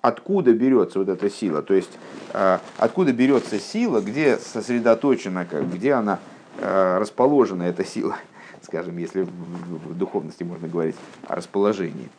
откуда 0.01 0.53
берется 0.53 0.99
вот 0.99 1.09
эта 1.09 1.27
сила, 1.29 1.63
то 1.63 1.73
есть 1.73 1.89
а, 2.33 2.61
откуда 2.77 3.13
берется 3.13 3.57
сила, 3.57 4.01
где 4.01 4.37
сосредоточена, 4.37 5.45
где 5.45 5.93
она 5.93 6.19
а, 6.59 6.99
расположена, 6.99 7.63
эта 7.63 7.83
сила, 7.83 8.17
скажем, 8.61 8.97
если 8.97 9.23
в 9.23 9.97
духовности 9.97 10.43
можно 10.43 10.67
говорить 10.67 10.97
о 11.27 11.35
расположении, 11.35 12.09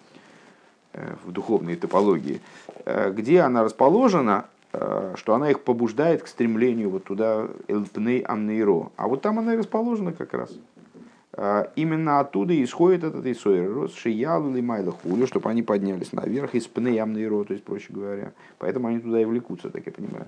в 1.24 1.32
духовной 1.32 1.76
топологии, 1.76 2.40
э, 2.84 3.10
где 3.12 3.40
она 3.40 3.64
расположена, 3.64 4.46
Э, 4.76 5.14
что 5.16 5.34
она 5.34 5.50
их 5.50 5.60
побуждает 5.60 6.24
к 6.24 6.26
стремлению 6.26 6.90
вот 6.90 7.04
туда, 7.04 7.46
Элпней 7.68 8.18
Амнейро. 8.20 8.90
А 8.96 9.06
вот 9.06 9.22
там 9.22 9.38
она 9.38 9.54
и 9.54 9.56
расположена 9.56 10.12
как 10.12 10.34
раз. 10.34 10.50
Э, 11.32 11.66
именно 11.76 12.18
оттуда 12.18 12.60
исходит 12.60 13.04
этот 13.04 13.24
Исойр, 13.24 13.88
Шиялу 13.90 14.50
или 14.50 14.60
Майла 14.60 14.90
Хулю, 14.90 15.28
чтобы 15.28 15.48
они 15.48 15.62
поднялись 15.62 16.12
наверх 16.12 16.56
из 16.56 16.66
Пней 16.66 17.00
Амнейро, 17.00 17.44
то 17.44 17.52
есть, 17.52 17.64
проще 17.64 17.92
говоря. 17.92 18.32
Поэтому 18.58 18.88
они 18.88 18.98
туда 18.98 19.22
и 19.22 19.24
влекутся, 19.24 19.70
так 19.70 19.86
я 19.86 19.92
понимаю. 19.92 20.26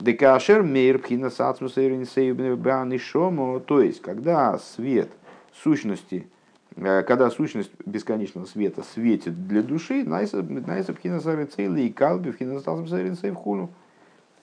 Декашер 0.00 0.62
мейр 0.62 0.98
пхина 0.98 1.28
сацмус 1.28 1.74
то 1.74 1.80
есть, 3.82 4.00
когда 4.00 4.58
свет 4.58 5.10
сущности 5.62 6.26
Э, 6.26 6.35
когда 6.76 7.30
сущность 7.30 7.70
бесконечного 7.86 8.44
света 8.44 8.82
светит 8.82 9.48
для 9.48 9.62
души, 9.62 10.04
и 11.80 11.90
калби 11.90 12.30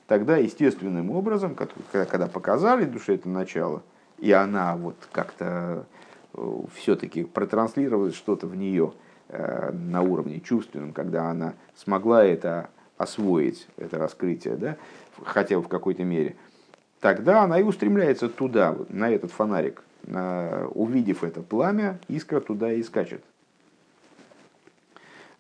тогда 0.08 0.38
естественным 0.38 1.12
образом, 1.12 1.56
когда 1.92 2.28
показали 2.28 2.86
душе 2.86 3.16
это 3.16 3.30
начало, 3.30 3.84
и 4.18 4.32
она 4.32 4.76
вот 4.76 4.96
как-то 5.12 5.86
э, 6.34 6.62
все-таки 6.76 7.24
протранслировалась 7.24 8.16
что-то 8.16 8.48
в 8.48 8.56
нее 8.56 8.94
э, 9.30 9.72
на 9.72 10.02
уровне 10.02 10.40
чувственном, 10.40 10.94
когда 10.94 11.30
она 11.30 11.54
смогла 11.76 12.24
это 12.24 12.70
освоить 12.98 13.68
это 13.78 13.98
раскрытие, 13.98 14.56
да, 14.56 14.78
хотя 15.24 15.58
бы 15.58 15.64
в 15.64 15.68
какой-то 15.68 16.04
мере, 16.04 16.36
тогда 17.00 17.44
она 17.44 17.60
и 17.60 17.64
устремляется 17.64 18.30
туда, 18.30 18.76
на 18.90 19.10
этот 19.10 19.32
фонарик. 19.32 19.84
На, 20.06 20.68
увидев 20.74 21.24
это 21.24 21.42
пламя, 21.42 22.00
искра 22.08 22.40
туда 22.40 22.74
и 22.74 22.84
скачет. 22.84 23.24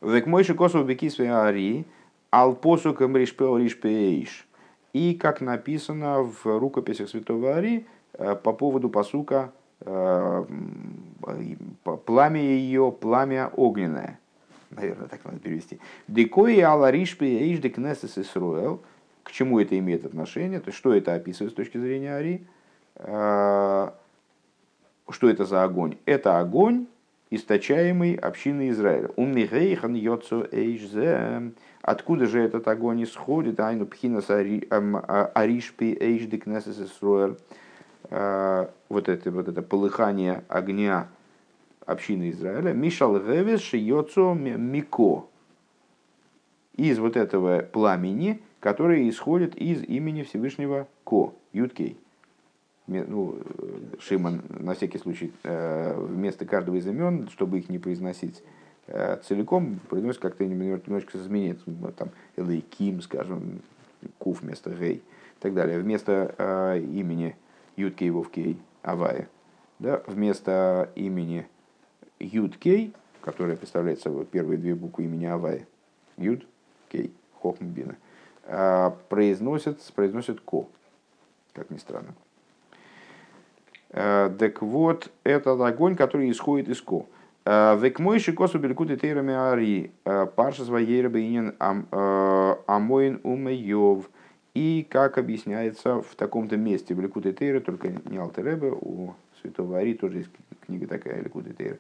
Век 0.02 0.26
мойши 0.26 0.54
косов 0.54 0.86
бекисве 0.86 1.32
ари, 1.32 1.86
алпосу 2.30 2.94
камришпео 2.94 3.58
ришпеиш. 3.58 4.46
И 4.94 5.16
как 5.16 5.42
написано 5.42 6.22
в 6.22 6.46
рукописях 6.46 7.10
святого 7.10 7.56
Ари 7.56 7.88
э, 8.14 8.36
по 8.36 8.54
поводу 8.54 8.90
посука 8.90 9.52
э, 9.82 10.46
пламя 12.06 12.42
ее, 12.42 12.92
пламя 12.92 13.50
огненное. 13.56 14.20
Наверное, 14.70 15.08
так 15.08 15.26
надо 15.26 15.40
перевести. 15.40 15.80
Декои 16.08 16.60
аларишпе 16.60 17.26
эйш 17.26 17.60
декнесес 17.60 18.18
Исруэл. 18.18 18.82
К 19.24 19.32
чему 19.32 19.60
это 19.60 19.78
имеет 19.80 20.06
отношение? 20.06 20.60
То 20.60 20.70
есть, 20.70 20.78
что 20.78 20.94
это 20.94 21.16
описывает 21.16 21.54
с 21.54 21.56
точки 21.56 21.78
зрения 21.78 22.16
Ари? 22.16 22.46
Э, 25.08 25.12
что 25.12 25.30
это 25.30 25.46
за 25.46 25.64
огонь? 25.64 25.98
Это 26.06 26.40
огонь, 26.40 26.88
источаемый 27.30 28.16
общиной 28.16 28.70
Израиля. 28.70 29.10
Уммигейхан 29.16 29.94
йоцу 29.94 30.48
эйшзе. 30.52 31.52
Откуда 31.82 32.26
же 32.28 32.40
этот 32.42 32.68
огонь 32.68 33.04
исходит? 33.04 33.60
Айну 33.60 33.86
пхинас 33.86 34.30
аришпи 34.30 35.98
эйш 36.00 36.26
декнесес 36.26 36.80
Исруэль. 36.80 37.38
Вот 38.10 39.10
это, 39.10 39.32
вот 39.32 39.48
это 39.48 39.62
полыхание 39.62 40.44
огня 40.48 41.08
общины 41.86 42.30
Израиля. 42.30 42.74
Мишал 42.74 43.20
гевес 43.20 43.62
шиёцу 43.62 44.34
мико. 44.34 45.26
Из 46.76 47.00
вот 47.00 47.18
этого 47.18 47.60
пламени, 47.60 48.42
которое 48.60 49.10
исходит 49.10 49.56
из 49.56 49.84
имени 49.84 50.24
Всевышнего 50.24 50.88
Ко, 51.04 51.34
Юткей 51.52 51.98
ну, 52.88 53.40
Шиман 54.00 54.42
на 54.50 54.74
всякий 54.74 54.98
случай 54.98 55.32
э, 55.44 55.96
вместо 55.98 56.46
каждого 56.46 56.76
из 56.76 56.88
имен, 56.88 57.30
чтобы 57.30 57.60
их 57.60 57.70
не 57.70 57.80
произносить 57.80 58.44
э, 58.88 59.18
целиком, 59.24 59.80
произносит 59.90 60.22
как-то 60.22 60.46
немножко 60.46 61.18
изменить. 61.18 61.60
Там 61.98 62.10
Элейким, 62.36 63.02
скажем, 63.02 63.62
Кув 64.18 64.42
вместо 64.42 64.72
Гей 64.72 64.96
и 64.96 65.02
так 65.40 65.54
далее. 65.54 65.80
Вместо 65.80 66.36
э, 66.38 66.80
имени 66.80 67.36
Юткей 67.78 68.10
Вовкей 68.10 68.60
Авая, 68.82 69.30
да, 69.80 70.04
вместо 70.08 70.92
имени 70.96 71.48
Юткей, 72.20 72.94
которое 73.22 73.56
представляет 73.56 74.02
собой 74.02 74.26
первые 74.26 74.58
две 74.58 74.76
буквы 74.76 75.06
имени 75.06 75.26
Авая, 75.26 75.66
Юд, 76.18 76.46
Кей, 76.90 77.14
Хохмбина, 77.42 77.96
произносят, 79.10 79.82
произносят 79.96 80.42
Ко, 80.42 80.68
как 81.54 81.70
ни 81.70 81.78
странно. 81.78 82.14
Э, 83.94 84.32
так 84.38 84.62
вот, 84.62 85.12
этот 85.24 85.62
огонь, 85.62 85.96
который 85.96 86.30
исходит 86.32 86.68
из 86.68 86.82
Ко. 86.82 87.06
Э, 87.46 87.78
Век 87.80 88.00
мой 88.00 88.20
шикосу 88.20 88.58
белькут 88.58 88.90
и 88.90 88.98
тейрами 88.98 89.34
ари, 89.34 89.92
э, 90.04 90.26
парша 90.36 90.66
своей 90.66 91.04
рабинин 91.04 91.56
амоин 91.60 93.22
умейов. 93.24 94.10
И 94.56 94.86
как 94.90 95.18
объясняется 95.18 96.02
в 96.02 96.16
таком-то 96.16 96.58
месте 96.58 96.94
в 96.94 97.02
Ликут 97.02 97.26
и 97.26 97.34
Тейра, 97.34 97.60
только 97.60 97.88
не 97.88 98.18
Алтеребе, 98.18 98.72
у 98.72 99.16
Святого 99.42 99.80
Ари 99.80 99.94
тоже 99.96 100.20
есть 100.20 100.30
книга 100.68 100.86
такая, 100.86 101.24
Ликут 101.24 101.48
и 101.48 101.54
Тейра. 101.54 101.78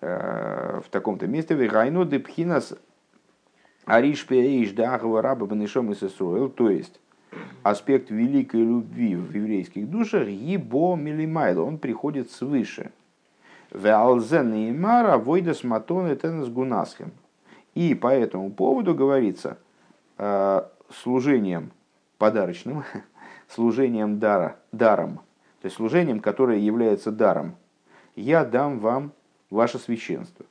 В 0.00 0.84
таком-то 0.90 1.28
месте 1.28 1.54
Вегайну 1.54 2.04
депхинас 2.04 2.74
Ариш 3.84 4.26
Пеиш 4.26 4.72
Дахова 4.72 5.22
Раба 5.22 5.46
Банишом 5.46 5.92
и 5.92 5.94
то 5.94 6.68
есть 6.68 6.98
аспект 7.62 8.10
великой 8.10 8.60
любви 8.60 9.16
в 9.16 9.34
еврейских 9.34 9.88
душах, 9.88 10.28
ебо 10.28 10.96
милимайло, 10.96 11.62
он 11.62 11.78
приходит 11.78 12.30
свыше. 12.30 12.92
Веалзен 13.72 14.52
и 14.54 14.72
Мара 14.72 15.16
войдас 15.18 15.64
матон 15.64 16.10
и 16.10 16.16
тенес 16.16 16.48
гунасхем. 16.48 17.12
И 17.74 17.94
по 17.94 18.08
этому 18.08 18.50
поводу 18.50 18.94
говорится 18.94 19.58
э, 20.18 20.62
служением 20.90 21.72
подарочным, 22.18 22.84
служением 23.48 24.18
дара, 24.18 24.56
даром, 24.72 25.16
то 25.60 25.66
есть 25.66 25.76
служением, 25.76 26.20
которое 26.20 26.58
является 26.58 27.10
даром. 27.10 27.56
Я 28.14 28.44
дам 28.44 28.78
вам 28.78 29.12
ваше 29.48 29.78
священство. 29.78 30.44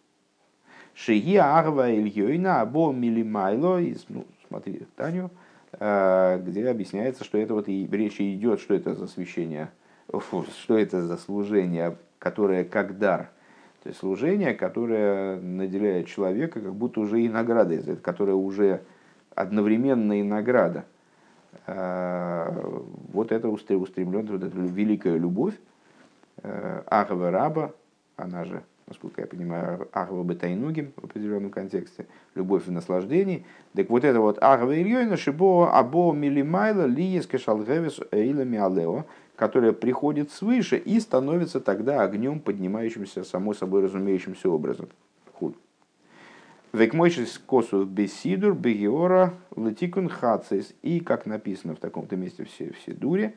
Шиги 0.94 1.36
агва 1.36 1.92
ильёйна 1.92 2.62
або 2.62 2.92
милимайло, 2.92 3.80
ну, 4.10 4.26
смотри, 4.48 4.82
Таню, 4.96 5.30
где 5.74 6.68
объясняется, 6.70 7.24
что 7.24 7.38
это 7.38 7.54
вот 7.54 7.70
и 7.70 7.88
речь 7.92 8.20
идет, 8.20 8.60
что 8.60 8.74
это 8.74 8.94
за 8.94 9.08
священие, 9.08 9.72
что 10.10 10.78
это 10.78 11.02
за 11.02 11.18
служение, 11.18 11.98
которое 12.20 12.64
как 12.66 12.98
дар. 12.98 13.30
То 13.84 13.90
есть 13.90 14.00
служение, 14.00 14.54
которое 14.54 15.40
наделяет 15.40 16.08
человека 16.08 16.62
как 16.62 16.76
будто 16.76 17.00
уже 17.00 17.22
и 17.22 17.30
наградой, 17.30 17.82
которое 17.98 18.34
уже 18.34 18.82
одновременно 19.34 20.20
и 20.20 20.24
награда. 20.24 20.86
Э, 21.66 22.50
вот 23.12 23.32
это 23.32 23.50
устремленность, 23.50 24.32
вот 24.32 24.44
эта 24.44 24.56
великая 24.56 25.18
любовь 25.18 25.56
э, 26.44 26.84
Ахава 26.86 27.32
Раба, 27.32 27.74
она 28.18 28.46
же 28.46 28.64
насколько 28.92 29.22
я 29.22 29.28
понимаю, 29.28 29.88
Ахва 29.94 30.22
Бетайнугим 30.24 30.92
в 30.98 31.06
определенном 31.06 31.50
контексте, 31.50 32.08
любовь 32.36 32.68
в 32.68 32.72
наслаждении. 32.72 33.46
Так 33.74 33.90
вот 33.90 34.04
это 34.04 34.20
вот 34.20 34.38
Ахва 34.44 34.76
Ильёйна 34.76 35.16
Шибо 35.16 35.72
Або 35.72 36.12
Милимайла 36.12 36.86
Лиес 36.86 37.26
Кешалгевис 37.26 38.02
Эйла 38.12 38.42
Миалео, 38.42 39.06
которая 39.38 39.72
приходит 39.72 40.30
свыше 40.32 40.78
и 40.78 41.00
становится 41.00 41.62
тогда 41.62 42.02
огнем, 42.02 42.42
поднимающимся 42.42 43.24
само 43.24 43.54
собой 43.54 43.84
разумеющимся 43.84 44.50
образом. 44.50 44.90
Худ. 45.34 45.56
Векмойшис 46.74 47.38
косу 47.38 47.86
бесидур 47.86 48.54
бегиора 48.54 49.34
латикун 49.56 50.10
хацис. 50.10 50.74
И, 50.82 51.00
как 51.00 51.26
написано 51.26 51.76
в 51.76 51.80
таком-то 51.80 52.18
месте 52.18 52.44
все, 52.44 52.74
все 52.74 52.92
дуре, 52.92 53.36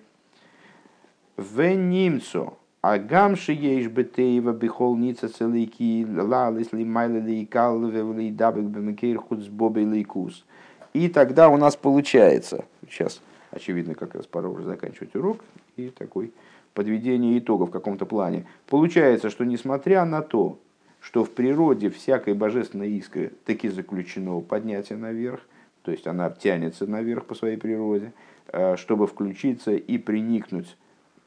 венимцо 1.36 2.58
а 2.86 2.98
гамши 2.98 3.52
ешь 3.52 3.88
бетеева 3.88 4.52
бихол 4.52 4.94
ница 4.94 5.30
целики 5.30 6.06
лалис 6.06 6.70
ли 6.74 6.84
майли 6.84 7.18
ли 7.18 7.46
калве 7.46 8.30
дабек 8.30 8.64
бемекейр 8.64 9.20
хуц 9.20 9.46
бобей 9.46 9.86
лейкус. 9.86 10.44
И 10.92 11.08
тогда 11.08 11.48
у 11.48 11.56
нас 11.56 11.76
получается, 11.76 12.66
сейчас 12.86 13.22
очевидно 13.50 13.94
как 13.94 14.14
раз 14.14 14.26
пора 14.26 14.50
уже 14.50 14.64
заканчивать 14.64 15.16
урок, 15.16 15.38
и 15.76 15.88
такой 15.88 16.34
подведение 16.74 17.38
итогов 17.38 17.70
в 17.70 17.72
каком-то 17.72 18.04
плане. 18.04 18.44
Получается, 18.66 19.30
что 19.30 19.44
несмотря 19.44 20.04
на 20.04 20.20
то, 20.20 20.58
что 21.00 21.24
в 21.24 21.30
природе 21.30 21.88
всякой 21.88 22.34
божественной 22.34 22.90
искры 22.90 23.32
таки 23.46 23.70
заключено 23.70 24.40
поднятие 24.40 24.98
наверх, 24.98 25.40
то 25.84 25.90
есть 25.90 26.06
она 26.06 26.28
тянется 26.28 26.86
наверх 26.86 27.24
по 27.24 27.34
своей 27.34 27.56
природе, 27.56 28.12
э, 28.48 28.76
чтобы 28.76 29.06
включиться 29.06 29.72
и 29.72 29.96
приникнуть 29.96 30.76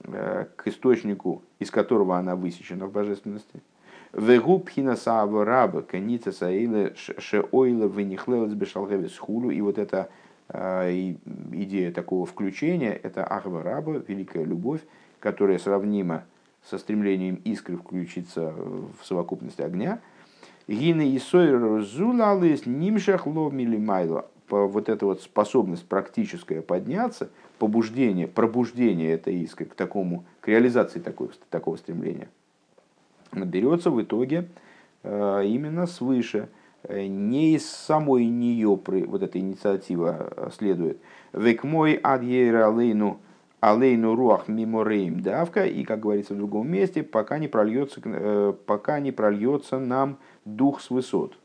к 0.04 0.62
источнику, 0.66 1.42
из 1.60 1.72
которого 1.72 2.18
она 2.18 2.36
высечена 2.36 2.86
в 2.86 2.92
божественности. 2.92 3.62
Вегу 4.14 4.60
пхинасава 4.60 5.44
раба 5.44 5.82
каница 5.82 6.32
саила 6.32 6.92
шеойла 6.96 7.88
венихлелец 7.88 8.54
бешалгевис 8.54 9.18
хулу. 9.18 9.52
И 9.52 9.60
вот 9.62 9.78
эта 9.78 10.10
э, 10.50 11.16
идея 11.52 11.92
такого 11.92 12.26
включения, 12.26 12.94
это 12.94 13.26
ахва 13.26 13.64
раба, 13.64 14.02
великая 14.08 14.46
любовь, 14.46 14.82
которая 15.20 15.60
сравнима 15.60 16.24
со 16.64 16.78
стремлением 16.78 17.36
искры 17.44 17.78
включиться 17.78 18.52
в 18.52 19.06
совокупность 19.06 19.60
огня. 19.60 20.00
Гина 20.68 21.02
и 21.02 21.18
сойр 21.18 21.82
зулалыс 21.82 22.66
нимшах 22.66 23.26
ло 23.26 23.50
милимайло 23.50 24.28
вот 24.50 24.90
эта 24.90 25.06
вот 25.06 25.22
способность 25.22 25.86
практическая 25.86 26.62
подняться, 26.62 27.30
побуждение, 27.60 28.28
пробуждение 28.28 29.12
этой 29.12 29.36
искры 29.40 29.66
к 29.66 29.76
такому, 29.76 30.26
к 30.42 30.48
реализации 30.48 31.00
такой, 31.00 31.30
такого 31.50 31.76
стремления, 31.78 32.30
берется 33.34 33.92
в 33.92 34.02
итоге 34.02 34.48
э, 35.04 35.44
именно 35.46 35.86
свыше, 35.86 36.50
э, 36.84 37.06
не 37.08 37.56
из 37.56 37.70
самой 37.70 38.26
нее 38.26 38.80
вот 38.88 39.24
эта 39.24 39.40
инициатива 39.40 40.34
э, 40.36 40.50
следует. 40.58 41.00
Век 41.34 41.64
мой 41.64 41.94
адьера 41.96 42.68
алейну 42.68 43.20
алейну 43.60 44.16
руах 44.16 44.48
миморейм 44.48 45.22
давка, 45.22 45.66
и, 45.66 45.84
как 45.84 46.00
говорится 46.00 46.34
в 46.34 46.38
другом 46.38 46.70
месте, 46.70 47.04
пока 47.04 47.40
не 47.40 47.48
прольется, 47.48 48.56
пока 48.66 49.00
не 49.00 49.12
прольется 49.12 49.80
нам 49.80 50.18
дух 50.46 50.82
с 50.82 50.90
высот. 50.90 51.38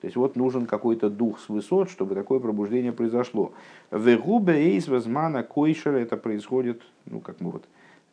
То 0.00 0.06
есть 0.06 0.16
вот 0.16 0.34
нужен 0.34 0.66
какой-то 0.66 1.10
дух 1.10 1.38
с 1.38 1.48
высот, 1.48 1.90
чтобы 1.90 2.14
такое 2.14 2.40
пробуждение 2.40 2.92
произошло. 2.92 3.52
В 3.90 4.08
эйс 4.08 4.88
возмана 4.88 5.42
койшера 5.42 5.98
это 5.98 6.16
происходит, 6.16 6.82
ну 7.04 7.20
как 7.20 7.40
мы 7.40 7.50
вот, 7.50 7.64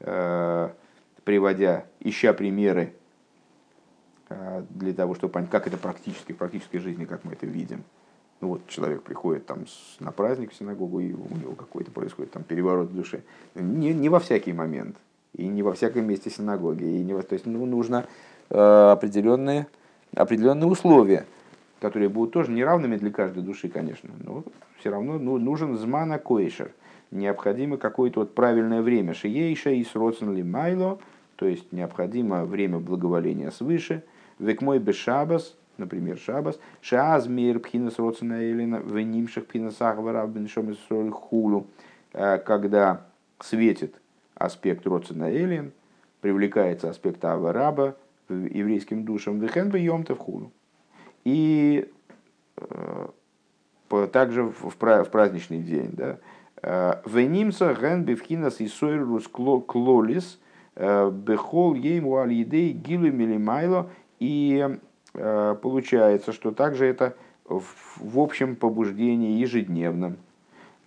э, 0.02 0.70
приводя, 1.24 1.86
ища 2.02 2.34
примеры 2.34 2.94
э, 4.28 4.64
для 4.70 4.94
того, 4.94 5.16
чтобы 5.16 5.32
понять, 5.32 5.50
как 5.50 5.66
это 5.68 5.78
практически, 5.78 6.34
в 6.34 6.38
практической 6.38 6.80
жизни, 6.80 7.06
как 7.06 7.24
мы 7.24 7.32
это 7.32 7.46
видим. 7.46 7.84
Ну 8.42 8.50
вот 8.50 8.68
человек 8.68 9.02
приходит 9.02 9.46
там 9.46 9.66
на 10.00 10.12
праздник 10.12 10.52
в 10.52 10.56
синагогу, 10.56 11.00
и 11.00 11.14
у 11.14 11.36
него 11.36 11.56
какой-то 11.56 11.92
происходит 11.92 12.32
там 12.32 12.44
переворот 12.44 12.90
в 12.90 12.96
душе. 12.96 13.22
Не, 13.56 13.94
не 13.94 14.10
во 14.10 14.20
всякий 14.20 14.54
момент, 14.54 14.96
и 15.34 15.48
не 15.48 15.64
во 15.64 15.74
всяком 15.74 16.06
месте 16.06 16.30
синагоги. 16.30 16.84
И 16.84 17.04
не 17.04 17.14
во, 17.14 17.22
то 17.22 17.34
есть 17.34 17.46
ну, 17.46 17.66
нужно 17.66 18.06
э, 18.50 18.90
определенные, 18.92 19.68
определенные 20.16 20.68
условия, 20.68 21.26
которые 21.80 22.10
будут 22.10 22.34
тоже 22.34 22.52
неравными 22.52 22.98
для 22.98 23.12
каждой 23.12 23.44
души, 23.44 23.70
конечно. 23.70 24.10
Но 24.24 24.44
все 24.80 24.90
равно 24.90 25.18
ну, 25.18 25.38
нужен 25.38 25.78
змана 25.78 26.20
койшер. 26.20 26.72
Необходимо 27.12 27.78
какое-то 27.78 28.22
вот 28.22 28.36
правильное 28.36 28.82
время. 28.82 29.14
Шиейша 29.14 29.72
и 29.72 29.84
сроцен 29.84 30.36
ли 30.36 30.44
майло, 30.44 31.00
то 31.38 31.48
есть 31.48 31.72
необходимо 31.72 32.46
время 32.46 32.80
благоволения 32.80 33.52
свыше. 33.52 34.04
Век 34.40 34.62
мой 34.62 34.80
бешабас, 34.80 35.56
например, 35.78 36.18
шабас. 36.18 36.60
Шааз 36.82 37.28
мир 37.28 37.60
пхинас 37.60 38.00
роцена 38.00 38.44
элина 38.52 38.78
венимших 38.78 39.48
пхинас 39.48 39.82
ахвара 39.82 40.26
беншом 40.28 40.76
хулу. 41.12 41.68
Э, 42.14 42.38
когда 42.38 43.06
светит 43.40 43.96
аспект 44.36 44.86
роцена 44.88 45.32
элин, 45.32 45.72
привлекается 46.22 46.90
аспект 46.90 47.24
авараба 47.24 47.96
еврейским 48.30 49.06
душам. 49.06 49.40
Вехен 49.40 49.70
в 49.70 50.16
хулу. 50.16 50.52
И 51.24 51.90
э, 52.58 53.08
также 54.12 54.44
в 54.44 54.76
праздничный 54.78 55.60
день. 55.60 55.92
Да, 55.94 56.18
э, 56.62 57.02
Венимса 57.06 57.76
ген 57.80 58.04
бифхинас 58.04 58.60
и 58.60 58.68
сойрус 58.68 59.28
клолис 59.28 60.40
бехол 60.76 61.74
ейму 61.74 62.18
аль 62.18 62.34
гилу 62.34 63.12
милимайло 63.12 63.90
и 64.20 64.78
получается, 65.18 66.32
что 66.32 66.52
также 66.52 66.86
это 66.86 67.16
в 67.48 68.20
общем 68.20 68.56
побуждении 68.56 69.40
ежедневном, 69.40 70.18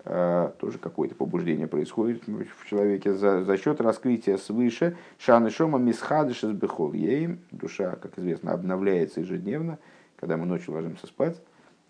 э, 0.05 0.51
тоже 0.59 0.79
какое-то 0.79 1.15
побуждение 1.15 1.67
происходит 1.67 2.23
в 2.27 2.67
человеке 2.67 3.15
за, 3.15 3.45
за 3.45 3.57
счет 3.57 3.81
раскрытия 3.81 4.37
свыше 4.37 4.97
шаны 5.19 5.51
шома 5.51 5.79
мисхадыш 5.79 6.45
из 6.45 6.53
бехол 6.53 6.93
ейм. 6.93 7.41
Душа, 7.51 7.97
как 7.97 8.19
известно, 8.19 8.53
обновляется 8.53 9.21
ежедневно, 9.21 9.79
когда 10.17 10.37
мы 10.37 10.47
ночью 10.47 10.75
ложимся 10.75 11.07
спать. 11.07 11.41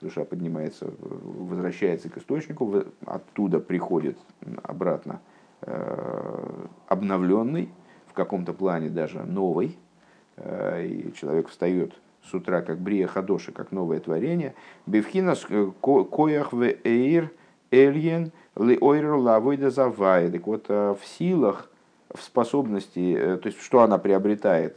Душа 0.01 0.25
поднимается, 0.25 0.91
возвращается 1.01 2.09
к 2.09 2.17
источнику, 2.17 2.85
оттуда 3.05 3.61
приходит 3.61 4.17
обратно 4.63 5.21
э, 5.63 6.67
обновленный, 6.87 7.71
в 8.07 8.13
каком-то 8.15 8.55
плане 8.55 8.89
даже 8.89 9.23
новый, 9.23 9.79
и 10.37 11.13
человек 11.15 11.49
встает 11.49 11.93
с 12.25 12.35
утра 12.35 12.63
как 12.63 12.79
брия 12.79 13.07
хадоши, 13.07 13.53
как 13.53 13.73
новое 13.73 14.01
творение. 14.01 14.55
Бевхинас 14.87 15.47
э, 15.49 15.71
коях 15.81 16.53
в 16.53 16.63
эйр 16.85 17.31
эльен 17.71 18.33
ли 18.57 18.79
ойр 18.81 19.15
лавойда 19.15 19.71
завай. 19.71 20.31
Так 20.31 20.47
вот, 20.47 20.67
э, 20.69 20.95
в 21.01 21.07
силах, 21.07 21.71
в 22.13 22.23
способности, 22.23 23.15
э, 23.17 23.37
то 23.37 23.49
есть 23.49 23.61
что 23.61 23.83
она 23.83 23.99
приобретает, 23.99 24.77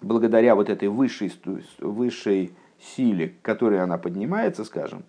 благодаря 0.00 0.54
вот 0.54 0.70
этой 0.70 0.88
высшей, 0.88 1.30
высшей 1.80 2.54
силе, 2.78 3.28
к 3.28 3.42
которой 3.42 3.82
она 3.82 3.98
поднимается, 3.98 4.64
скажем, 4.64 5.02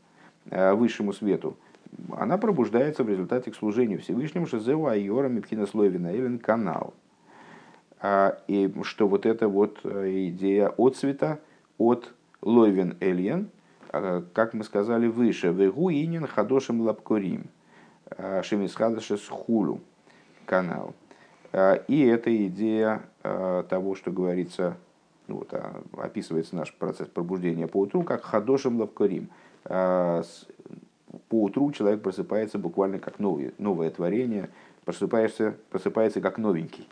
высшему 0.45 1.13
свету, 1.13 1.55
она 2.17 2.37
пробуждается 2.37 3.05
в 3.05 3.09
результате 3.09 3.51
к 3.51 3.55
служению 3.55 3.99
Всевышнему 3.99 4.45
Шизеу 4.45 4.87
Айора 4.87 5.29
Мипхина 5.29 5.63
Элен 5.63 6.37
канал. 6.37 6.93
А, 8.01 8.39
и 8.47 8.71
что 8.83 9.07
вот 9.07 9.25
эта 9.27 9.47
вот 9.47 9.79
э, 9.83 10.27
идея 10.29 10.69
отцвета 10.69 11.39
от 11.77 12.11
лойвен 12.41 12.97
эльен, 12.99 13.49
а, 13.89 14.23
как 14.33 14.55
мы 14.55 14.63
сказали 14.63 15.05
выше, 15.07 15.49
вегу 15.49 15.91
инин 15.91 16.25
хадошем 16.25 16.81
лапкорим, 16.81 17.45
а, 18.09 18.41
шемисхадашес 18.41 19.27
хулу, 19.27 19.81
канал. 20.45 20.93
И 21.89 22.05
это 22.05 22.33
идея 22.47 23.03
того, 23.21 23.95
что 23.95 24.09
говорится, 24.09 24.77
ну 25.27 25.39
вот, 25.39 25.53
описывается 25.97 26.55
наш 26.55 26.73
процесс 26.73 27.09
пробуждения 27.09 27.67
по 27.67 27.81
утру, 27.81 28.03
как 28.03 28.23
хадошем 28.23 28.79
лапкорим. 28.79 29.27
По 29.63 30.23
утру 31.29 31.73
человек 31.73 32.01
просыпается 32.01 32.57
буквально 32.57 32.99
как 32.99 33.19
новое, 33.19 33.51
новое 33.57 33.89
творение, 33.89 34.49
просыпается, 34.85 35.57
просыпается 35.69 36.21
как 36.21 36.37
новенький. 36.37 36.87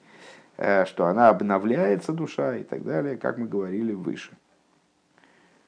Э, 0.62 0.86
что 0.86 1.06
она 1.06 1.30
обновляется 1.30 2.12
душа 2.12 2.58
и 2.58 2.64
так 2.64 2.84
далее, 2.84 3.16
как 3.16 3.38
мы 3.38 3.48
говорили 3.48 3.94
выше. 3.94 4.32